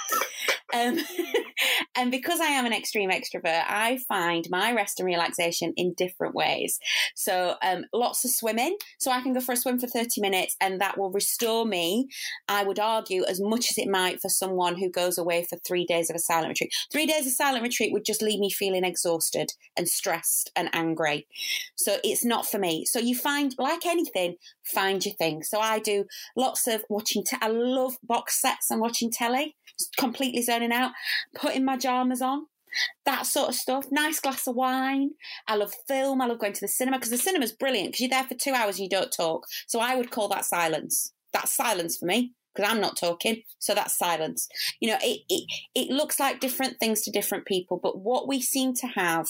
Um, 0.73 0.99
and 1.95 2.11
because 2.11 2.39
I 2.39 2.47
am 2.47 2.65
an 2.65 2.73
extreme 2.73 3.11
extrovert, 3.11 3.63
I 3.67 3.99
find 4.07 4.47
my 4.49 4.73
rest 4.73 4.99
and 4.99 5.05
relaxation 5.05 5.73
in 5.75 5.93
different 5.93 6.35
ways. 6.35 6.79
So, 7.15 7.55
um, 7.61 7.85
lots 7.93 8.25
of 8.25 8.31
swimming. 8.31 8.77
So 8.99 9.11
I 9.11 9.21
can 9.21 9.33
go 9.33 9.39
for 9.39 9.53
a 9.53 9.57
swim 9.57 9.79
for 9.79 9.87
30 9.87 10.21
minutes 10.21 10.55
and 10.61 10.81
that 10.81 10.97
will 10.97 11.11
restore 11.11 11.65
me, 11.65 12.07
I 12.47 12.63
would 12.63 12.79
argue, 12.79 13.23
as 13.25 13.39
much 13.41 13.71
as 13.71 13.77
it 13.77 13.87
might 13.87 14.21
for 14.21 14.29
someone 14.29 14.77
who 14.77 14.89
goes 14.89 15.17
away 15.17 15.45
for 15.47 15.57
three 15.57 15.85
days 15.85 16.09
of 16.09 16.15
a 16.15 16.19
silent 16.19 16.49
retreat. 16.49 16.73
Three 16.91 17.05
days 17.05 17.27
of 17.27 17.33
silent 17.33 17.63
retreat 17.63 17.91
would 17.93 18.05
just 18.05 18.21
leave 18.21 18.39
me 18.39 18.49
feeling 18.49 18.78
exhausted 18.85 19.51
and 19.75 19.87
stressed 19.87 20.51
and 20.55 20.69
angry. 20.73 21.27
So 21.75 21.97
it's 22.03 22.23
not 22.23 22.45
for 22.45 22.59
me. 22.59 22.85
So 22.85 22.99
you 22.99 23.15
find, 23.15 23.55
like 23.57 23.85
anything, 23.85 24.35
find 24.63 25.03
your 25.05 25.15
thing. 25.15 25.43
So 25.43 25.59
I 25.59 25.79
do 25.79 26.05
lots 26.35 26.67
of 26.67 26.83
watching, 26.89 27.23
te- 27.23 27.37
I 27.41 27.47
love 27.47 27.97
box 28.03 28.41
sets 28.41 28.69
and 28.69 28.81
watching 28.81 29.11
telly, 29.11 29.55
completely 29.97 30.41
zoning 30.41 30.71
out, 30.71 30.91
putting 31.35 31.65
my 31.65 31.75
pajamas 31.75 32.21
on, 32.21 32.47
that 33.05 33.25
sort 33.25 33.49
of 33.49 33.55
stuff. 33.55 33.85
Nice 33.91 34.19
glass 34.19 34.47
of 34.47 34.55
wine. 34.55 35.11
I 35.47 35.55
love 35.55 35.73
film. 35.87 36.21
I 36.21 36.25
love 36.25 36.39
going 36.39 36.53
to 36.53 36.61
the 36.61 36.67
cinema 36.67 36.97
because 36.97 37.11
the 37.11 37.17
cinema's 37.17 37.51
brilliant 37.51 37.89
because 37.89 38.01
you're 38.01 38.09
there 38.09 38.23
for 38.25 38.35
two 38.35 38.53
hours 38.53 38.77
and 38.77 38.83
you 38.83 38.89
don't 38.89 39.11
talk. 39.11 39.47
So 39.67 39.79
I 39.79 39.95
would 39.95 40.11
call 40.11 40.27
that 40.29 40.45
silence. 40.45 41.13
That's 41.33 41.55
silence 41.55 41.97
for 41.97 42.05
me 42.05 42.33
because 42.53 42.69
I'm 42.69 42.81
not 42.81 42.97
talking. 42.97 43.43
So 43.59 43.73
that's 43.73 43.97
silence. 43.97 44.47
You 44.79 44.91
know, 44.91 44.97
it, 45.01 45.21
it, 45.29 45.43
it 45.75 45.89
looks 45.89 46.19
like 46.19 46.39
different 46.39 46.79
things 46.79 47.01
to 47.01 47.11
different 47.11 47.45
people, 47.45 47.79
but 47.81 47.99
what 47.99 48.27
we 48.27 48.41
seem 48.41 48.73
to 48.75 48.87
have, 48.87 49.29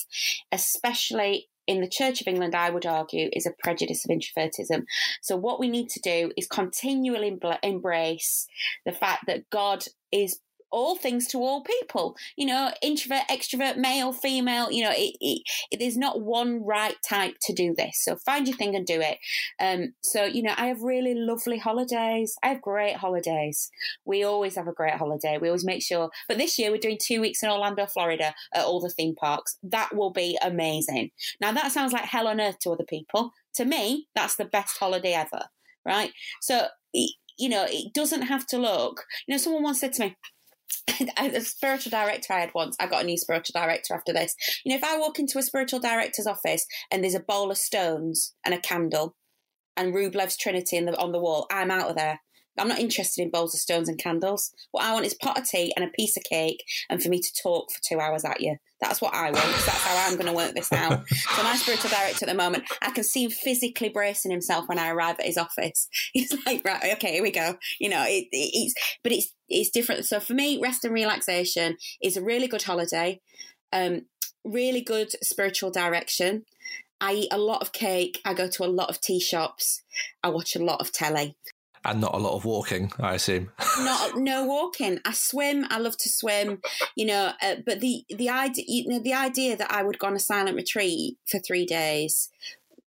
especially 0.51 1.49
in 1.67 1.81
the 1.81 1.87
Church 1.87 2.19
of 2.19 2.27
England, 2.27 2.55
I 2.55 2.71
would 2.71 2.87
argue, 2.87 3.29
is 3.31 3.45
a 3.45 3.51
prejudice 3.51 4.03
of 4.03 4.09
introvertism. 4.09 4.85
So, 5.21 5.35
what 5.37 5.59
we 5.59 5.69
need 5.69 5.89
to 5.89 5.99
do 5.99 6.31
is 6.35 6.47
continually 6.47 7.37
embrace 7.61 8.47
the 8.85 8.91
fact 8.91 9.25
that 9.27 9.49
God 9.51 9.85
is 10.11 10.39
all 10.71 10.95
things 10.95 11.27
to 11.27 11.39
all 11.39 11.63
people. 11.63 12.15
You 12.35 12.47
know, 12.47 12.71
introvert, 12.81 13.23
extrovert, 13.29 13.77
male, 13.77 14.13
female. 14.13 14.71
You 14.71 14.83
know, 14.85 14.91
it, 14.91 15.15
it, 15.19 15.41
it, 15.71 15.77
there's 15.79 15.97
not 15.97 16.21
one 16.21 16.63
right 16.63 16.95
type 17.07 17.35
to 17.43 17.53
do 17.53 17.73
this. 17.75 18.03
So 18.03 18.17
find 18.25 18.47
your 18.47 18.57
thing 18.57 18.75
and 18.75 18.85
do 18.85 19.01
it. 19.01 19.17
Um, 19.59 19.93
so 20.01 20.23
you 20.25 20.43
know, 20.43 20.53
I 20.57 20.67
have 20.67 20.81
really 20.81 21.15
lovely 21.15 21.57
holidays. 21.57 22.35
I 22.43 22.49
have 22.49 22.61
great 22.61 22.95
holidays. 22.95 23.69
We 24.05 24.23
always 24.23 24.55
have 24.55 24.67
a 24.67 24.73
great 24.73 24.95
holiday. 24.95 25.37
We 25.37 25.49
always 25.49 25.65
make 25.65 25.81
sure. 25.81 26.09
But 26.27 26.37
this 26.37 26.57
year 26.57 26.71
we're 26.71 26.77
doing 26.77 26.99
two 27.01 27.21
weeks 27.21 27.43
in 27.43 27.49
Orlando, 27.49 27.85
Florida, 27.85 28.33
at 28.53 28.65
all 28.65 28.79
the 28.79 28.89
theme 28.89 29.15
parks. 29.15 29.57
That 29.63 29.95
will 29.95 30.11
be 30.11 30.37
amazing. 30.41 31.11
Now 31.41 31.51
that 31.51 31.71
sounds 31.71 31.93
like 31.93 32.03
hell 32.03 32.27
on 32.27 32.41
earth 32.41 32.59
to 32.59 32.71
other 32.71 32.85
people. 32.85 33.31
To 33.55 33.65
me, 33.65 34.07
that's 34.15 34.35
the 34.35 34.45
best 34.45 34.77
holiday 34.77 35.13
ever. 35.13 35.45
Right. 35.85 36.11
So. 36.41 36.67
You 37.41 37.47
know, 37.47 37.65
it 37.69 37.93
doesn't 37.93 38.23
have 38.23 38.45
to 38.47 38.57
look. 38.57 39.05
You 39.25 39.33
know, 39.33 39.37
someone 39.37 39.63
once 39.63 39.79
said 39.79 39.93
to 39.93 40.03
me, 40.03 40.17
a 41.17 41.41
spiritual 41.41 41.91
director 41.91 42.33
I 42.33 42.41
had 42.41 42.53
once, 42.53 42.75
I 42.79 42.87
got 42.87 43.03
a 43.03 43.05
new 43.05 43.17
spiritual 43.17 43.59
director 43.59 43.93
after 43.93 44.13
this. 44.13 44.35
You 44.63 44.71
know, 44.71 44.77
if 44.77 44.83
I 44.83 44.97
walk 44.97 45.19
into 45.19 45.39
a 45.39 45.43
spiritual 45.43 45.79
director's 45.79 46.27
office 46.27 46.65
and 46.91 47.03
there's 47.03 47.15
a 47.15 47.19
bowl 47.19 47.51
of 47.51 47.57
stones 47.57 48.33
and 48.45 48.53
a 48.53 48.59
candle 48.59 49.15
and 49.77 49.93
Rublev's 49.93 50.37
Trinity 50.37 50.79
the, 50.79 50.97
on 50.97 51.11
the 51.11 51.19
wall, 51.19 51.47
I'm 51.51 51.71
out 51.71 51.89
of 51.89 51.95
there. 51.95 52.19
I'm 52.57 52.67
not 52.67 52.79
interested 52.79 53.21
in 53.21 53.29
bowls 53.29 53.53
of 53.53 53.59
stones 53.59 53.89
and 53.89 53.97
candles. 53.97 54.51
What 54.71 54.83
I 54.83 54.93
want 54.93 55.05
is 55.05 55.13
pot 55.13 55.37
of 55.37 55.47
tea 55.47 55.73
and 55.75 55.85
a 55.85 55.89
piece 55.89 56.17
of 56.17 56.23
cake 56.23 56.63
and 56.89 57.01
for 57.01 57.09
me 57.09 57.21
to 57.21 57.41
talk 57.41 57.71
for 57.71 57.79
two 57.81 57.99
hours 57.99 58.25
at 58.25 58.41
you. 58.41 58.57
That's 58.81 59.01
what 59.01 59.13
I 59.13 59.25
want 59.25 59.35
that's 59.35 59.83
how 59.83 60.07
I'm 60.07 60.15
going 60.15 60.27
to 60.27 60.33
work 60.33 60.53
this 60.53 60.71
out. 60.71 61.07
so 61.09 61.43
my 61.43 61.55
spiritual 61.55 61.89
director 61.89 62.25
at 62.25 62.29
the 62.29 62.33
moment, 62.33 62.63
I 62.81 62.91
can 62.91 63.03
see 63.03 63.25
him 63.25 63.31
physically 63.31 63.89
bracing 63.89 64.31
himself 64.31 64.67
when 64.67 64.79
I 64.79 64.89
arrive 64.89 65.17
at 65.19 65.25
his 65.25 65.37
office. 65.37 65.89
He's 66.13 66.33
like, 66.45 66.63
right, 66.65 66.93
okay, 66.93 67.13
here 67.13 67.23
we 67.23 67.31
go. 67.31 67.55
You 67.79 67.89
know, 67.89 68.03
it, 68.03 68.27
it, 68.31 68.51
it's 68.53 68.73
but 69.03 69.11
it's 69.11 69.33
it's 69.49 69.69
different. 69.69 70.05
So 70.05 70.19
for 70.19 70.33
me, 70.33 70.59
rest 70.61 70.85
and 70.85 70.93
relaxation 70.93 71.77
is 72.01 72.15
a 72.15 72.23
really 72.23 72.47
good 72.47 72.63
holiday, 72.63 73.19
um, 73.73 74.03
really 74.45 74.81
good 74.81 75.11
spiritual 75.23 75.71
direction. 75.71 76.45
I 77.01 77.13
eat 77.13 77.29
a 77.31 77.37
lot 77.37 77.61
of 77.61 77.71
cake. 77.71 78.19
I 78.25 78.33
go 78.33 78.49
to 78.49 78.65
a 78.65 78.67
lot 78.67 78.89
of 78.89 79.01
tea 79.01 79.19
shops. 79.19 79.81
I 80.23 80.29
watch 80.29 80.55
a 80.55 80.63
lot 80.63 80.81
of 80.81 80.91
telly 80.91 81.35
and 81.85 82.01
not 82.01 82.13
a 82.13 82.17
lot 82.17 82.35
of 82.35 82.45
walking, 82.45 82.91
I 82.99 83.15
assume. 83.15 83.51
not 83.79 84.17
no 84.17 84.45
walking. 84.45 84.99
I 85.05 85.13
swim. 85.13 85.65
I 85.69 85.79
love 85.79 85.97
to 85.97 86.09
swim. 86.09 86.61
You 86.95 87.05
know, 87.05 87.31
uh, 87.41 87.55
but 87.65 87.79
the 87.79 88.03
the 88.09 88.29
idea, 88.29 88.65
you 88.67 88.87
know, 88.87 88.99
the 88.99 89.13
idea 89.13 89.55
that 89.55 89.71
I 89.71 89.83
would 89.83 89.99
go 89.99 90.07
on 90.07 90.15
a 90.15 90.19
silent 90.19 90.55
retreat 90.55 91.17
for 91.27 91.39
three 91.39 91.65
days 91.65 92.29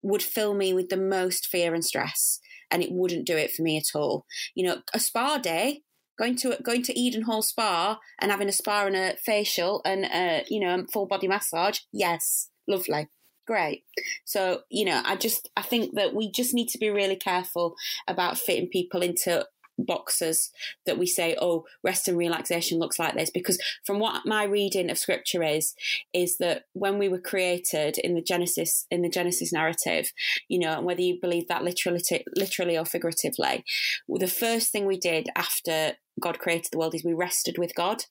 would 0.02 0.22
fill 0.22 0.54
me 0.54 0.72
with 0.74 0.88
the 0.88 0.96
most 0.96 1.46
fear 1.46 1.74
and 1.74 1.84
stress, 1.84 2.40
and 2.70 2.82
it 2.82 2.92
wouldn't 2.92 3.26
do 3.26 3.36
it 3.36 3.52
for 3.52 3.62
me 3.62 3.76
at 3.76 3.94
all. 3.94 4.26
You 4.54 4.66
know, 4.66 4.82
a 4.94 5.00
spa 5.00 5.38
day. 5.38 5.82
Going 6.18 6.36
to 6.36 6.58
going 6.62 6.82
to 6.82 6.96
Eden 6.96 7.22
Hall 7.22 7.40
Spa 7.40 7.98
and 8.20 8.30
having 8.30 8.48
a 8.48 8.52
spa 8.52 8.86
and 8.86 8.94
a 8.94 9.16
facial 9.16 9.80
and 9.84 10.04
a 10.04 10.44
you 10.48 10.60
know 10.60 10.84
full 10.92 11.06
body 11.06 11.26
massage, 11.26 11.80
yes, 11.90 12.50
lovely 12.68 13.08
great. 13.46 13.84
So, 14.24 14.62
you 14.70 14.84
know, 14.84 15.02
I 15.04 15.16
just 15.16 15.50
I 15.56 15.62
think 15.62 15.94
that 15.94 16.14
we 16.14 16.30
just 16.30 16.54
need 16.54 16.68
to 16.68 16.78
be 16.78 16.90
really 16.90 17.16
careful 17.16 17.74
about 18.08 18.38
fitting 18.38 18.68
people 18.68 19.02
into 19.02 19.46
boxes 19.78 20.50
that 20.86 20.98
we 20.98 21.06
say 21.06 21.36
oh 21.40 21.64
rest 21.82 22.08
and 22.08 22.16
relaxation 22.18 22.78
looks 22.78 22.98
like 22.98 23.14
this 23.14 23.30
because 23.30 23.58
from 23.84 23.98
what 23.98 24.26
my 24.26 24.44
reading 24.44 24.90
of 24.90 24.98
scripture 24.98 25.42
is 25.42 25.74
is 26.12 26.38
that 26.38 26.64
when 26.74 26.98
we 26.98 27.08
were 27.08 27.18
created 27.18 27.98
in 27.98 28.14
the 28.14 28.22
genesis 28.22 28.86
in 28.90 29.02
the 29.02 29.08
genesis 29.08 29.52
narrative 29.52 30.12
you 30.48 30.58
know 30.58 30.76
and 30.76 30.84
whether 30.84 31.00
you 31.00 31.18
believe 31.20 31.48
that 31.48 31.64
literally 31.64 32.00
literally 32.36 32.76
or 32.76 32.84
figuratively 32.84 33.64
the 34.08 34.26
first 34.26 34.70
thing 34.70 34.86
we 34.86 34.98
did 34.98 35.28
after 35.36 35.92
god 36.20 36.38
created 36.38 36.68
the 36.70 36.78
world 36.78 36.94
is 36.94 37.04
we 37.04 37.14
rested 37.14 37.56
with 37.58 37.74
god 37.74 38.04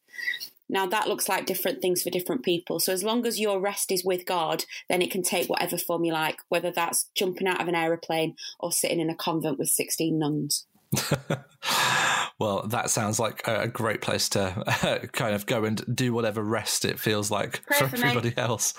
now, 0.71 0.85
that 0.85 1.09
looks 1.09 1.27
like 1.27 1.45
different 1.45 1.81
things 1.81 2.01
for 2.01 2.09
different 2.09 2.43
people. 2.43 2.79
So, 2.79 2.93
as 2.93 3.03
long 3.03 3.27
as 3.27 3.41
your 3.41 3.59
rest 3.59 3.91
is 3.91 4.05
with 4.05 4.25
God, 4.25 4.63
then 4.87 5.01
it 5.01 5.11
can 5.11 5.21
take 5.21 5.49
whatever 5.49 5.77
form 5.77 6.05
you 6.05 6.13
like, 6.13 6.39
whether 6.47 6.71
that's 6.71 7.09
jumping 7.13 7.45
out 7.45 7.59
of 7.59 7.67
an 7.67 7.75
aeroplane 7.75 8.37
or 8.57 8.71
sitting 8.71 9.01
in 9.01 9.09
a 9.09 9.15
convent 9.15 9.59
with 9.59 9.67
16 9.67 10.17
nuns. 10.17 10.65
well, 12.39 12.63
that 12.67 12.89
sounds 12.89 13.19
like 13.19 13.47
a 13.47 13.67
great 13.67 14.01
place 14.01 14.29
to 14.29 14.41
uh, 14.67 14.99
kind 15.11 15.35
of 15.35 15.45
go 15.45 15.63
and 15.63 15.95
do 15.95 16.13
whatever 16.13 16.43
rest 16.43 16.85
it 16.85 16.99
feels 16.99 17.31
like 17.31 17.63
Pray 17.65 17.77
for, 17.77 17.87
for 17.89 17.95
everybody 17.97 18.29
me. 18.29 18.35
else. 18.37 18.73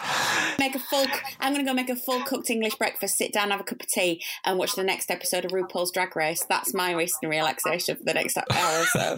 Make 0.58 0.74
a 0.74 0.78
full. 0.78 1.06
I'm 1.40 1.52
going 1.52 1.64
to 1.64 1.70
go 1.70 1.74
make 1.74 1.90
a 1.90 1.96
full 1.96 2.20
cooked 2.22 2.50
English 2.50 2.74
breakfast, 2.74 3.16
sit 3.16 3.32
down, 3.32 3.50
have 3.50 3.60
a 3.60 3.64
cup 3.64 3.80
of 3.80 3.86
tea, 3.86 4.22
and 4.44 4.58
watch 4.58 4.74
the 4.74 4.84
next 4.84 5.10
episode 5.10 5.44
of 5.44 5.52
RuPaul's 5.52 5.90
Drag 5.92 6.14
Race. 6.16 6.44
That's 6.48 6.74
my 6.74 6.92
recent 6.92 7.30
relaxation 7.30 7.96
for 7.96 8.04
the 8.04 8.14
next 8.14 8.36
hour 8.36 8.44
or 8.50 8.84
so. 8.86 9.16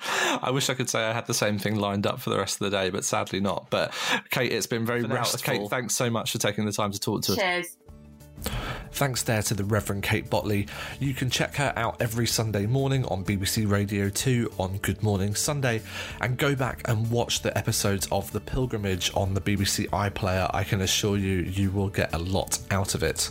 I 0.42 0.50
wish 0.50 0.70
I 0.70 0.74
could 0.74 0.90
say 0.90 1.04
I 1.04 1.12
had 1.12 1.26
the 1.26 1.34
same 1.34 1.58
thing 1.58 1.76
lined 1.76 2.06
up 2.06 2.20
for 2.20 2.30
the 2.30 2.38
rest 2.38 2.60
of 2.60 2.70
the 2.70 2.76
day, 2.76 2.90
but 2.90 3.04
sadly 3.04 3.40
not. 3.40 3.68
But 3.70 3.94
Kate, 4.30 4.52
it's 4.52 4.66
been 4.66 4.86
very 4.86 5.02
restful. 5.02 5.40
Kate, 5.40 5.68
thanks 5.70 5.94
so 5.94 6.10
much 6.10 6.32
for 6.32 6.38
taking 6.38 6.66
the 6.66 6.72
time 6.72 6.92
to 6.92 7.00
talk 7.00 7.22
to 7.22 7.34
Cheers. 7.34 7.66
us. 7.66 7.72
Cheers. 7.72 7.85
Thanks 8.92 9.22
there 9.22 9.42
to 9.42 9.54
the 9.54 9.64
Reverend 9.64 10.04
Kate 10.04 10.30
Bottley. 10.30 10.68
You 11.00 11.12
can 11.12 11.28
check 11.28 11.56
her 11.56 11.72
out 11.76 12.00
every 12.00 12.26
Sunday 12.26 12.64
morning 12.64 13.04
on 13.04 13.24
BBC 13.24 13.70
Radio 13.70 14.08
2 14.08 14.52
on 14.58 14.78
Good 14.78 15.02
Morning 15.02 15.34
Sunday 15.34 15.82
and 16.22 16.38
go 16.38 16.54
back 16.54 16.80
and 16.86 17.10
watch 17.10 17.42
the 17.42 17.56
episodes 17.58 18.08
of 18.10 18.32
The 18.32 18.40
Pilgrimage 18.40 19.10
on 19.14 19.34
the 19.34 19.40
BBC 19.42 19.88
iPlayer. 19.90 20.50
I 20.54 20.64
can 20.64 20.80
assure 20.80 21.18
you, 21.18 21.42
you 21.42 21.70
will 21.70 21.90
get 21.90 22.14
a 22.14 22.18
lot 22.18 22.58
out 22.70 22.94
of 22.94 23.02
it. 23.02 23.30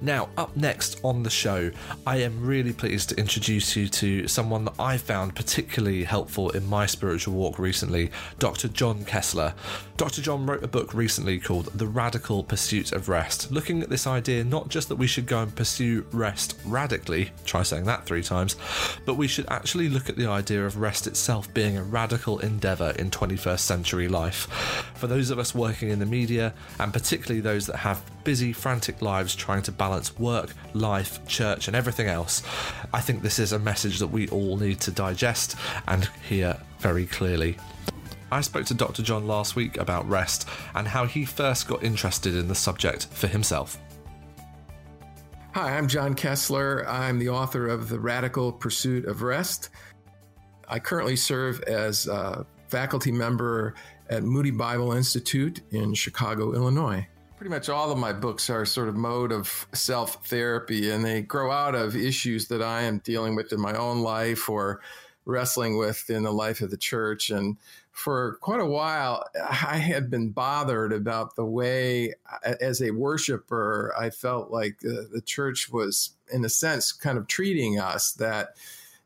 Now, 0.00 0.28
up 0.36 0.56
next 0.56 1.00
on 1.04 1.22
the 1.22 1.30
show, 1.30 1.70
I 2.06 2.18
am 2.18 2.44
really 2.44 2.72
pleased 2.72 3.10
to 3.10 3.16
introduce 3.16 3.76
you 3.76 3.88
to 3.88 4.26
someone 4.28 4.64
that 4.64 4.74
I 4.78 4.96
found 4.96 5.36
particularly 5.36 6.04
helpful 6.04 6.50
in 6.50 6.66
my 6.66 6.86
spiritual 6.86 7.34
walk 7.34 7.58
recently, 7.58 8.10
Dr. 8.38 8.68
John 8.68 9.04
Koessler. 9.04 9.54
Dr. 9.96 10.22
John 10.22 10.46
wrote 10.46 10.64
a 10.64 10.68
book 10.68 10.94
recently 10.94 11.38
called 11.38 11.66
The 11.74 11.86
Radical 11.86 12.42
Pursuit 12.42 12.92
of 12.92 13.10
Rest, 13.10 13.50
looking 13.52 13.82
at 13.82 13.90
this 13.90 14.06
idea 14.06 14.42
not 14.44 14.70
just 14.70 14.88
that 14.88 14.96
we 14.96 15.06
should 15.06 15.26
go 15.26 15.42
and 15.42 15.54
pursue 15.54 16.06
rest 16.12 16.58
radically, 16.64 17.30
try 17.44 17.62
saying 17.62 17.84
that 17.84 18.06
three 18.06 18.22
times, 18.22 18.56
but 19.04 19.14
we 19.14 19.28
should 19.28 19.46
actually 19.50 19.90
look 19.90 20.08
at 20.08 20.16
the 20.16 20.26
idea 20.26 20.64
of 20.64 20.78
rest 20.78 21.06
itself 21.06 21.52
being 21.52 21.76
a 21.76 21.82
radical 21.82 22.38
endeavour 22.38 22.94
in 22.98 23.10
21st 23.10 23.60
century 23.60 24.08
life. 24.08 24.46
For 24.94 25.06
those 25.06 25.30
of 25.30 25.38
us 25.38 25.54
working 25.54 25.90
in 25.90 25.98
the 25.98 26.06
media, 26.06 26.54
and 26.78 26.92
particularly 26.92 27.40
those 27.40 27.66
that 27.66 27.76
have 27.76 28.02
busy, 28.24 28.52
frantic 28.52 29.02
lives 29.02 29.34
trying 29.34 29.62
to 29.62 29.72
balance 29.72 30.18
work, 30.18 30.50
life, 30.74 31.24
church, 31.26 31.68
and 31.68 31.76
everything 31.76 32.08
else, 32.08 32.42
I 32.92 33.00
think 33.00 33.22
this 33.22 33.38
is 33.38 33.52
a 33.52 33.58
message 33.58 33.98
that 33.98 34.08
we 34.08 34.28
all 34.28 34.56
need 34.56 34.80
to 34.80 34.90
digest 34.90 35.56
and 35.88 36.04
hear 36.28 36.56
very 36.78 37.06
clearly. 37.06 37.56
I 38.32 38.40
spoke 38.42 38.66
to 38.66 38.74
Dr. 38.74 39.02
John 39.02 39.26
last 39.26 39.56
week 39.56 39.76
about 39.76 40.08
rest 40.08 40.48
and 40.74 40.86
how 40.86 41.04
he 41.06 41.24
first 41.24 41.66
got 41.66 41.82
interested 41.82 42.36
in 42.36 42.48
the 42.48 42.54
subject 42.54 43.06
for 43.06 43.26
himself. 43.26 43.78
Hi, 45.52 45.76
I'm 45.76 45.88
John 45.88 46.14
Koessler. 46.14 46.86
I'm 46.86 47.18
the 47.18 47.28
author 47.28 47.66
of 47.66 47.88
The 47.88 47.98
Radical 47.98 48.52
Pursuit 48.52 49.06
of 49.06 49.22
Rest. 49.22 49.70
I 50.68 50.78
currently 50.78 51.16
serve 51.16 51.60
as 51.62 52.06
a 52.06 52.46
faculty 52.68 53.10
member 53.10 53.74
at 54.08 54.22
Moody 54.22 54.52
Bible 54.52 54.92
Institute 54.92 55.60
in 55.72 55.92
Chicago, 55.94 56.54
Illinois 56.54 57.04
pretty 57.40 57.48
much 57.48 57.70
all 57.70 57.90
of 57.90 57.96
my 57.96 58.12
books 58.12 58.50
are 58.50 58.66
sort 58.66 58.86
of 58.86 58.94
mode 58.94 59.32
of 59.32 59.66
self 59.72 60.26
therapy 60.26 60.90
and 60.90 61.02
they 61.02 61.22
grow 61.22 61.50
out 61.50 61.74
of 61.74 61.96
issues 61.96 62.48
that 62.48 62.60
I 62.60 62.82
am 62.82 62.98
dealing 62.98 63.34
with 63.34 63.50
in 63.50 63.58
my 63.58 63.72
own 63.72 64.02
life 64.02 64.46
or 64.50 64.82
wrestling 65.24 65.78
with 65.78 66.10
in 66.10 66.24
the 66.24 66.34
life 66.34 66.60
of 66.60 66.70
the 66.70 66.76
church. 66.76 67.30
And 67.30 67.56
for 67.92 68.36
quite 68.42 68.60
a 68.60 68.66
while, 68.66 69.24
I 69.42 69.78
had 69.78 70.10
been 70.10 70.32
bothered 70.32 70.92
about 70.92 71.34
the 71.34 71.46
way, 71.46 72.12
as 72.60 72.82
a 72.82 72.90
worshiper, 72.90 73.94
I 73.98 74.10
felt 74.10 74.50
like 74.50 74.80
the 74.80 75.22
church 75.24 75.72
was, 75.72 76.10
in 76.30 76.44
a 76.44 76.50
sense, 76.50 76.92
kind 76.92 77.16
of 77.16 77.26
treating 77.26 77.78
us 77.78 78.12
that 78.12 78.50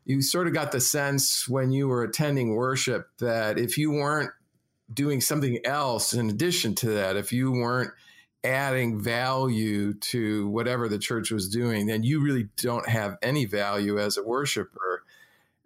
you 0.03 0.21
sort 0.21 0.47
of 0.47 0.53
got 0.53 0.73
the 0.73 0.81
sense 0.81 1.47
when 1.47 1.71
you 1.71 1.87
were 1.87 2.03
attending 2.03 2.53
worship 2.53 3.07
that 3.19 3.57
if 3.57 3.77
you 3.77 3.91
weren't 3.91 4.31
doing 4.93 5.21
something 5.21 5.65
else 5.65 6.13
in 6.13 6.29
addition 6.29 6.75
to 6.75 6.89
that, 6.89 7.15
if 7.15 7.31
you 7.31 7.49
weren't 7.49 7.91
adding 8.45 9.01
value 9.01 9.93
to 9.95 10.47
whatever 10.49 10.87
the 10.87 10.99
church 10.99 11.31
was 11.31 11.49
doing, 11.49 11.87
then 11.87 12.03
you 12.03 12.21
really 12.21 12.47
don't 12.57 12.87
have 12.87 13.17
any 13.21 13.45
value 13.45 13.99
as 13.99 14.17
a 14.17 14.23
worshiper. 14.23 15.03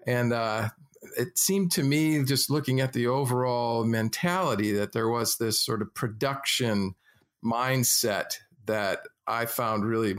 And 0.07 0.33
uh, 0.33 0.69
it 1.17 1.37
seemed 1.37 1.71
to 1.73 1.83
me, 1.83 2.23
just 2.23 2.49
looking 2.49 2.79
at 2.79 2.93
the 2.93 3.07
overall 3.07 3.83
mentality, 3.83 4.71
that 4.73 4.93
there 4.93 5.09
was 5.09 5.37
this 5.37 5.59
sort 5.59 5.81
of 5.81 5.93
production 5.93 6.95
mindset 7.43 8.37
that 8.65 8.99
I 9.27 9.45
found 9.45 9.85
really, 9.85 10.15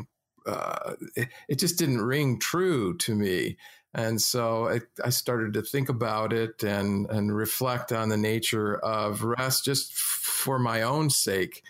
uh, 0.47 0.95
it, 1.17 1.29
it, 1.49 1.59
just 1.59 1.79
didn't 1.79 2.03
ring 2.03 2.39
true 2.39 2.97
to 2.99 3.15
me. 3.15 3.57
And 3.95 4.21
so 4.21 4.69
I, 4.69 4.81
I, 5.05 5.11
started 5.11 5.55
to 5.55 5.63
think 5.63 5.89
about 5.89 6.33
it 6.33 6.63
and, 6.63 7.11
and 7.11 7.35
reflect 7.35 7.93
on 7.93 8.09
the 8.09 8.17
nature 8.17 8.77
of 8.77 9.23
rest 9.23 9.65
just 9.65 9.93
for 9.93 10.59
my 10.59 10.83
own 10.83 11.11
sake 11.11 11.63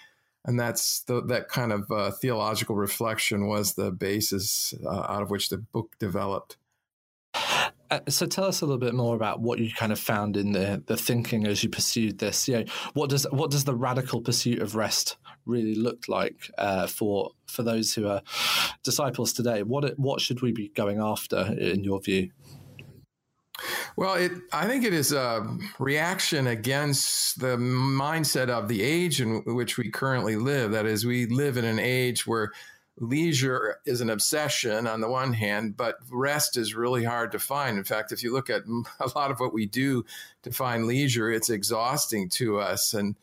and 0.45 0.59
that's 0.59 1.03
the, 1.03 1.23
that 1.27 1.49
kind 1.49 1.73
of 1.73 1.91
uh, 1.91 2.11
theological 2.11 2.75
reflection 2.75 3.47
was 3.47 3.75
the 3.75 3.91
basis 3.91 4.75
uh, 4.85 5.07
out 5.09 5.23
of 5.23 5.31
which 5.31 5.49
the 5.49 5.59
book 5.59 5.97
developed. 5.99 6.57
Uh, 7.91 7.99
so 8.09 8.25
tell 8.25 8.45
us 8.45 8.61
a 8.61 8.65
little 8.67 8.79
bit 8.79 8.95
more 8.95 9.17
about 9.17 9.41
what 9.41 9.59
you 9.59 9.71
kind 9.73 9.91
of 9.91 9.99
found 9.99 10.37
in 10.37 10.53
the 10.53 10.83
the 10.87 10.97
thinking 10.97 11.47
as 11.47 11.65
you 11.65 11.69
pursued 11.69 12.19
this. 12.19 12.47
You 12.47 12.59
know, 12.59 12.65
what 12.95 13.11
does 13.11 13.27
what 13.33 13.51
does 13.51 13.65
the 13.65 13.75
radical 13.75 14.21
pursuit 14.21 14.61
of 14.61 14.77
rest 14.77 15.17
really 15.45 15.75
look 15.75 16.05
like 16.07 16.51
uh, 16.57 16.87
for 16.87 17.33
for 17.47 17.65
those 17.65 17.93
who 17.95 18.07
are 18.07 18.23
disciples 18.85 19.33
today? 19.33 19.65
What 19.65 19.99
what 19.99 20.21
should 20.21 20.41
we 20.41 20.53
be 20.53 20.69
going 20.69 21.01
after 21.01 21.53
in 21.59 21.83
your 21.83 22.01
view? 22.01 22.31
Well, 23.97 24.15
it, 24.15 24.33
I 24.53 24.67
think 24.67 24.85
it 24.85 24.95
is 24.95 25.13
a 25.13 25.59
reaction 25.79 26.47
against 26.47 27.41
the 27.41 27.57
mindset 27.57 28.49
of 28.49 28.69
the 28.69 28.83
age 28.83 29.21
in 29.21 29.43
which 29.45 29.77
we 29.79 29.91
currently 29.91 30.37
live. 30.37 30.73
That 30.73 30.87
is, 30.87 31.05
we 31.05 31.27
live 31.27 31.57
in 31.57 31.65
an 31.65 31.79
age 31.79 32.27
where 32.27 32.53
leisure 32.99 33.79
is 33.87 34.01
an 34.01 34.11
obsession 34.11 34.87
on 34.87 35.01
the 35.01 35.09
one 35.09 35.33
hand, 35.33 35.77
but 35.77 35.97
rest 36.11 36.57
is 36.57 36.75
really 36.75 37.05
hard 37.05 37.33
to 37.33 37.39
find. 37.39 37.79
In 37.79 37.85
fact, 37.85 38.13
if 38.13 38.23
you 38.23 38.33
look 38.33 38.51
at 38.51 38.63
a 39.01 39.11
lot 39.17 39.31
of 39.31 39.41
what 39.41 39.55
we 39.55 39.67
do 39.67 40.05
to 40.43 40.53
find 40.53 40.87
leisure, 40.87 41.31
it's 41.31 41.51
exhausting 41.51 42.29
to 42.31 42.59
us. 42.59 42.95
And 42.95 43.17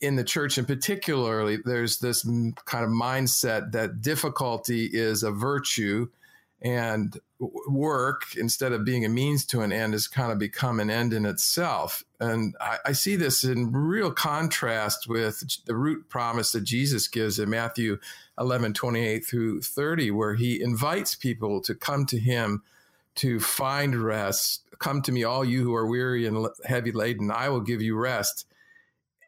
in 0.00 0.16
the 0.16 0.24
church 0.24 0.58
in 0.58 0.64
particularly, 0.64 1.58
there's 1.64 1.98
this 1.98 2.22
kind 2.22 2.84
of 2.84 2.90
mindset 2.90 3.72
that 3.72 4.02
difficulty 4.02 4.86
is 4.86 5.22
a 5.22 5.30
virtue 5.30 6.08
and 6.60 7.18
work 7.40 8.36
instead 8.36 8.72
of 8.72 8.84
being 8.84 9.04
a 9.04 9.08
means 9.08 9.44
to 9.44 9.60
an 9.60 9.72
end 9.72 9.92
has 9.92 10.08
kind 10.08 10.32
of 10.32 10.38
become 10.38 10.80
an 10.80 10.90
end 10.90 11.12
in 11.12 11.24
itself. 11.24 12.02
And 12.18 12.56
I, 12.60 12.78
I, 12.86 12.92
see 12.92 13.14
this 13.14 13.44
in 13.44 13.72
real 13.72 14.10
contrast 14.10 15.06
with 15.08 15.44
the 15.64 15.76
root 15.76 16.08
promise 16.08 16.50
that 16.50 16.62
jesus 16.62 17.06
gives 17.06 17.38
in 17.38 17.48
matthew 17.48 17.98
11 18.40 18.72
28 18.72 19.24
through 19.24 19.60
30 19.60 20.10
where 20.10 20.34
he 20.34 20.60
invites 20.60 21.14
people 21.14 21.60
to 21.60 21.76
come 21.76 22.06
to 22.06 22.18
him 22.18 22.62
to 23.16 23.40
find 23.40 23.96
rest. 23.96 24.62
Come 24.78 25.02
to 25.02 25.12
me 25.12 25.22
all 25.24 25.44
you 25.44 25.62
who 25.62 25.74
are 25.74 25.86
weary 25.86 26.26
and 26.26 26.48
heavy 26.64 26.90
laden 26.90 27.30
i 27.30 27.48
will 27.48 27.60
give 27.60 27.80
you 27.80 27.96
rest. 27.96 28.46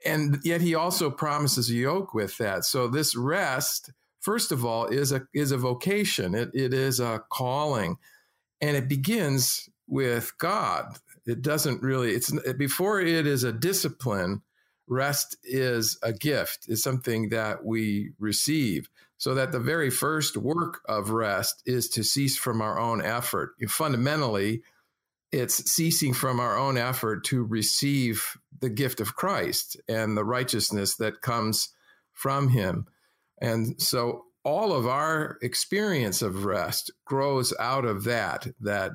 And 0.05 0.41
yet 0.43 0.63
he 0.63 0.75
also 0.75 1.11
promises 1.11 1.69
a 1.69 1.75
yoke 1.75 2.15
with 2.15 2.39
that. 2.39 2.65
So 2.65 2.89
this 2.89 3.15
rest 3.15 3.91
first 4.21 4.53
of 4.53 4.65
all, 4.65 4.87
is 4.87 5.13
a 5.13 5.23
is 5.35 5.53
a 5.53 5.59
vocation. 5.59 6.35
It 6.35 6.51
it 6.55 6.73
is 6.73 7.01
a 7.01 7.23
calling, 7.31 7.97
and 8.61 8.77
it 8.77 8.89
begins 8.89 9.69
with 9.87 10.33
God. 10.39 10.97
It 11.27 11.43
doesn't 11.43 11.83
really. 11.83 12.13
It's 12.13 12.33
before 12.55 13.01
it 13.01 13.27
is 13.27 13.45
a 13.45 13.53
discipline. 13.53 14.43
Rest 14.87 15.37
is 15.45 15.99
a 16.03 16.13
gift. 16.13 16.67
Is 16.69 16.83
something 16.83 17.31
that 17.31 17.65
we 17.65 18.13
receive. 18.19 18.89
So 19.19 19.35
that 19.35 19.53
the 19.53 19.61
very 19.61 19.91
first 19.91 20.37
work 20.39 20.81
of 20.89 21.11
rest 21.11 21.63
is 21.67 21.91
to 21.91 22.03
cease 22.03 22.39
from 22.39 22.63
our 22.63 22.79
own 22.79 23.05
effort. 23.05 23.55
Fundamentally, 23.69 24.63
it's 25.31 25.71
ceasing 25.71 26.15
from 26.15 26.41
our 26.41 26.57
own 26.57 26.77
effort 26.77 27.25
to 27.25 27.45
receive 27.45 28.39
the 28.59 28.71
gift 28.71 29.01
of 29.01 29.15
Christ 29.15 29.77
and 29.89 30.17
the 30.17 30.25
righteousness 30.25 30.97
that 30.97 31.21
comes 31.21 31.69
from 32.13 32.49
Him. 32.49 32.87
And 33.41 33.81
so 33.81 34.25
all 34.45 34.73
of 34.73 34.87
our 34.87 35.39
experience 35.43 36.23
of 36.23 36.45
rest 36.45 36.91
grows 37.05 37.53
out 37.59 37.85
of 37.85 38.05
that, 38.05 38.47
that 38.61 38.93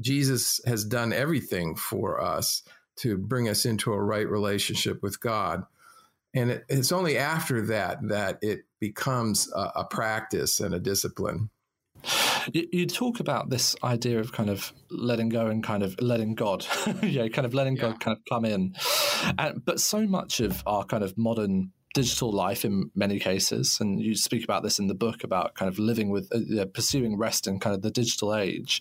Jesus 0.00 0.60
has 0.66 0.84
done 0.84 1.12
everything 1.12 1.74
for 1.74 2.20
us 2.20 2.62
to 2.96 3.16
bring 3.16 3.48
us 3.48 3.64
into 3.64 3.92
a 3.92 4.00
right 4.00 4.28
relationship 4.28 5.02
with 5.02 5.20
God. 5.20 5.64
And 6.34 6.50
it, 6.50 6.64
it's 6.68 6.92
only 6.92 7.16
after 7.16 7.66
that 7.66 7.98
that 8.08 8.38
it 8.42 8.60
becomes 8.80 9.50
a, 9.52 9.72
a 9.76 9.84
practice 9.84 10.60
and 10.60 10.74
a 10.74 10.80
discipline. 10.80 11.50
You, 12.52 12.68
you, 12.72 12.86
talk 12.86 13.18
about 13.18 13.50
this 13.50 13.74
idea 13.82 14.20
of 14.20 14.32
kind 14.32 14.48
of 14.48 14.72
letting 14.88 15.30
go 15.30 15.46
and 15.46 15.64
kind 15.64 15.82
of 15.82 16.00
letting 16.00 16.36
God, 16.36 16.64
yeah, 17.02 17.26
kind 17.28 17.44
of 17.44 17.54
letting 17.54 17.76
yeah. 17.76 17.82
God 17.82 18.00
kind 18.00 18.16
of 18.16 18.24
come 18.28 18.44
in. 18.44 18.74
And, 19.36 19.64
but 19.64 19.80
so 19.80 20.06
much 20.06 20.40
of 20.40 20.62
our 20.64 20.84
kind 20.84 21.02
of 21.02 21.18
modern 21.18 21.72
digital 21.98 22.30
life 22.30 22.64
in 22.64 22.92
many 22.94 23.18
cases, 23.18 23.78
and 23.80 24.00
you 24.00 24.14
speak 24.14 24.44
about 24.44 24.62
this 24.62 24.78
in 24.78 24.86
the 24.86 24.94
book 24.94 25.24
about 25.24 25.54
kind 25.54 25.68
of 25.68 25.80
living 25.80 26.10
with 26.10 26.30
uh, 26.32 26.64
pursuing 26.66 27.18
rest 27.18 27.48
in 27.48 27.58
kind 27.58 27.74
of 27.74 27.82
the 27.82 27.90
digital 27.90 28.36
age. 28.36 28.80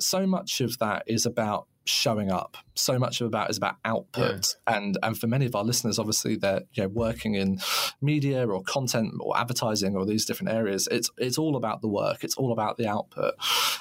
So 0.00 0.26
much 0.26 0.60
of 0.60 0.76
that 0.78 1.04
is 1.06 1.26
about 1.26 1.68
showing 1.84 2.30
up. 2.30 2.56
So 2.74 2.98
much 2.98 3.20
of 3.20 3.28
about 3.28 3.50
is 3.50 3.56
about 3.56 3.76
output, 3.84 4.56
yeah. 4.66 4.76
and 4.76 4.98
and 5.04 5.16
for 5.16 5.28
many 5.28 5.46
of 5.46 5.54
our 5.54 5.62
listeners, 5.62 5.96
obviously 6.00 6.34
they're 6.34 6.62
you 6.72 6.82
know 6.82 6.88
working 6.88 7.36
in 7.36 7.60
media 8.02 8.44
or 8.48 8.62
content 8.64 9.14
or 9.20 9.38
advertising 9.38 9.94
or 9.94 10.04
these 10.04 10.24
different 10.24 10.52
areas. 10.52 10.88
It's 10.90 11.08
it's 11.18 11.38
all 11.38 11.54
about 11.54 11.82
the 11.82 11.88
work. 11.88 12.24
It's 12.24 12.36
all 12.36 12.50
about 12.50 12.78
the 12.78 12.88
output. 12.88 13.34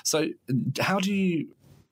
So 0.04 0.28
how 0.80 1.00
do 1.00 1.12
you 1.12 1.48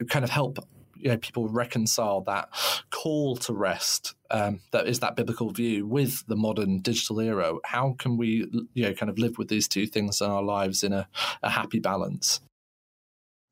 kind 0.10 0.24
of 0.24 0.30
help 0.30 0.60
you 1.00 1.10
know, 1.10 1.18
people 1.18 1.48
reconcile 1.48 2.22
that 2.22 2.50
call 2.90 3.36
to 3.38 3.54
rest 3.54 4.16
um, 4.32 4.60
that 4.72 4.88
is 4.88 5.00
that 5.00 5.16
biblical 5.16 5.52
view 5.52 5.86
with 5.86 6.26
the 6.28 6.36
modern 6.36 6.80
digital 6.80 7.20
era. 7.20 7.54
How 7.66 7.96
can 7.98 8.18
we, 8.18 8.48
you 8.74 8.84
know, 8.84 8.94
kind 8.94 9.10
of 9.10 9.18
live 9.18 9.38
with 9.38 9.48
these 9.48 9.68
two 9.68 9.88
things 9.88 10.22
in 10.22 10.30
our 10.30 10.44
lives 10.44 10.84
in 10.84 10.94
a, 10.94 11.08
a 11.44 11.50
happy 11.50 11.80
balance? 11.80 12.42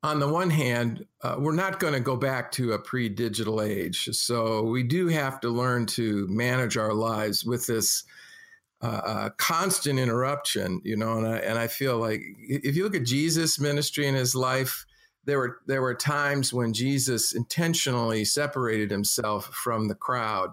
on 0.06 0.20
the 0.20 0.28
one 0.28 0.50
hand, 0.50 1.04
uh, 1.22 1.34
we're 1.38 1.54
not 1.54 1.80
going 1.80 1.92
to 1.92 2.00
go 2.00 2.16
back 2.16 2.52
to 2.52 2.72
a 2.72 2.78
pre 2.78 3.08
digital 3.08 3.60
age. 3.60 4.08
So 4.12 4.62
we 4.62 4.84
do 4.84 5.08
have 5.08 5.40
to 5.40 5.48
learn 5.48 5.86
to 5.86 6.26
manage 6.28 6.76
our 6.76 6.94
lives 6.94 7.44
with 7.44 7.66
this 7.66 8.04
uh, 8.82 8.86
uh, 8.86 9.30
constant 9.30 9.98
interruption, 9.98 10.80
you 10.84 10.96
know. 10.96 11.18
And 11.18 11.26
I, 11.26 11.36
and 11.38 11.58
I 11.58 11.66
feel 11.66 11.98
like 11.98 12.22
if 12.38 12.76
you 12.76 12.84
look 12.84 12.94
at 12.94 13.04
Jesus' 13.04 13.58
ministry 13.58 14.06
and 14.06 14.16
his 14.16 14.34
life, 14.34 14.86
there 15.26 15.38
were 15.38 15.58
there 15.66 15.82
were 15.82 15.94
times 15.94 16.52
when 16.52 16.72
Jesus 16.72 17.34
intentionally 17.34 18.24
separated 18.24 18.90
himself 18.90 19.46
from 19.46 19.88
the 19.88 19.94
crowd. 19.94 20.50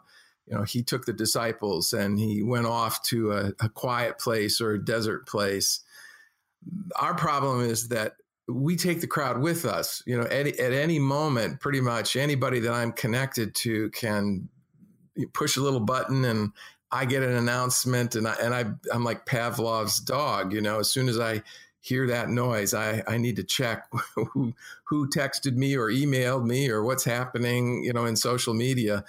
You 0.47 0.57
know, 0.57 0.63
he 0.63 0.83
took 0.83 1.05
the 1.05 1.13
disciples 1.13 1.93
and 1.93 2.19
he 2.19 2.43
went 2.43 2.65
off 2.65 3.01
to 3.03 3.31
a, 3.31 3.53
a 3.61 3.69
quiet 3.69 4.19
place 4.19 4.59
or 4.59 4.71
a 4.71 4.83
desert 4.83 5.25
place. 5.25 5.79
Our 6.97 7.13
problem 7.13 7.61
is 7.61 7.89
that 7.89 8.13
we 8.49 8.75
take 8.75 8.99
the 8.99 9.07
crowd 9.07 9.39
with 9.39 9.63
us. 9.63 10.03
You 10.05 10.17
know, 10.17 10.25
at, 10.25 10.47
at 10.47 10.73
any 10.73 10.99
moment, 10.99 11.61
pretty 11.61 11.79
much 11.79 12.15
anybody 12.15 12.59
that 12.61 12.73
I'm 12.73 12.91
connected 12.91 13.55
to 13.55 13.89
can 13.91 14.49
push 15.33 15.55
a 15.55 15.61
little 15.61 15.79
button 15.79 16.25
and 16.25 16.51
I 16.91 17.05
get 17.05 17.23
an 17.23 17.31
announcement 17.31 18.15
and 18.15 18.27
I, 18.27 18.33
and 18.41 18.53
I, 18.53 18.65
I'm 18.93 19.03
like 19.03 19.25
Pavlov's 19.25 19.99
dog, 19.99 20.51
you 20.51 20.61
know, 20.61 20.79
as 20.79 20.91
soon 20.91 21.07
as 21.07 21.19
I 21.19 21.41
hear 21.83 22.07
that 22.07 22.29
noise, 22.29 22.73
I, 22.73 23.03
I 23.07 23.17
need 23.17 23.35
to 23.35 23.43
check 23.43 23.91
who, 24.15 24.53
who 24.85 25.09
texted 25.09 25.57
me 25.57 25.75
or 25.75 25.89
emailed 25.89 26.45
me 26.45 26.69
or 26.69 26.81
what's 26.81 27.03
happening, 27.03 27.83
you 27.83 27.91
know, 27.91 28.05
in 28.05 28.15
social 28.15 28.53
media, 28.53 29.03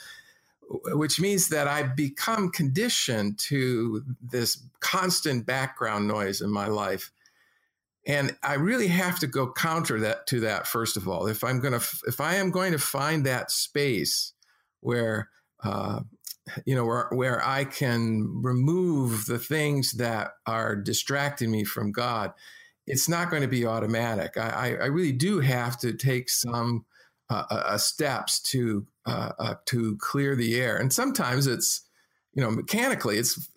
which 0.89 1.20
means 1.20 1.51
that 1.51 1.68
I 1.68 1.85
become 1.85 2.51
conditioned 2.51 3.39
to 3.39 4.03
this 4.20 4.61
constant 4.81 5.47
background 5.47 6.09
noise 6.09 6.41
in 6.41 6.51
my 6.51 6.66
life. 6.66 7.12
And 8.07 8.37
i 8.43 8.55
really 8.55 8.89
have 8.89 9.18
to 9.20 9.27
go 9.27 9.51
counter 9.51 10.01
that 10.01 10.27
to 10.27 10.41
that 10.41 10.66
first 10.66 10.99
of 10.99 11.09
all. 11.09 11.27
If 11.27 11.43
i'm 11.43 11.61
to 11.62 11.81
if 12.07 12.20
i 12.20 12.35
am 12.35 12.51
going 12.51 12.72
to 12.72 12.79
find 12.79 13.25
that 13.25 13.51
space 13.51 14.33
where 14.81 15.31
uh, 15.62 16.01
you 16.66 16.75
know 16.75 16.85
where, 16.85 17.09
where 17.12 17.47
i 17.47 17.64
can 17.64 18.43
remove 18.43 19.25
the 19.25 19.39
things 19.39 19.93
that 19.93 20.33
are 20.47 20.77
distracting 20.77 21.51
me 21.51 21.64
from 21.64 21.93
god 21.93 22.35
it's 22.87 23.09
not 23.09 23.30
going 23.30 23.43
to 23.43 23.49
be 23.49 23.66
automatic 23.66 24.37
i, 24.37 24.76
I 24.80 24.87
really 24.87 25.12
do 25.12 25.41
have 25.41 25.78
to 25.80 25.93
take 25.93 26.28
some 26.28 26.85
uh, 27.30 27.45
uh, 27.51 27.55
uh 27.55 27.78
steps 27.78 28.41
to 28.41 28.87
uh, 29.07 29.32
uh, 29.39 29.55
to 29.66 29.97
clear 29.99 30.37
the 30.37 30.61
air 30.61 30.76
and 30.76 30.93
sometimes 30.93 31.47
it's 31.47 31.82
you 32.35 32.43
know 32.43 32.51
mechanically 32.51 33.18
it's 33.18 33.49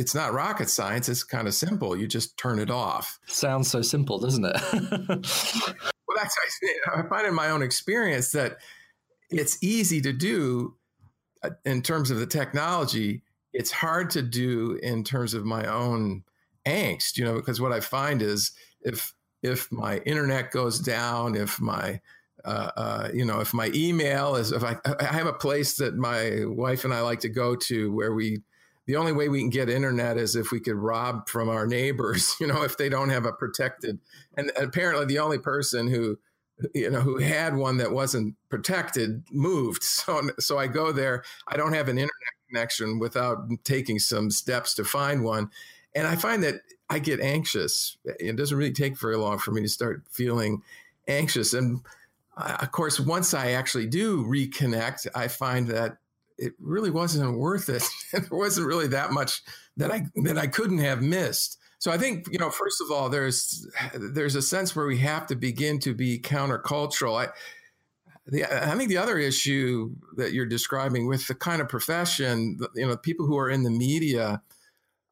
it's 0.00 0.14
not 0.14 0.32
rocket 0.32 0.70
science. 0.70 1.10
It's 1.10 1.22
kind 1.22 1.46
of 1.46 1.52
simple. 1.52 1.94
You 1.94 2.06
just 2.06 2.38
turn 2.38 2.58
it 2.58 2.70
off. 2.70 3.20
Sounds 3.26 3.70
so 3.70 3.82
simple, 3.82 4.18
doesn't 4.18 4.46
it? 4.46 4.56
well, 5.02 6.16
that's 6.16 6.36
I 6.94 7.02
find 7.02 7.26
in 7.26 7.34
my 7.34 7.50
own 7.50 7.62
experience 7.62 8.32
that 8.32 8.56
it's 9.28 9.62
easy 9.62 10.00
to 10.00 10.12
do 10.14 10.74
in 11.66 11.82
terms 11.82 12.10
of 12.10 12.18
the 12.18 12.26
technology. 12.26 13.22
It's 13.52 13.70
hard 13.70 14.08
to 14.10 14.22
do 14.22 14.78
in 14.82 15.04
terms 15.04 15.34
of 15.34 15.44
my 15.44 15.66
own 15.66 16.24
angst, 16.66 17.18
you 17.18 17.24
know, 17.24 17.34
because 17.34 17.60
what 17.60 17.72
I 17.72 17.80
find 17.80 18.22
is 18.22 18.52
if 18.82 19.14
if 19.42 19.70
my 19.72 19.98
internet 19.98 20.50
goes 20.50 20.78
down, 20.78 21.34
if 21.34 21.60
my 21.60 22.00
uh, 22.44 22.70
uh, 22.76 23.08
you 23.12 23.24
know, 23.24 23.40
if 23.40 23.52
my 23.52 23.70
email 23.74 24.36
is, 24.36 24.52
if 24.52 24.64
I, 24.64 24.76
I 24.98 25.04
have 25.04 25.26
a 25.26 25.32
place 25.32 25.76
that 25.76 25.96
my 25.96 26.44
wife 26.46 26.84
and 26.84 26.94
I 26.94 27.02
like 27.02 27.20
to 27.20 27.28
go 27.28 27.54
to 27.54 27.92
where 27.92 28.14
we 28.14 28.38
the 28.86 28.96
only 28.96 29.12
way 29.12 29.28
we 29.28 29.40
can 29.40 29.50
get 29.50 29.68
internet 29.68 30.16
is 30.16 30.34
if 30.34 30.50
we 30.50 30.58
could 30.58 30.74
rob 30.74 31.28
from 31.28 31.48
our 31.48 31.66
neighbors, 31.66 32.34
you 32.40 32.46
know, 32.46 32.62
if 32.62 32.76
they 32.76 32.88
don't 32.88 33.10
have 33.10 33.24
a 33.24 33.32
protected. 33.32 33.98
And 34.36 34.50
apparently, 34.56 35.06
the 35.06 35.20
only 35.20 35.38
person 35.38 35.86
who, 35.86 36.18
you 36.74 36.90
know, 36.90 37.00
who 37.00 37.18
had 37.18 37.56
one 37.56 37.76
that 37.76 37.92
wasn't 37.92 38.34
protected 38.48 39.24
moved. 39.30 39.82
So, 40.00 40.30
so 40.40 40.58
I 40.58 40.66
go 40.66 40.92
there. 40.92 41.22
I 41.46 41.56
don't 41.56 41.74
have 41.74 41.88
an 41.88 41.98
internet 41.98 42.10
connection 42.48 42.98
without 42.98 43.48
taking 43.64 43.98
some 43.98 44.30
steps 44.30 44.74
to 44.74 44.84
find 44.84 45.22
one, 45.22 45.50
and 45.94 46.06
I 46.06 46.16
find 46.16 46.42
that 46.42 46.62
I 46.90 46.98
get 46.98 47.20
anxious. 47.20 47.96
It 48.04 48.36
doesn't 48.36 48.56
really 48.56 48.72
take 48.72 48.98
very 48.98 49.16
long 49.16 49.38
for 49.38 49.52
me 49.52 49.62
to 49.62 49.68
start 49.68 50.02
feeling 50.10 50.62
anxious, 51.06 51.54
and 51.54 51.80
uh, 52.36 52.58
of 52.60 52.72
course, 52.72 52.98
once 52.98 53.32
I 53.32 53.52
actually 53.52 53.86
do 53.86 54.24
reconnect, 54.24 55.06
I 55.14 55.28
find 55.28 55.68
that 55.68 55.98
it 56.36 56.54
really 56.58 56.90
wasn't 56.90 57.38
worth 57.38 57.68
it. 57.68 57.84
there 58.12 58.26
wasn't 58.30 58.66
really 58.66 58.88
that 58.88 59.12
much 59.12 59.42
that 59.76 59.92
I 59.92 60.06
that 60.16 60.36
I 60.36 60.46
couldn't 60.46 60.78
have 60.78 61.00
missed. 61.02 61.58
So 61.78 61.90
I 61.90 61.98
think 61.98 62.26
you 62.30 62.38
know, 62.38 62.50
first 62.50 62.80
of 62.80 62.90
all, 62.90 63.08
there's 63.08 63.66
there's 63.94 64.34
a 64.34 64.42
sense 64.42 64.74
where 64.74 64.86
we 64.86 64.98
have 64.98 65.26
to 65.28 65.36
begin 65.36 65.78
to 65.80 65.94
be 65.94 66.18
countercultural. 66.18 67.26
I, 67.26 67.28
the, 68.26 68.44
I 68.44 68.76
think 68.76 68.88
the 68.88 68.98
other 68.98 69.18
issue 69.18 69.94
that 70.16 70.32
you're 70.32 70.46
describing 70.46 71.06
with 71.06 71.26
the 71.26 71.34
kind 71.34 71.60
of 71.60 71.68
profession, 71.68 72.58
you 72.74 72.86
know, 72.86 72.96
people 72.96 73.26
who 73.26 73.38
are 73.38 73.50
in 73.50 73.62
the 73.62 73.70
media, 73.70 74.42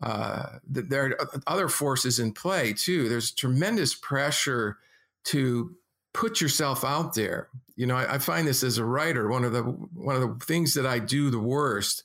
uh, 0.00 0.58
there 0.68 1.06
are 1.06 1.40
other 1.46 1.68
forces 1.68 2.18
in 2.18 2.32
play 2.32 2.72
too. 2.72 3.08
There's 3.08 3.32
tremendous 3.32 3.94
pressure 3.94 4.78
to 5.24 5.74
put 6.14 6.40
yourself 6.40 6.84
out 6.84 7.14
there. 7.14 7.48
You 7.76 7.86
know, 7.86 7.96
I, 7.96 8.14
I, 8.14 8.18
find 8.18 8.46
this 8.46 8.62
as 8.62 8.78
a 8.78 8.84
writer 8.84 9.28
one 9.28 9.44
of 9.44 9.52
the 9.52 9.62
one 9.62 10.16
of 10.16 10.22
the 10.22 10.44
things 10.44 10.74
that 10.74 10.86
I 10.86 11.00
do 11.00 11.30
the 11.30 11.38
worst 11.38 12.04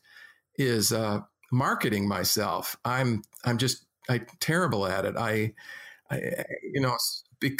is 0.57 0.91
uh, 0.91 1.21
marketing 1.51 2.07
myself. 2.07 2.75
I'm 2.83 3.21
I'm 3.45 3.57
just 3.57 3.85
I 4.09 4.21
terrible 4.39 4.87
at 4.87 5.05
it. 5.05 5.15
I, 5.15 5.53
I 6.09 6.45
you 6.73 6.81
know, 6.81 6.97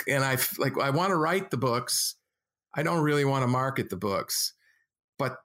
and 0.08 0.24
I 0.24 0.38
like 0.58 0.80
I 0.80 0.90
want 0.90 1.12
to 1.12 1.16
write 1.16 1.52
the 1.52 1.58
books. 1.58 2.16
I 2.74 2.82
don't 2.82 3.04
really 3.04 3.26
want 3.26 3.44
to 3.44 3.48
market 3.48 3.90
the 3.90 3.98
books, 3.98 4.54
but 5.20 5.38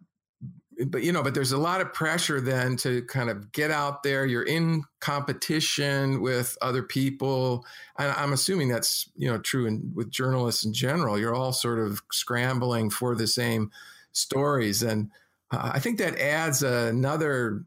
but 0.86 1.02
you 1.02 1.12
know, 1.12 1.22
but 1.22 1.34
there's 1.34 1.52
a 1.52 1.58
lot 1.58 1.80
of 1.80 1.92
pressure 1.92 2.40
then 2.40 2.76
to 2.76 3.02
kind 3.02 3.30
of 3.30 3.50
get 3.52 3.70
out 3.70 4.02
there. 4.02 4.24
You're 4.24 4.44
in 4.44 4.84
competition 5.00 6.20
with 6.20 6.56
other 6.62 6.82
people. 6.82 7.64
And 7.98 8.12
I'm 8.12 8.32
assuming 8.32 8.68
that's 8.68 9.10
you 9.16 9.30
know 9.30 9.38
true 9.38 9.66
in, 9.66 9.92
with 9.94 10.10
journalists 10.10 10.64
in 10.64 10.72
general. 10.72 11.18
You're 11.18 11.34
all 11.34 11.52
sort 11.52 11.80
of 11.80 12.00
scrambling 12.12 12.90
for 12.90 13.16
the 13.16 13.26
same 13.26 13.70
stories, 14.12 14.82
and 14.82 15.10
uh, 15.50 15.72
I 15.74 15.80
think 15.80 15.98
that 15.98 16.18
adds 16.18 16.62
another 16.62 17.64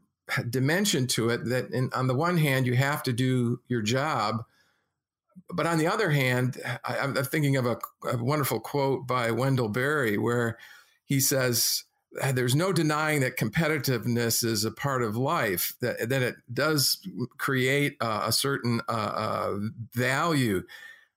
dimension 0.48 1.06
to 1.08 1.28
it. 1.30 1.44
That 1.44 1.70
in, 1.70 1.90
on 1.94 2.06
the 2.06 2.14
one 2.14 2.38
hand, 2.38 2.66
you 2.66 2.74
have 2.74 3.02
to 3.04 3.12
do 3.12 3.60
your 3.68 3.82
job. 3.82 4.42
But 5.52 5.66
on 5.66 5.78
the 5.78 5.86
other 5.86 6.10
hand, 6.10 6.58
I, 6.84 6.98
am 6.98 7.14
thinking 7.14 7.56
of 7.56 7.66
a, 7.66 7.78
a 8.10 8.22
wonderful 8.22 8.60
quote 8.60 9.06
by 9.06 9.30
Wendell 9.30 9.68
Berry 9.68 10.18
where 10.18 10.58
he 11.04 11.20
says, 11.20 11.84
there's 12.32 12.54
no 12.54 12.72
denying 12.72 13.20
that 13.20 13.38
competitiveness 13.38 14.44
is 14.44 14.64
a 14.64 14.70
part 14.70 15.02
of 15.02 15.16
life 15.16 15.74
that, 15.80 16.08
that 16.08 16.22
it 16.22 16.34
does 16.52 16.98
create 17.38 17.96
uh, 18.00 18.24
a 18.26 18.32
certain 18.32 18.80
uh, 18.88 18.92
uh, 18.92 19.58
value. 19.94 20.62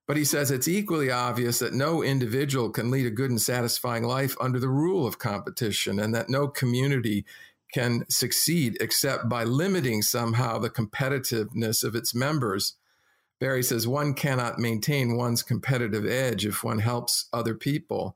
But 0.07 0.17
he 0.17 0.23
says 0.23 0.51
it's 0.51 0.67
equally 0.67 1.09
obvious 1.11 1.59
that 1.59 1.73
no 1.73 2.03
individual 2.03 2.69
can 2.69 2.91
lead 2.91 3.07
a 3.07 3.11
good 3.11 3.31
and 3.31 3.41
satisfying 3.41 4.03
life 4.03 4.35
under 4.39 4.59
the 4.59 4.69
rule 4.69 5.07
of 5.07 5.19
competition 5.19 5.99
and 5.99 6.13
that 6.13 6.29
no 6.29 6.47
community 6.47 7.25
can 7.73 8.05
succeed 8.09 8.77
except 8.79 9.27
by 9.27 9.43
limiting 9.43 10.01
somehow 10.01 10.59
the 10.59 10.69
competitiveness 10.69 11.83
of 11.83 11.95
its 11.95 12.13
members. 12.13 12.75
Berry 13.39 13.63
says 13.63 13.87
one 13.87 14.13
cannot 14.13 14.59
maintain 14.59 15.17
one's 15.17 15.43
competitive 15.43 16.05
edge 16.05 16.45
if 16.45 16.63
one 16.63 16.79
helps 16.79 17.27
other 17.33 17.55
people 17.55 18.15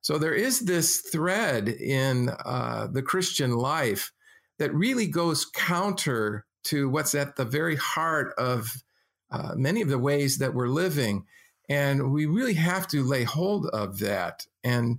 so 0.00 0.18
there 0.18 0.34
is 0.34 0.60
this 0.60 1.00
thread 1.00 1.68
in 1.68 2.30
uh, 2.44 2.88
the 2.90 3.02
Christian 3.02 3.52
life 3.52 4.12
that 4.58 4.74
really 4.74 5.06
goes 5.06 5.44
counter 5.44 6.46
to 6.64 6.88
what's 6.88 7.14
at 7.14 7.36
the 7.36 7.44
very 7.44 7.76
heart 7.76 8.34
of 8.38 8.82
uh, 9.30 9.54
many 9.56 9.80
of 9.82 9.88
the 9.88 9.98
ways 9.98 10.38
that 10.38 10.54
we're 10.54 10.68
living. 10.68 11.24
And 11.68 12.12
we 12.12 12.26
really 12.26 12.54
have 12.54 12.88
to 12.88 13.02
lay 13.02 13.24
hold 13.24 13.66
of 13.66 14.00
that 14.00 14.46
and 14.64 14.98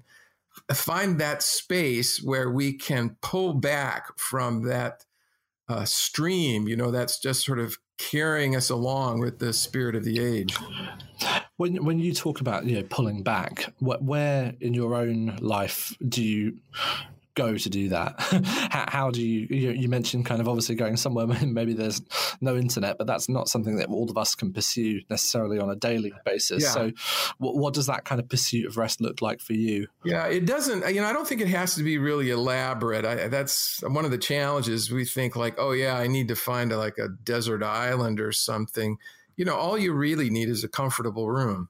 find 0.73 1.19
that 1.19 1.43
space 1.43 2.21
where 2.21 2.49
we 2.49 2.73
can 2.73 3.17
pull 3.21 3.53
back 3.53 4.17
from 4.17 4.63
that 4.63 5.05
uh, 5.67 5.85
stream, 5.85 6.67
you 6.67 6.75
know, 6.75 6.91
that's 6.91 7.19
just 7.19 7.45
sort 7.45 7.59
of 7.59 7.77
carrying 8.09 8.55
us 8.55 8.69
along 8.69 9.19
with 9.19 9.39
the 9.39 9.53
spirit 9.53 9.95
of 9.95 10.03
the 10.03 10.19
age. 10.19 10.55
When 11.57 11.83
when 11.85 11.99
you 11.99 12.13
talk 12.13 12.41
about 12.41 12.65
you 12.65 12.75
know 12.75 12.87
pulling 12.89 13.23
back, 13.23 13.73
where 13.79 14.53
in 14.59 14.73
your 14.73 14.95
own 14.95 15.37
life 15.41 15.95
do 16.07 16.23
you 16.23 16.57
go 17.41 17.57
to 17.57 17.69
do 17.69 17.89
that? 17.89 18.15
how, 18.71 18.85
how, 18.87 19.11
do 19.11 19.21
you, 19.21 19.47
you, 19.49 19.71
you 19.71 19.89
mentioned 19.89 20.25
kind 20.25 20.41
of 20.41 20.47
obviously 20.47 20.75
going 20.75 20.97
somewhere 20.97 21.27
maybe 21.45 21.73
there's 21.73 22.01
no 22.39 22.55
internet, 22.55 22.97
but 22.97 23.07
that's 23.07 23.29
not 23.29 23.49
something 23.49 23.77
that 23.77 23.89
all 23.89 24.09
of 24.09 24.17
us 24.17 24.35
can 24.35 24.53
pursue 24.53 25.01
necessarily 25.09 25.59
on 25.59 25.69
a 25.69 25.75
daily 25.75 26.13
basis. 26.25 26.63
Yeah. 26.63 26.69
So, 26.69 26.91
what, 27.37 27.55
what 27.55 27.73
does 27.73 27.87
that 27.87 28.05
kind 28.05 28.19
of 28.19 28.29
pursuit 28.29 28.65
of 28.67 28.77
rest 28.77 29.01
look 29.01 29.21
like 29.21 29.41
for 29.41 29.53
you? 29.53 29.87
Yeah, 30.03 30.27
it 30.27 30.45
doesn't. 30.45 30.87
You 30.93 31.01
know, 31.01 31.07
I 31.07 31.13
don't 31.13 31.27
think 31.27 31.41
it 31.41 31.47
has 31.47 31.75
to 31.75 31.83
be 31.83 31.97
really 31.97 32.29
elaborate. 32.29 33.05
I, 33.05 33.27
that's 33.27 33.81
one 33.83 34.05
of 34.05 34.11
the 34.11 34.17
challenges. 34.17 34.91
We 34.91 35.05
think 35.05 35.35
like, 35.35 35.55
oh 35.57 35.71
yeah, 35.71 35.97
I 35.97 36.07
need 36.07 36.27
to 36.29 36.35
find 36.35 36.71
a, 36.71 36.77
like 36.77 36.97
a 36.97 37.09
desert 37.23 37.63
island 37.63 38.19
or 38.19 38.31
something. 38.31 38.97
You 39.35 39.45
know, 39.45 39.55
all 39.55 39.77
you 39.77 39.93
really 39.93 40.29
need 40.29 40.49
is 40.49 40.63
a 40.63 40.69
comfortable 40.69 41.29
room. 41.29 41.69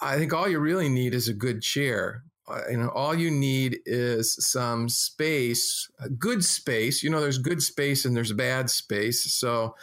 I 0.00 0.16
think 0.16 0.32
all 0.32 0.48
you 0.48 0.58
really 0.58 0.88
need 0.88 1.14
is 1.14 1.28
a 1.28 1.34
good 1.34 1.62
chair 1.62 2.22
Uh, 2.48 2.60
you 2.70 2.76
know 2.76 2.88
all 2.90 3.14
you 3.14 3.30
need 3.30 3.80
is 3.86 4.36
some 4.38 4.88
space 4.88 5.90
good 6.18 6.44
space. 6.44 7.02
You 7.02 7.10
know 7.10 7.20
there's 7.20 7.38
good 7.38 7.62
space 7.62 8.04
and 8.04 8.16
there's 8.16 8.32
bad 8.32 8.70
space. 8.70 9.32
So 9.32 9.74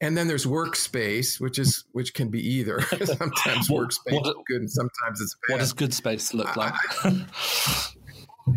and 0.00 0.16
then 0.16 0.28
there's 0.28 0.44
workspace 0.44 1.40
which 1.40 1.58
is 1.58 1.84
which 1.92 2.12
can 2.12 2.28
be 2.28 2.40
either. 2.46 2.80
Sometimes 3.04 3.68
workspace 3.68 4.12
what, 4.12 4.26
is 4.26 4.34
good 4.46 4.60
and 4.60 4.70
sometimes 4.70 5.20
it's 5.20 5.36
bad. 5.48 5.54
what 5.54 5.60
does 5.60 5.72
good 5.72 5.94
space 5.94 6.34
look 6.34 6.54
like? 6.56 6.74
I, 7.04 7.26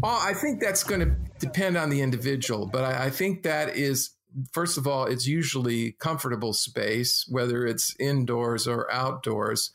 well, 0.02 0.20
I 0.22 0.34
think 0.34 0.60
that's 0.60 0.84
going 0.84 1.02
to 1.02 1.16
depend 1.40 1.78
on 1.78 1.90
the 1.90 2.02
individual 2.02 2.66
but 2.66 2.84
I, 2.84 3.06
I 3.06 3.10
think 3.10 3.44
that 3.44 3.78
is 3.78 4.12
first 4.52 4.78
of 4.78 4.86
all 4.86 5.06
it's 5.06 5.26
usually 5.26 5.94
comfortable 5.94 6.52
space 6.52 7.26
whether 7.30 7.66
it's 7.66 7.96
indoors 8.00 8.68
or 8.68 8.92
outdoors 8.92 9.72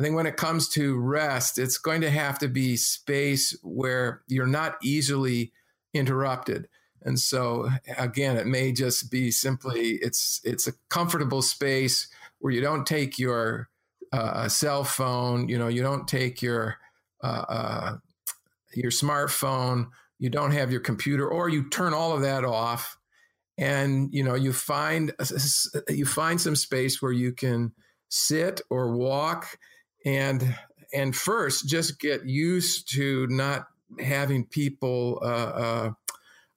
I 0.00 0.02
think 0.02 0.16
when 0.16 0.26
it 0.26 0.38
comes 0.38 0.66
to 0.70 0.98
rest, 0.98 1.58
it's 1.58 1.76
going 1.76 2.00
to 2.00 2.10
have 2.10 2.38
to 2.38 2.48
be 2.48 2.78
space 2.78 3.54
where 3.62 4.22
you're 4.28 4.46
not 4.46 4.76
easily 4.82 5.52
interrupted. 5.92 6.68
And 7.02 7.20
so 7.20 7.68
again, 7.98 8.38
it 8.38 8.46
may 8.46 8.72
just 8.72 9.10
be 9.10 9.30
simply 9.30 9.98
it's 10.00 10.40
it's 10.42 10.66
a 10.66 10.72
comfortable 10.88 11.42
space 11.42 12.08
where 12.38 12.50
you 12.50 12.62
don't 12.62 12.86
take 12.86 13.18
your 13.18 13.68
uh, 14.10 14.48
cell 14.48 14.84
phone, 14.84 15.50
you 15.50 15.58
know, 15.58 15.68
you 15.68 15.82
don't 15.82 16.08
take 16.08 16.40
your 16.40 16.78
uh, 17.22 17.44
uh, 17.50 17.96
your 18.72 18.90
smartphone, 18.90 19.88
you 20.18 20.30
don't 20.30 20.52
have 20.52 20.72
your 20.72 20.80
computer, 20.80 21.28
or 21.28 21.50
you 21.50 21.68
turn 21.68 21.92
all 21.92 22.12
of 22.12 22.22
that 22.22 22.42
off, 22.42 22.96
and 23.58 24.08
you 24.14 24.24
know 24.24 24.34
you 24.34 24.54
find 24.54 25.12
you 25.90 26.06
find 26.06 26.40
some 26.40 26.56
space 26.56 27.02
where 27.02 27.12
you 27.12 27.32
can 27.32 27.72
sit 28.08 28.62
or 28.70 28.96
walk 28.96 29.58
and 30.04 30.56
and 30.92 31.14
first 31.14 31.68
just 31.68 32.00
get 32.00 32.26
used 32.26 32.92
to 32.94 33.26
not 33.28 33.66
having 33.98 34.44
people 34.44 35.20
uh, 35.22 35.26
uh, 35.26 35.90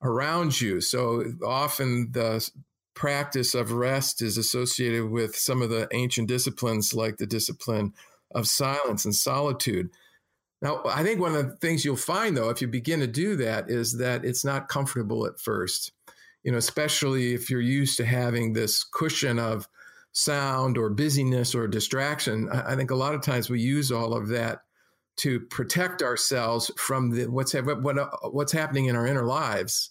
around 0.02 0.60
you. 0.60 0.82
So 0.82 1.24
often 1.46 2.12
the 2.12 2.48
practice 2.94 3.54
of 3.54 3.72
rest 3.72 4.22
is 4.22 4.38
associated 4.38 5.10
with 5.10 5.36
some 5.36 5.62
of 5.62 5.70
the 5.70 5.88
ancient 5.92 6.28
disciplines, 6.28 6.94
like 6.94 7.18
the 7.18 7.26
discipline 7.26 7.94
of 8.34 8.48
silence 8.48 9.06
and 9.06 9.16
solitude. 9.16 9.90
Now, 10.62 10.82
I 10.86 11.04
think 11.04 11.20
one 11.20 11.36
of 11.36 11.50
the 11.50 11.56
things 11.58 11.84
you'll 11.84 11.98
find, 11.98 12.38
though, 12.38 12.50
if 12.50 12.62
you 12.62 12.68
begin 12.68 13.02
to 13.02 13.08
do 13.08 13.36
that, 13.38 13.70
is 13.70 13.98
that 13.98 14.24
it's 14.24 14.46
not 14.46 14.70
comfortable 14.70 15.26
at 15.26 15.40
first. 15.40 15.92
You 16.44 16.52
know, 16.52 16.58
especially 16.58 17.34
if 17.34 17.50
you're 17.50 17.62
used 17.62 17.98
to 17.98 18.06
having 18.06 18.54
this 18.54 18.84
cushion 18.84 19.40
of 19.40 19.68
sound 20.14 20.78
or 20.78 20.90
busyness 20.90 21.54
or 21.54 21.68
distraction. 21.68 22.50
I, 22.50 22.76
think 22.76 22.92
a 22.92 22.96
lot 22.96 23.16
of 23.16 23.22
times 23.22 23.50
we 23.50 23.60
use 23.60 23.92
all 23.92 24.14
of 24.14 24.30
that 24.30 24.60
to 25.18 25.40
protect 25.40 26.02
ourselves 26.02 26.72
from 26.78 27.10
the, 27.10 27.26
what's 27.26 27.54
what, 27.54 27.98
uh, 27.98 28.10
what's 28.30 28.52
happening 28.52 28.86
in 28.86 28.96
our 28.96 29.06
inner 29.06 29.26
lives. 29.26 29.90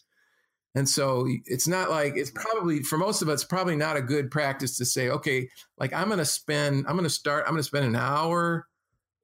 And 0.75 0.89
so 0.89 1.27
it's 1.45 1.69
not 1.69 1.91
like 1.91 2.15
it's 2.17 2.31
probably 2.31 2.83
for 2.83 2.97
most 2.97 3.21
of 3.21 3.29
us 3.29 3.45
probably 3.45 3.77
not 3.77 3.99
a 3.99 4.03
good 4.03 4.31
practice 4.31 4.79
to 4.79 4.87
say, 4.87 5.11
okay, 5.11 5.49
like 5.77 5.93
I'm 5.93 6.07
going 6.07 6.19
to 6.19 6.25
spend 6.25 6.87
I'm 6.87 6.95
going 6.95 7.05
to 7.05 7.11
start 7.11 7.45
I'm 7.47 7.53
going 7.53 7.61
to 7.61 7.65
spend 7.65 7.85
an 7.85 7.97
hour 7.97 8.67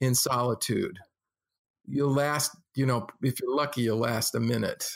in 0.00 0.14
solitude. 0.14 0.98
You'll 1.86 2.12
last, 2.12 2.54
you 2.74 2.84
know, 2.84 3.06
if 3.22 3.40
you're 3.40 3.56
lucky, 3.56 3.82
you'll 3.82 3.96
last 3.96 4.34
a 4.34 4.40
minute 4.40 4.90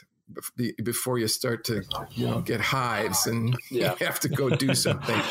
before 0.82 1.18
you 1.18 1.28
start 1.28 1.64
to 1.64 1.82
you 2.10 2.26
know 2.26 2.40
get 2.40 2.60
hives 2.60 3.26
and 3.26 3.56
yeah. 3.70 3.94
you 3.98 4.06
have 4.06 4.20
to 4.20 4.28
go 4.28 4.50
do 4.50 4.74
something. 4.74 5.20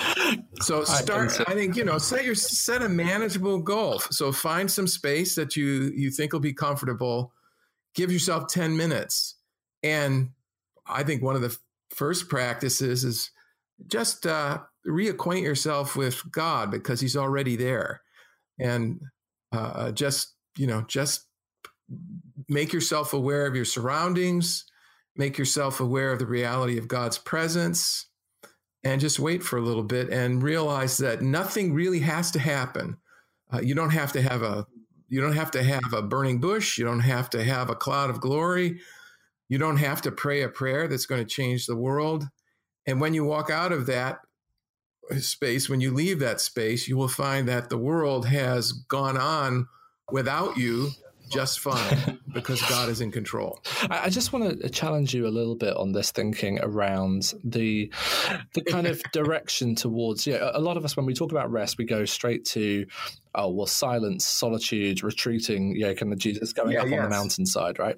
So 0.62 0.84
start 0.84 1.42
I, 1.48 1.56
think 1.56 1.76
you 1.76 1.84
know 1.84 1.98
set 1.98 2.24
your 2.24 2.36
set 2.36 2.84
a 2.84 2.90
manageable 2.90 3.60
goal. 3.60 4.00
So 4.00 4.32
find 4.32 4.70
some 4.70 4.88
space 4.88 5.34
that 5.36 5.56
you 5.56 5.92
you 5.96 6.12
think 6.12 6.34
will 6.34 6.40
be 6.40 6.54
comfortable. 6.54 7.34
Give 7.96 8.12
yourself 8.12 8.48
10 8.48 8.78
minutes. 8.78 9.36
And 9.84 10.30
i 10.86 11.04
think 11.04 11.24
one 11.24 11.36
of 11.36 11.42
the 11.42 11.58
first 11.90 12.30
practices 12.30 13.04
is 13.04 13.32
just 13.88 14.28
uh, 14.28 14.60
reacquaint 14.88 15.44
yourself 15.44 15.96
with 15.96 16.32
god 16.32 16.70
because 16.70 17.02
he's 17.02 17.18
already 17.18 17.56
there. 17.56 18.02
And 18.60 19.02
uh, 19.52 19.92
just 19.92 20.36
you 20.58 20.68
know 20.68 20.84
just 20.88 21.26
make 22.48 22.74
yourself 22.74 23.14
aware 23.14 23.46
of 23.46 23.56
your 23.56 23.66
surroundings 23.66 24.66
make 25.16 25.38
yourself 25.38 25.80
aware 25.80 26.12
of 26.12 26.20
the 26.20 26.26
reality 26.26 26.78
of 26.78 26.88
God's 26.88 27.18
presence 27.18 28.08
and 28.84 29.02
just 29.02 29.20
wait 29.20 29.44
for 29.44 29.58
a 29.58 29.62
little 29.62 29.84
bit 29.84 30.10
and 30.10 30.42
realize 30.42 30.98
that 30.98 31.22
nothing 31.22 31.74
really 31.74 32.00
has 32.00 32.32
to 32.32 32.40
happen. 32.40 32.98
Uh, 33.54 33.62
you 33.62 33.76
don't 33.76 33.92
have 33.92 34.14
to 34.14 34.22
have 34.22 34.42
a 34.42 34.66
you 35.10 35.20
don't 35.20 35.36
have 35.36 35.52
to 35.52 35.62
have 35.62 35.94
a 35.94 36.02
burning 36.02 36.40
bush, 36.40 36.78
you 36.78 36.86
don't 36.86 37.02
have 37.02 37.30
to 37.32 37.44
have 37.44 37.70
a 37.70 37.76
cloud 37.76 38.10
of 38.10 38.22
glory. 38.22 38.80
You 39.50 39.58
don't 39.58 39.78
have 39.78 40.02
to 40.04 40.12
pray 40.14 40.44
a 40.44 40.48
prayer 40.48 40.88
that's 40.88 41.06
going 41.06 41.22
to 41.22 41.30
change 41.30 41.66
the 41.66 41.76
world. 41.76 42.24
And 42.88 43.02
when 43.02 43.14
you 43.14 43.26
walk 43.26 43.50
out 43.50 43.74
of 43.74 43.86
that 43.88 44.20
space, 45.20 45.68
when 45.68 45.82
you 45.82 45.92
leave 45.92 46.20
that 46.20 46.40
space, 46.40 46.88
you 46.88 46.96
will 46.96 47.10
find 47.10 47.50
that 47.50 47.70
the 47.70 47.78
world 47.78 48.26
has 48.28 48.72
gone 48.72 49.18
on 49.18 49.68
without 50.10 50.56
you 50.56 50.92
just 51.32 51.60
fine 51.60 52.20
because 52.34 52.62
God 52.64 52.90
is 52.90 53.02
in 53.02 53.12
control. 53.12 53.60
I 53.90 54.10
just 54.10 54.34
want 54.34 54.62
to 54.62 54.70
challenge 54.70 55.14
you 55.14 55.28
a 55.28 55.30
little 55.30 55.56
bit 55.56 55.76
on 55.76 55.94
this 55.94 56.12
thinking 56.12 56.60
around 56.62 57.34
the 57.44 57.92
the 58.54 58.62
kind 58.62 58.88
of 58.88 59.02
direction 59.12 59.76
towards. 59.76 60.28
Yeah, 60.28 60.52
a 60.54 60.60
lot 60.60 60.78
of 60.78 60.86
us 60.86 60.96
when 60.96 61.06
we 61.06 61.14
talk 61.14 61.32
about 61.32 61.52
rest, 61.52 61.78
we 61.78 61.86
go 61.86 62.06
straight 62.06 62.46
to 62.46 62.86
oh 63.36 63.50
well 63.50 63.68
silence 63.68 64.26
solitude 64.26 65.04
retreating 65.04 65.76
yeah 65.76 65.94
kind 65.94 66.12
of 66.12 66.20
jesus 66.20 66.54
going 66.54 66.72
yeah, 66.72 66.82
up 66.82 66.88
yes. 66.88 66.98
on 66.98 67.04
the 67.04 67.10
mountainside 67.10 67.80
right 67.80 67.98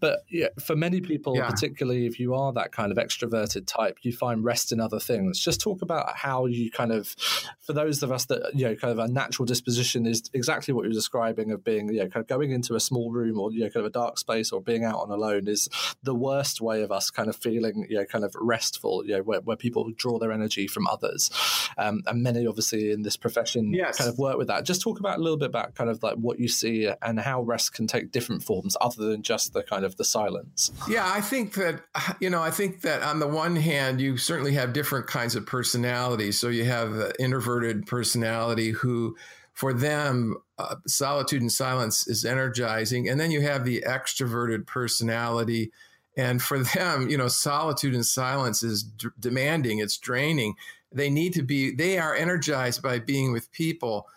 but 0.00 0.20
yeah 0.30 0.48
for 0.58 0.76
many 0.76 1.00
people 1.00 1.36
yeah. 1.36 1.48
particularly 1.48 2.06
if 2.06 2.18
you 2.18 2.34
are 2.34 2.52
that 2.52 2.72
kind 2.72 2.90
of 2.90 2.98
extroverted 2.98 3.66
type 3.66 3.98
you 4.02 4.12
find 4.12 4.44
rest 4.44 4.72
in 4.72 4.80
other 4.80 5.00
things 5.00 5.38
just 5.38 5.60
talk 5.60 5.82
about 5.82 6.16
how 6.16 6.46
you 6.46 6.70
kind 6.70 6.92
of 6.92 7.14
for 7.60 7.72
those 7.72 8.02
of 8.02 8.10
us 8.10 8.26
that 8.26 8.54
you 8.54 8.64
know 8.64 8.74
kind 8.74 8.92
of 8.92 8.98
a 8.98 9.08
natural 9.08 9.46
disposition 9.46 10.06
is 10.06 10.30
exactly 10.32 10.72
what 10.72 10.84
you're 10.84 10.92
describing 10.92 11.50
of 11.50 11.62
being 11.64 11.88
you 11.88 11.98
know 11.98 12.08
kind 12.08 12.22
of 12.22 12.26
going 12.26 12.50
into 12.50 12.74
a 12.74 12.80
small 12.80 13.10
room 13.10 13.38
or 13.38 13.52
you 13.52 13.60
know 13.60 13.70
kind 13.70 13.84
of 13.84 13.86
a 13.86 13.90
dark 13.90 14.18
space 14.18 14.52
or 14.52 14.60
being 14.60 14.84
out 14.84 14.96
on 14.96 15.10
alone 15.10 15.46
is 15.46 15.68
the 16.02 16.14
worst 16.14 16.60
way 16.60 16.82
of 16.82 16.90
us 16.90 17.10
kind 17.10 17.28
of 17.28 17.36
feeling 17.36 17.86
you 17.88 17.96
know 17.96 18.04
kind 18.04 18.24
of 18.24 18.34
restful 18.40 19.04
you 19.04 19.16
know 19.16 19.22
where, 19.22 19.40
where 19.40 19.56
people 19.56 19.90
draw 19.96 20.18
their 20.18 20.32
energy 20.32 20.66
from 20.66 20.86
others 20.86 21.30
um, 21.78 22.02
and 22.06 22.22
many 22.22 22.46
obviously 22.46 22.90
in 22.90 23.02
this 23.02 23.16
profession 23.16 23.72
yes. 23.72 23.98
kind 23.98 24.08
of 24.08 24.18
work 24.18 24.36
with 24.36 24.48
that 24.48 24.64
just 24.70 24.82
talk 24.82 25.00
about 25.00 25.18
a 25.18 25.22
little 25.22 25.36
bit 25.36 25.48
about 25.48 25.74
kind 25.74 25.90
of 25.90 26.02
like 26.02 26.16
what 26.16 26.38
you 26.38 26.48
see 26.48 26.90
and 27.02 27.20
how 27.20 27.42
rest 27.42 27.74
can 27.74 27.86
take 27.86 28.12
different 28.12 28.42
forms 28.42 28.76
other 28.80 29.04
than 29.06 29.22
just 29.22 29.52
the 29.52 29.62
kind 29.62 29.84
of 29.84 29.96
the 29.96 30.04
silence. 30.04 30.70
Yeah, 30.88 31.10
I 31.10 31.20
think 31.20 31.54
that 31.54 31.82
you 32.20 32.30
know, 32.30 32.42
I 32.42 32.50
think 32.50 32.82
that 32.82 33.02
on 33.02 33.18
the 33.18 33.28
one 33.28 33.56
hand, 33.56 34.00
you 34.00 34.16
certainly 34.16 34.52
have 34.52 34.72
different 34.72 35.06
kinds 35.06 35.34
of 35.34 35.46
personalities. 35.46 36.38
So 36.38 36.48
you 36.48 36.64
have 36.64 36.92
the 36.92 37.12
introverted 37.18 37.86
personality 37.86 38.70
who 38.70 39.16
for 39.60 39.74
them, 39.74 40.36
uh, 40.58 40.76
solitude 40.86 41.42
and 41.42 41.52
silence 41.52 42.08
is 42.08 42.24
energizing. 42.24 43.06
And 43.06 43.20
then 43.20 43.30
you 43.30 43.42
have 43.42 43.66
the 43.66 43.84
extroverted 43.86 44.66
personality. 44.66 45.70
And 46.16 46.40
for 46.40 46.58
them, 46.58 47.10
you 47.10 47.18
know, 47.18 47.28
solitude 47.28 47.94
and 47.94 48.06
silence 48.06 48.62
is 48.62 48.82
d- 48.82 49.08
demanding, 49.18 49.78
it's 49.78 49.98
draining. 49.98 50.54
They 50.92 51.10
need 51.10 51.34
to 51.34 51.42
be, 51.42 51.74
they 51.74 51.98
are 51.98 52.14
energized 52.14 52.82
by 52.82 53.00
being 53.00 53.32
with 53.32 53.52
people. 53.52 54.08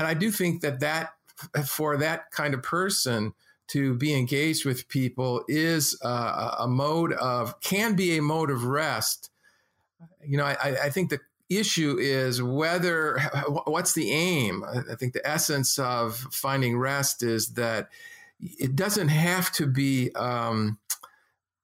And 0.00 0.06
I 0.08 0.14
do 0.14 0.30
think 0.30 0.62
that 0.62 0.80
that 0.80 1.12
for 1.66 1.98
that 1.98 2.30
kind 2.30 2.54
of 2.54 2.62
person 2.62 3.34
to 3.68 3.92
be 3.92 4.14
engaged 4.14 4.64
with 4.64 4.88
people 4.88 5.44
is 5.46 5.94
a, 6.02 6.56
a 6.60 6.66
mode 6.66 7.12
of 7.12 7.60
can 7.60 7.96
be 7.96 8.16
a 8.16 8.22
mode 8.22 8.50
of 8.50 8.64
rest. 8.64 9.30
You 10.24 10.38
know, 10.38 10.44
I, 10.44 10.84
I 10.84 10.88
think 10.88 11.10
the 11.10 11.20
issue 11.50 11.98
is 12.00 12.42
whether 12.42 13.18
what's 13.66 13.92
the 13.92 14.10
aim. 14.10 14.64
I 14.64 14.94
think 14.94 15.12
the 15.12 15.28
essence 15.28 15.78
of 15.78 16.16
finding 16.32 16.78
rest 16.78 17.22
is 17.22 17.48
that 17.48 17.90
it 18.40 18.74
doesn't 18.74 19.08
have 19.08 19.52
to 19.52 19.66
be 19.66 20.14
um, 20.14 20.78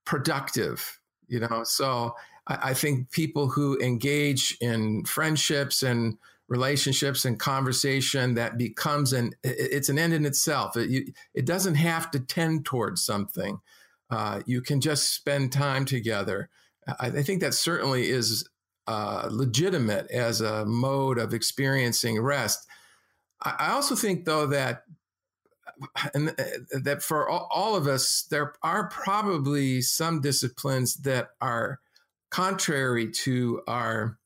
productive. 0.05 1.01
You 1.27 1.41
know, 1.41 1.63
so 1.65 2.17
I, 2.47 2.59
I 2.65 2.75
think 2.75 3.11
people 3.13 3.49
who 3.49 3.79
engage 3.81 4.59
in 4.61 5.07
friendships 5.07 5.83
and 5.83 6.19
relationships 6.49 7.25
and 7.25 7.39
conversation 7.39 8.35
that 8.35 8.57
becomes 8.57 9.13
an 9.13 9.33
it's 9.43 9.89
an 9.89 9.99
end 9.99 10.13
in 10.13 10.25
itself. 10.25 10.77
It, 10.77 10.91
you, 10.91 11.13
it 11.35 11.45
doesn't 11.45 11.75
have 11.75 12.11
to 12.13 12.21
tend 12.21 12.65
towards 12.65 13.05
something. 13.05 13.59
Uh, 14.11 14.41
you 14.47 14.63
can 14.63 14.81
just 14.81 15.13
spend 15.13 15.53
time 15.53 15.85
together. 15.85 16.49
I, 16.87 17.07
I 17.07 17.23
think 17.23 17.41
that 17.41 17.55
certainly 17.55 18.09
is 18.09 18.49
uh, 18.87 19.29
legitimate 19.31 20.11
as 20.11 20.41
a 20.41 20.65
mode 20.65 21.19
of 21.19 21.35
experiencing 21.35 22.21
rest. 22.21 22.67
I, 23.43 23.57
I 23.59 23.71
also 23.73 23.97
think, 23.97 24.25
though, 24.25 24.47
that 24.47 24.85
and 26.15 26.31
uh, 26.31 26.79
that 26.83 27.03
for 27.03 27.29
all 27.29 27.77
of 27.77 27.87
us, 27.87 28.27
there 28.31 28.55
are 28.63 28.89
probably 28.89 29.83
some 29.83 30.21
disciplines 30.21 30.95
that 30.99 31.31
are 31.41 31.81
contrary 32.31 33.11
to 33.11 33.63
our 33.67 34.19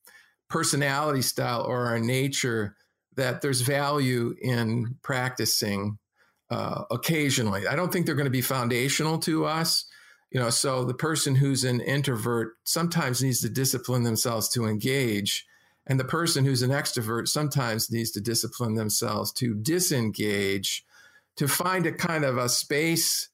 personality 0.50 1.22
style 1.22 1.62
or 1.62 1.86
our 1.86 1.98
nature 1.98 2.76
that 3.16 3.40
there's 3.40 3.62
value 3.62 4.34
in 4.42 4.96
practicing 5.02 5.98
uh, 6.50 6.82
occasionally. 6.90 7.66
I 7.66 7.76
don't 7.76 7.92
think 7.92 8.04
they're 8.04 8.14
going 8.14 8.24
to 8.24 8.30
be 8.30 8.42
foundational 8.42 9.18
to 9.20 9.46
us. 9.46 9.86
You 10.30 10.40
know, 10.40 10.50
so 10.50 10.84
the 10.84 10.94
person 10.94 11.34
who's 11.34 11.64
an 11.64 11.80
introvert 11.80 12.54
sometimes 12.64 13.22
needs 13.22 13.40
to 13.40 13.48
discipline 13.48 14.04
themselves 14.04 14.48
to 14.50 14.66
engage, 14.66 15.46
and 15.86 15.98
the 15.98 16.04
person 16.04 16.44
who's 16.44 16.62
an 16.62 16.70
extrovert 16.70 17.26
sometimes 17.26 17.90
needs 17.90 18.12
to 18.12 18.20
discipline 18.20 18.74
themselves 18.74 19.32
to 19.34 19.54
disengage, 19.54 20.84
to 21.36 21.48
find 21.48 21.86
a 21.86 21.92
kind 21.92 22.24
of 22.24 22.36
a 22.38 22.48
space 22.48 23.28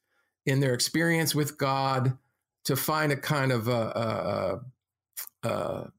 in 0.47 0.61
their 0.61 0.73
experience 0.73 1.35
with 1.35 1.59
God, 1.59 2.17
to 2.65 2.77
find 2.77 3.13
a 3.13 3.17
kind 3.17 3.53
of 3.53 3.69
a, 3.69 4.61
a, 5.45 5.49
a 5.49 5.93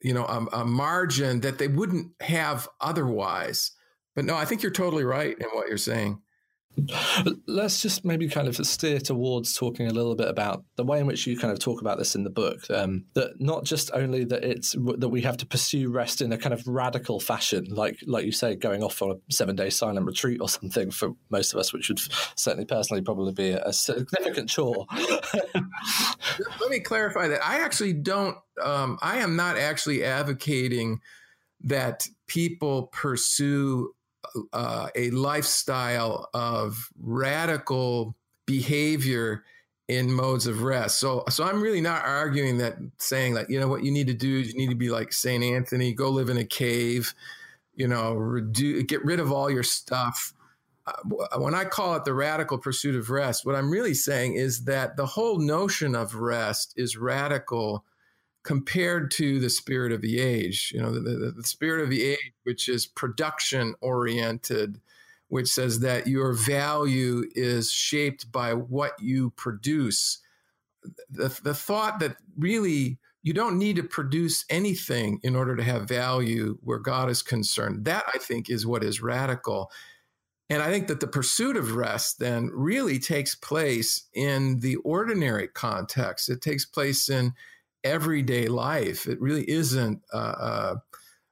you 0.00 0.14
know, 0.14 0.24
a, 0.24 0.60
a 0.60 0.64
margin 0.64 1.40
that 1.40 1.58
they 1.58 1.68
wouldn't 1.68 2.12
have 2.20 2.68
otherwise. 2.80 3.72
But 4.14 4.24
no, 4.24 4.36
I 4.36 4.44
think 4.44 4.62
you're 4.62 4.72
totally 4.72 5.04
right 5.04 5.36
in 5.38 5.46
what 5.52 5.68
you're 5.68 5.78
saying. 5.78 6.20
Let's 7.46 7.82
just 7.82 8.04
maybe 8.04 8.28
kind 8.28 8.48
of 8.48 8.56
steer 8.66 9.00
towards 9.00 9.56
talking 9.56 9.86
a 9.86 9.92
little 9.92 10.14
bit 10.14 10.28
about 10.28 10.64
the 10.76 10.84
way 10.84 11.00
in 11.00 11.06
which 11.06 11.26
you 11.26 11.36
kind 11.36 11.52
of 11.52 11.58
talk 11.58 11.80
about 11.80 11.98
this 11.98 12.14
in 12.14 12.24
the 12.24 12.30
book. 12.30 12.70
Um, 12.70 13.04
that 13.14 13.40
not 13.40 13.64
just 13.64 13.90
only 13.94 14.24
that 14.24 14.44
it's 14.44 14.72
that 14.98 15.08
we 15.08 15.22
have 15.22 15.36
to 15.38 15.46
pursue 15.46 15.90
rest 15.90 16.20
in 16.20 16.32
a 16.32 16.38
kind 16.38 16.52
of 16.52 16.66
radical 16.66 17.20
fashion, 17.20 17.66
like 17.70 17.98
like 18.06 18.24
you 18.24 18.32
say, 18.32 18.54
going 18.54 18.82
off 18.82 19.00
on 19.02 19.12
a 19.12 19.32
seven 19.32 19.56
day 19.56 19.70
silent 19.70 20.06
retreat 20.06 20.40
or 20.40 20.48
something 20.48 20.90
for 20.90 21.10
most 21.30 21.52
of 21.52 21.60
us, 21.60 21.72
which 21.72 21.88
would 21.88 22.00
certainly 22.36 22.64
personally 22.64 23.02
probably 23.02 23.32
be 23.32 23.50
a, 23.50 23.72
significant 23.72 24.48
chore. 24.48 24.86
Let 24.92 26.70
me 26.70 26.80
clarify 26.80 27.28
that 27.28 27.44
I 27.44 27.60
actually 27.60 27.92
don't. 27.92 28.36
Um, 28.62 28.98
I 29.02 29.18
am 29.18 29.36
not 29.36 29.56
actually 29.56 30.04
advocating 30.04 31.00
that 31.62 32.06
people 32.26 32.88
pursue 32.88 33.92
uh, 34.52 34.88
a 34.94 35.10
lifestyle 35.10 36.28
of 36.34 36.88
radical 37.00 38.16
behavior 38.46 39.44
in 39.88 40.12
modes 40.12 40.46
of 40.46 40.62
rest. 40.62 40.98
So, 41.00 41.24
so 41.30 41.44
I'm 41.44 41.62
really 41.62 41.80
not 41.80 42.04
arguing 42.04 42.58
that 42.58 42.76
saying 42.98 43.34
that, 43.34 43.48
you 43.48 43.58
know, 43.58 43.68
what 43.68 43.84
you 43.84 43.90
need 43.90 44.06
to 44.08 44.14
do 44.14 44.40
is 44.40 44.48
you 44.48 44.58
need 44.58 44.68
to 44.68 44.76
be 44.76 44.90
like 44.90 45.12
St. 45.12 45.42
Anthony, 45.42 45.94
go 45.94 46.10
live 46.10 46.28
in 46.28 46.36
a 46.36 46.44
cave, 46.44 47.14
you 47.74 47.88
know, 47.88 48.12
reduce, 48.14 48.84
get 48.84 49.04
rid 49.04 49.18
of 49.18 49.32
all 49.32 49.50
your 49.50 49.62
stuff. 49.62 50.34
Uh, 50.86 51.38
when 51.38 51.54
I 51.54 51.64
call 51.64 51.94
it 51.96 52.04
the 52.04 52.12
radical 52.12 52.58
pursuit 52.58 52.96
of 52.96 53.08
rest, 53.08 53.46
what 53.46 53.54
I'm 53.54 53.70
really 53.70 53.94
saying 53.94 54.34
is 54.34 54.64
that 54.64 54.96
the 54.96 55.06
whole 55.06 55.38
notion 55.38 55.94
of 55.94 56.14
rest 56.14 56.74
is 56.76 56.96
radical 56.96 57.84
compared 58.48 59.10
to 59.10 59.38
the 59.40 59.50
spirit 59.50 59.92
of 59.92 60.00
the 60.00 60.18
age. 60.18 60.72
You 60.74 60.80
know, 60.80 60.90
the, 60.90 61.00
the, 61.00 61.32
the 61.32 61.44
spirit 61.44 61.82
of 61.82 61.90
the 61.90 62.02
age, 62.02 62.32
which 62.44 62.66
is 62.66 62.86
production 62.86 63.74
oriented, 63.82 64.80
which 65.28 65.48
says 65.48 65.80
that 65.80 66.06
your 66.06 66.32
value 66.32 67.24
is 67.34 67.70
shaped 67.70 68.32
by 68.32 68.54
what 68.54 68.92
you 69.02 69.28
produce. 69.36 70.20
The, 71.10 71.28
the 71.44 71.52
thought 71.52 72.00
that 72.00 72.16
really 72.38 72.96
you 73.22 73.34
don't 73.34 73.58
need 73.58 73.76
to 73.76 73.82
produce 73.82 74.46
anything 74.48 75.20
in 75.22 75.36
order 75.36 75.54
to 75.54 75.62
have 75.62 75.86
value 75.86 76.56
where 76.62 76.78
God 76.78 77.10
is 77.10 77.20
concerned, 77.20 77.84
that 77.84 78.06
I 78.14 78.16
think 78.16 78.48
is 78.48 78.66
what 78.66 78.82
is 78.82 79.02
radical. 79.02 79.70
And 80.48 80.62
I 80.62 80.70
think 80.70 80.88
that 80.88 81.00
the 81.00 81.06
pursuit 81.06 81.58
of 81.58 81.76
rest 81.76 82.18
then 82.18 82.48
really 82.54 82.98
takes 82.98 83.34
place 83.34 84.06
in 84.14 84.60
the 84.60 84.76
ordinary 84.76 85.48
context. 85.48 86.30
It 86.30 86.40
takes 86.40 86.64
place 86.64 87.10
in 87.10 87.34
everyday 87.84 88.46
life. 88.48 89.06
It 89.06 89.20
really 89.20 89.48
isn't 89.48 90.00
uh, 90.12 90.16
uh, 90.16 90.74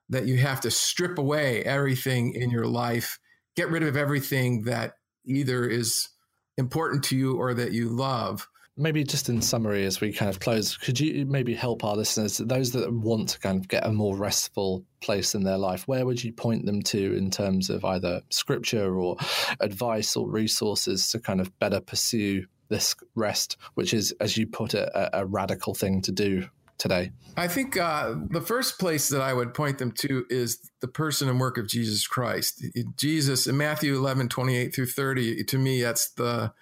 that 0.08 0.26
you 0.26 0.36
have 0.38 0.60
to 0.62 0.70
strip 0.70 1.18
away 1.18 1.62
everything 1.62 2.34
in 2.34 2.50
your 2.50 2.66
life, 2.66 3.18
get 3.56 3.70
rid 3.70 3.82
of 3.82 3.96
everything 3.96 4.62
that 4.64 4.94
either 5.24 5.68
is 5.68 6.08
important 6.56 7.04
to 7.04 7.16
you 7.16 7.36
or 7.36 7.54
that 7.54 7.72
you 7.72 7.88
love. 7.88 8.48
Maybe 8.78 9.04
just 9.04 9.30
in 9.30 9.40
summary, 9.40 9.86
as 9.86 10.02
we 10.02 10.12
kind 10.12 10.28
of 10.28 10.38
close, 10.38 10.76
could 10.76 11.00
you 11.00 11.24
maybe 11.24 11.54
help 11.54 11.82
our 11.82 11.96
listeners, 11.96 12.36
those 12.36 12.72
that 12.72 12.92
want 12.92 13.30
to 13.30 13.40
kind 13.40 13.58
of 13.58 13.68
get 13.68 13.86
a 13.86 13.92
more 13.92 14.14
restful 14.14 14.84
place 15.00 15.34
in 15.34 15.44
their 15.44 15.56
life, 15.56 15.88
where 15.88 16.04
would 16.04 16.22
you 16.22 16.30
point 16.30 16.66
them 16.66 16.82
to 16.82 17.16
in 17.16 17.30
terms 17.30 17.70
of 17.70 17.86
either 17.86 18.20
scripture 18.28 18.94
or 18.94 19.16
advice 19.60 20.14
or 20.14 20.28
resources 20.28 21.08
to 21.08 21.18
kind 21.18 21.40
of 21.40 21.58
better 21.58 21.80
pursue 21.80 22.44
this 22.68 22.94
rest, 23.14 23.56
which 23.74 23.94
is, 23.94 24.12
as 24.20 24.36
you 24.36 24.46
put 24.46 24.74
it, 24.74 24.88
a, 24.94 25.20
a 25.20 25.26
radical 25.26 25.74
thing 25.74 26.02
to 26.02 26.12
do 26.12 26.46
today? 26.78 27.10
I 27.36 27.48
think 27.48 27.76
uh, 27.76 28.14
the 28.30 28.40
first 28.40 28.78
place 28.78 29.08
that 29.08 29.20
I 29.20 29.32
would 29.32 29.54
point 29.54 29.78
them 29.78 29.92
to 29.92 30.26
is 30.30 30.70
the 30.80 30.88
person 30.88 31.28
and 31.28 31.40
work 31.40 31.58
of 31.58 31.68
Jesus 31.68 32.06
Christ. 32.06 32.64
Jesus 32.96 33.46
in 33.46 33.56
Matthew 33.56 33.94
11, 33.96 34.28
28 34.28 34.74
through 34.74 34.86
30, 34.86 35.44
to 35.44 35.58
me, 35.58 35.82
that's 35.82 36.10
the 36.10 36.52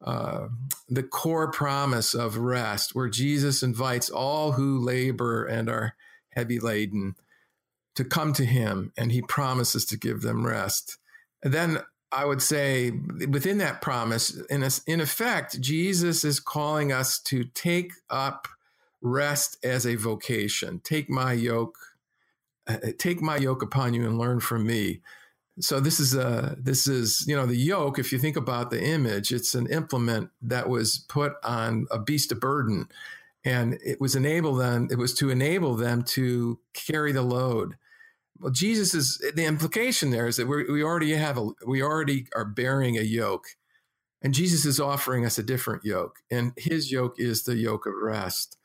uh, 0.00 0.46
the 0.88 1.02
core 1.02 1.50
promise 1.50 2.14
of 2.14 2.36
rest, 2.36 2.94
where 2.94 3.08
Jesus 3.08 3.64
invites 3.64 4.08
all 4.08 4.52
who 4.52 4.78
labor 4.78 5.44
and 5.44 5.68
are 5.68 5.94
heavy 6.30 6.60
laden 6.60 7.16
to 7.96 8.04
come 8.04 8.32
to 8.34 8.44
him, 8.44 8.92
and 8.96 9.10
he 9.10 9.20
promises 9.20 9.84
to 9.86 9.96
give 9.96 10.20
them 10.20 10.46
rest. 10.46 10.98
And 11.42 11.52
then 11.52 11.80
I 12.10 12.24
would 12.24 12.40
say 12.40 12.90
within 13.28 13.58
that 13.58 13.82
promise, 13.82 14.34
in, 14.48 14.62
a, 14.62 14.70
in 14.86 15.00
effect, 15.00 15.60
Jesus 15.60 16.24
is 16.24 16.40
calling 16.40 16.90
us 16.92 17.20
to 17.24 17.44
take 17.44 17.92
up 18.08 18.48
rest 19.02 19.58
as 19.62 19.86
a 19.86 19.94
vocation. 19.94 20.80
Take 20.82 21.10
my 21.10 21.32
yoke, 21.32 21.76
uh, 22.66 22.78
take 22.98 23.20
my 23.20 23.36
yoke 23.36 23.62
upon 23.62 23.94
you 23.94 24.06
and 24.06 24.18
learn 24.18 24.40
from 24.40 24.66
me. 24.66 25.00
So 25.60 25.80
this 25.80 25.98
is 25.98 26.14
a 26.14 26.56
this 26.58 26.86
is 26.86 27.24
you 27.26 27.34
know 27.34 27.44
the 27.44 27.56
yoke. 27.56 27.98
If 27.98 28.12
you 28.12 28.18
think 28.18 28.36
about 28.36 28.70
the 28.70 28.82
image, 28.82 29.32
it's 29.32 29.54
an 29.54 29.66
implement 29.66 30.30
that 30.40 30.68
was 30.68 31.04
put 31.08 31.32
on 31.42 31.86
a 31.90 31.98
beast 31.98 32.30
of 32.30 32.38
burden, 32.38 32.88
and 33.44 33.76
it 33.84 34.00
was 34.00 34.14
enable 34.14 34.54
them. 34.54 34.86
It 34.90 34.98
was 34.98 35.14
to 35.14 35.30
enable 35.30 35.74
them 35.74 36.04
to 36.04 36.60
carry 36.74 37.10
the 37.10 37.22
load 37.22 37.76
well, 38.40 38.52
Jesus 38.52 38.94
is 38.94 39.22
the 39.34 39.44
implication 39.44 40.10
there 40.10 40.26
is 40.26 40.36
that 40.36 40.46
we 40.46 40.64
we 40.64 40.82
already 40.82 41.12
have 41.12 41.38
a 41.38 41.50
we 41.66 41.82
already 41.82 42.26
are 42.34 42.44
bearing 42.44 42.96
a 42.96 43.02
yoke, 43.02 43.46
and 44.22 44.34
Jesus 44.34 44.64
is 44.64 44.80
offering 44.80 45.24
us 45.24 45.38
a 45.38 45.42
different 45.42 45.84
yoke, 45.84 46.16
and 46.30 46.52
His 46.56 46.92
yoke 46.92 47.14
is 47.18 47.44
the 47.44 47.56
yoke 47.56 47.86
of 47.86 47.94
rest. 48.00 48.56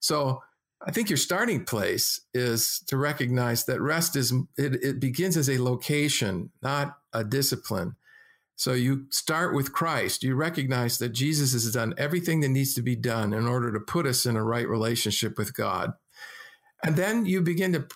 So 0.00 0.42
I 0.86 0.92
think 0.92 1.10
your 1.10 1.16
starting 1.16 1.64
place 1.64 2.20
is 2.32 2.80
to 2.86 2.96
recognize 2.96 3.64
that 3.64 3.80
rest 3.80 4.16
is 4.16 4.32
it, 4.56 4.82
it 4.82 5.00
begins 5.00 5.36
as 5.36 5.50
a 5.50 5.62
location, 5.62 6.50
not 6.62 6.96
a 7.12 7.24
discipline. 7.24 7.96
So 8.54 8.72
you 8.72 9.06
start 9.10 9.54
with 9.54 9.72
Christ. 9.72 10.24
You 10.24 10.34
recognize 10.34 10.98
that 10.98 11.10
Jesus 11.10 11.52
has 11.52 11.72
done 11.72 11.94
everything 11.96 12.40
that 12.40 12.48
needs 12.48 12.74
to 12.74 12.82
be 12.82 12.96
done 12.96 13.32
in 13.32 13.46
order 13.46 13.72
to 13.72 13.78
put 13.80 14.06
us 14.06 14.26
in 14.26 14.36
a 14.36 14.42
right 14.42 14.68
relationship 14.68 15.38
with 15.38 15.54
God. 15.54 15.92
And 16.84 16.96
then 16.96 17.26
you 17.26 17.40
begin 17.40 17.72
to 17.72 17.86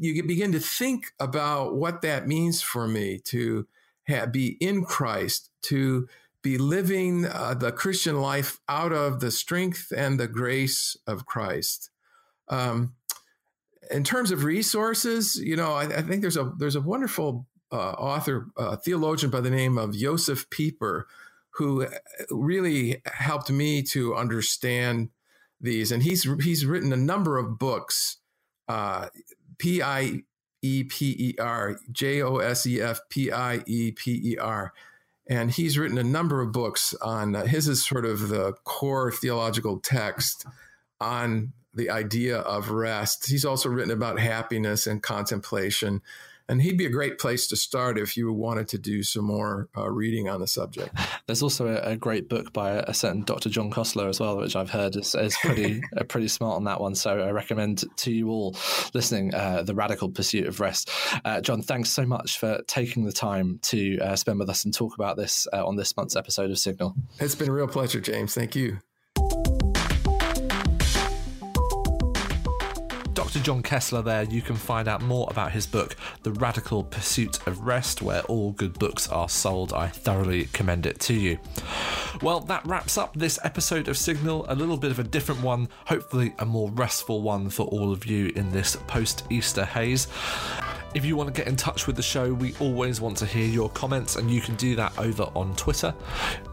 you 0.00 0.22
begin 0.22 0.52
to 0.52 0.60
think 0.60 1.12
about 1.18 1.74
what 1.74 2.02
that 2.02 2.28
means 2.28 2.62
for 2.62 2.86
me 2.86 3.18
to 3.24 3.66
have, 4.04 4.32
be 4.32 4.56
in 4.60 4.84
Christ, 4.84 5.50
to 5.62 6.08
be 6.42 6.56
living 6.56 7.26
uh, 7.26 7.54
the 7.54 7.72
Christian 7.72 8.20
life 8.20 8.60
out 8.68 8.92
of 8.92 9.20
the 9.20 9.30
strength 9.30 9.92
and 9.94 10.18
the 10.18 10.28
grace 10.28 10.96
of 11.06 11.26
Christ. 11.26 11.90
Um, 12.48 12.94
in 13.90 14.04
terms 14.04 14.30
of 14.30 14.44
resources, 14.44 15.36
you 15.36 15.56
know, 15.56 15.72
I, 15.72 15.84
I, 15.84 16.02
think 16.02 16.20
there's 16.20 16.36
a 16.36 16.52
there's 16.58 16.76
a 16.76 16.80
wonderful 16.80 17.46
uh, 17.72 17.90
author, 17.92 18.48
uh, 18.56 18.76
theologian 18.76 19.30
by 19.30 19.40
the 19.40 19.50
name 19.50 19.78
of 19.78 19.96
Josef 19.96 20.48
Pieper, 20.50 21.06
who 21.50 21.84
uh, 21.84 21.90
really 22.30 23.02
helped 23.04 23.50
me 23.50 23.82
to 23.82 24.14
understand 24.14 25.10
these, 25.60 25.90
and 25.90 26.02
he's 26.02 26.22
he's 26.42 26.64
written 26.64 26.92
a 26.92 26.96
number 26.96 27.36
of 27.36 27.58
books 27.58 28.18
uh, 28.68 29.08
P 29.58 29.82
I 29.82 30.22
E 30.62 30.84
P 30.84 31.16
E 31.18 31.34
R, 31.38 31.78
J 31.90 32.22
O 32.22 32.36
S 32.36 32.66
E 32.66 32.80
F 32.80 33.00
P 33.08 33.30
I 33.30 33.62
E 33.66 33.92
P 33.92 34.32
E 34.32 34.38
R. 34.38 34.72
And 35.30 35.50
he's 35.50 35.76
written 35.76 35.98
a 35.98 36.04
number 36.04 36.40
of 36.40 36.52
books 36.52 36.94
on 37.02 37.36
uh, 37.36 37.44
his 37.44 37.68
is 37.68 37.84
sort 37.84 38.06
of 38.06 38.28
the 38.28 38.54
core 38.64 39.12
theological 39.12 39.78
text 39.78 40.46
on 41.00 41.52
the 41.74 41.90
idea 41.90 42.38
of 42.38 42.70
rest. 42.70 43.28
He's 43.28 43.44
also 43.44 43.68
written 43.68 43.90
about 43.90 44.18
happiness 44.18 44.86
and 44.86 45.02
contemplation 45.02 46.00
and 46.48 46.62
he'd 46.62 46.78
be 46.78 46.86
a 46.86 46.90
great 46.90 47.18
place 47.18 47.46
to 47.48 47.56
start 47.56 47.98
if 47.98 48.16
you 48.16 48.32
wanted 48.32 48.68
to 48.68 48.78
do 48.78 49.02
some 49.02 49.24
more 49.24 49.68
uh, 49.76 49.88
reading 49.90 50.28
on 50.28 50.40
the 50.40 50.46
subject. 50.46 50.96
There's 51.26 51.42
also 51.42 51.66
a, 51.66 51.92
a, 51.92 51.96
great 51.96 52.28
book 52.28 52.52
by 52.52 52.72
a 52.72 52.94
certain 52.94 53.22
Dr. 53.22 53.50
John 53.50 53.70
Koessler 53.70 54.08
as 54.08 54.18
well, 54.18 54.38
which 54.38 54.56
I've 54.56 54.70
heard 54.70 54.96
is, 54.96 55.14
is 55.14 55.36
pretty 55.36 55.82
uh, 55.96 56.04
pretty 56.04 56.28
smart 56.28 56.56
on 56.56 56.64
that 56.64 56.80
one. 56.80 56.94
So 56.94 57.20
I 57.20 57.30
recommend 57.30 57.84
to 57.98 58.10
you 58.10 58.28
all 58.30 58.56
listening, 58.94 59.34
uh, 59.34 59.62
"The 59.62 59.74
Radical 59.74 60.08
Pursuit 60.08 60.46
of 60.46 60.60
Rest." 60.60 60.90
Uh, 61.24 61.40
John, 61.40 61.62
thanks 61.62 61.90
so 61.90 62.06
much 62.06 62.38
for 62.38 62.60
taking 62.66 63.04
the 63.04 63.12
time 63.12 63.58
to 63.64 63.98
uh, 63.98 64.16
spend 64.16 64.38
with 64.38 64.48
us 64.48 64.64
and 64.64 64.72
talk 64.72 64.94
about 64.94 65.16
this 65.16 65.46
uh, 65.52 65.66
on 65.66 65.76
this 65.76 65.96
month's 65.96 66.16
episode 66.16 66.50
of 66.50 66.58
Signal. 66.58 66.94
It's 67.20 67.34
been 67.34 67.48
a 67.48 67.52
real 67.52 67.68
pleasure, 67.68 68.00
James. 68.00 68.34
Thank 68.34 68.56
you. 68.56 68.78
Dr. 73.28 73.40
John 73.40 73.62
Koessler 73.62 74.02
there, 74.02 74.22
you 74.22 74.40
can 74.40 74.56
find 74.56 74.88
out 74.88 75.02
more 75.02 75.28
about 75.30 75.52
his 75.52 75.66
book, 75.66 75.96
The 76.22 76.32
Radical 76.32 76.82
Pursuit 76.82 77.46
of 77.46 77.60
Rest, 77.60 78.00
where 78.00 78.22
all 78.22 78.52
good 78.52 78.78
books 78.78 79.06
are 79.06 79.28
sold. 79.28 79.74
I 79.74 79.88
thoroughly 79.88 80.46
commend 80.54 80.86
it 80.86 80.98
to 81.00 81.12
you. 81.12 81.38
Well, 82.22 82.40
that 82.40 82.64
wraps 82.64 82.96
up 82.96 83.14
this 83.14 83.38
episode 83.44 83.86
of 83.86 83.98
Signal, 83.98 84.46
a 84.48 84.54
little 84.54 84.78
bit 84.78 84.90
of 84.90 84.98
a 84.98 85.04
different 85.04 85.42
one, 85.42 85.68
hopefully 85.84 86.32
a 86.38 86.46
more 86.46 86.70
restful 86.70 87.20
one 87.20 87.50
for 87.50 87.66
all 87.66 87.92
of 87.92 88.06
you 88.06 88.32
in 88.34 88.50
this 88.50 88.76
post 88.86 89.24
Easter 89.28 89.66
haze. 89.66 90.08
If 90.94 91.04
you 91.04 91.16
want 91.16 91.32
to 91.32 91.38
get 91.38 91.46
in 91.46 91.54
touch 91.54 91.86
with 91.86 91.96
the 91.96 92.02
show, 92.02 92.32
we 92.32 92.54
always 92.60 92.98
want 92.98 93.18
to 93.18 93.26
hear 93.26 93.46
your 93.46 93.68
comments, 93.68 94.16
and 94.16 94.30
you 94.30 94.40
can 94.40 94.54
do 94.54 94.74
that 94.76 94.98
over 94.98 95.24
on 95.34 95.54
Twitter. 95.54 95.94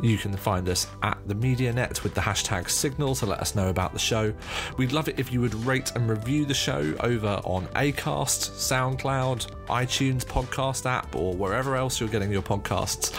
You 0.02 0.18
can 0.18 0.36
find 0.36 0.68
us 0.68 0.88
at 1.04 1.18
the 1.26 1.34
MediaNet 1.34 2.04
with 2.04 2.14
the 2.14 2.22
hashtag 2.22 2.70
Signal 2.70 3.16
to 3.16 3.26
let 3.26 3.40
us 3.40 3.56
know 3.56 3.70
about 3.70 3.94
the 3.94 4.00
show. 4.00 4.34
We'd 4.78 4.92
love 4.92 5.08
it 5.08 5.20
if 5.20 5.32
you 5.32 5.40
would 5.40 5.56
rate 5.66 5.94
and 5.96 6.10
review 6.10 6.46
the 6.46 6.54
show 6.54 6.94
over 7.00 7.40
on 7.46 7.68
Acast, 7.68 8.52
SoundCloud, 8.52 9.65
iTunes 9.68 10.24
podcast 10.24 10.86
app, 10.86 11.16
or 11.16 11.34
wherever 11.34 11.76
else 11.76 12.00
you're 12.00 12.10
getting 12.10 12.32
your 12.32 12.42
podcasts. 12.42 13.14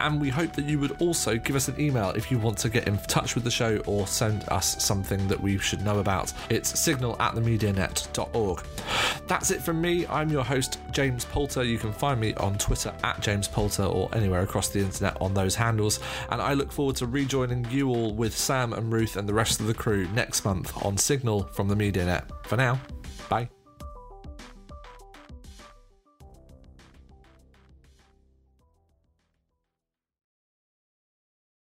And 0.00 0.20
we 0.20 0.28
hope 0.28 0.54
that 0.54 0.64
you 0.64 0.78
would 0.78 1.00
also 1.00 1.36
give 1.36 1.56
us 1.56 1.68
an 1.68 1.80
email 1.80 2.10
if 2.10 2.30
you 2.30 2.38
want 2.38 2.58
to 2.58 2.68
get 2.68 2.88
in 2.88 2.98
touch 2.98 3.34
with 3.34 3.44
the 3.44 3.50
show 3.50 3.78
or 3.86 4.06
send 4.06 4.48
us 4.48 4.82
something 4.82 5.26
that 5.28 5.40
we 5.40 5.58
should 5.58 5.82
know 5.82 5.98
about. 5.98 6.32
It's 6.48 6.78
signal 6.78 7.16
at 7.20 7.34
themedianet.org. 7.34 8.64
That's 9.26 9.50
it 9.50 9.62
from 9.62 9.80
me. 9.80 10.06
I'm 10.06 10.30
your 10.30 10.44
host 10.44 10.78
James 10.90 11.24
Poulter. 11.24 11.64
You 11.64 11.78
can 11.78 11.92
find 11.92 12.20
me 12.20 12.34
on 12.34 12.58
Twitter 12.58 12.92
at 13.02 13.20
James 13.20 13.48
Poulter 13.48 13.84
or 13.84 14.08
anywhere 14.14 14.42
across 14.42 14.68
the 14.68 14.80
internet 14.80 15.16
on 15.20 15.34
those 15.34 15.54
handles. 15.54 16.00
And 16.30 16.40
I 16.40 16.54
look 16.54 16.72
forward 16.72 16.96
to 16.96 17.06
rejoining 17.06 17.66
you 17.70 17.88
all 17.88 18.12
with 18.12 18.36
Sam 18.36 18.72
and 18.72 18.92
Ruth 18.92 19.16
and 19.16 19.28
the 19.28 19.34
rest 19.34 19.60
of 19.60 19.66
the 19.66 19.74
crew 19.74 20.08
next 20.14 20.44
month 20.44 20.72
on 20.84 20.96
Signal 20.96 21.44
from 21.52 21.68
the 21.68 21.74
MediaNet. 21.74 22.24
For 22.46 22.56
now, 22.56 22.80
bye. 23.28 23.61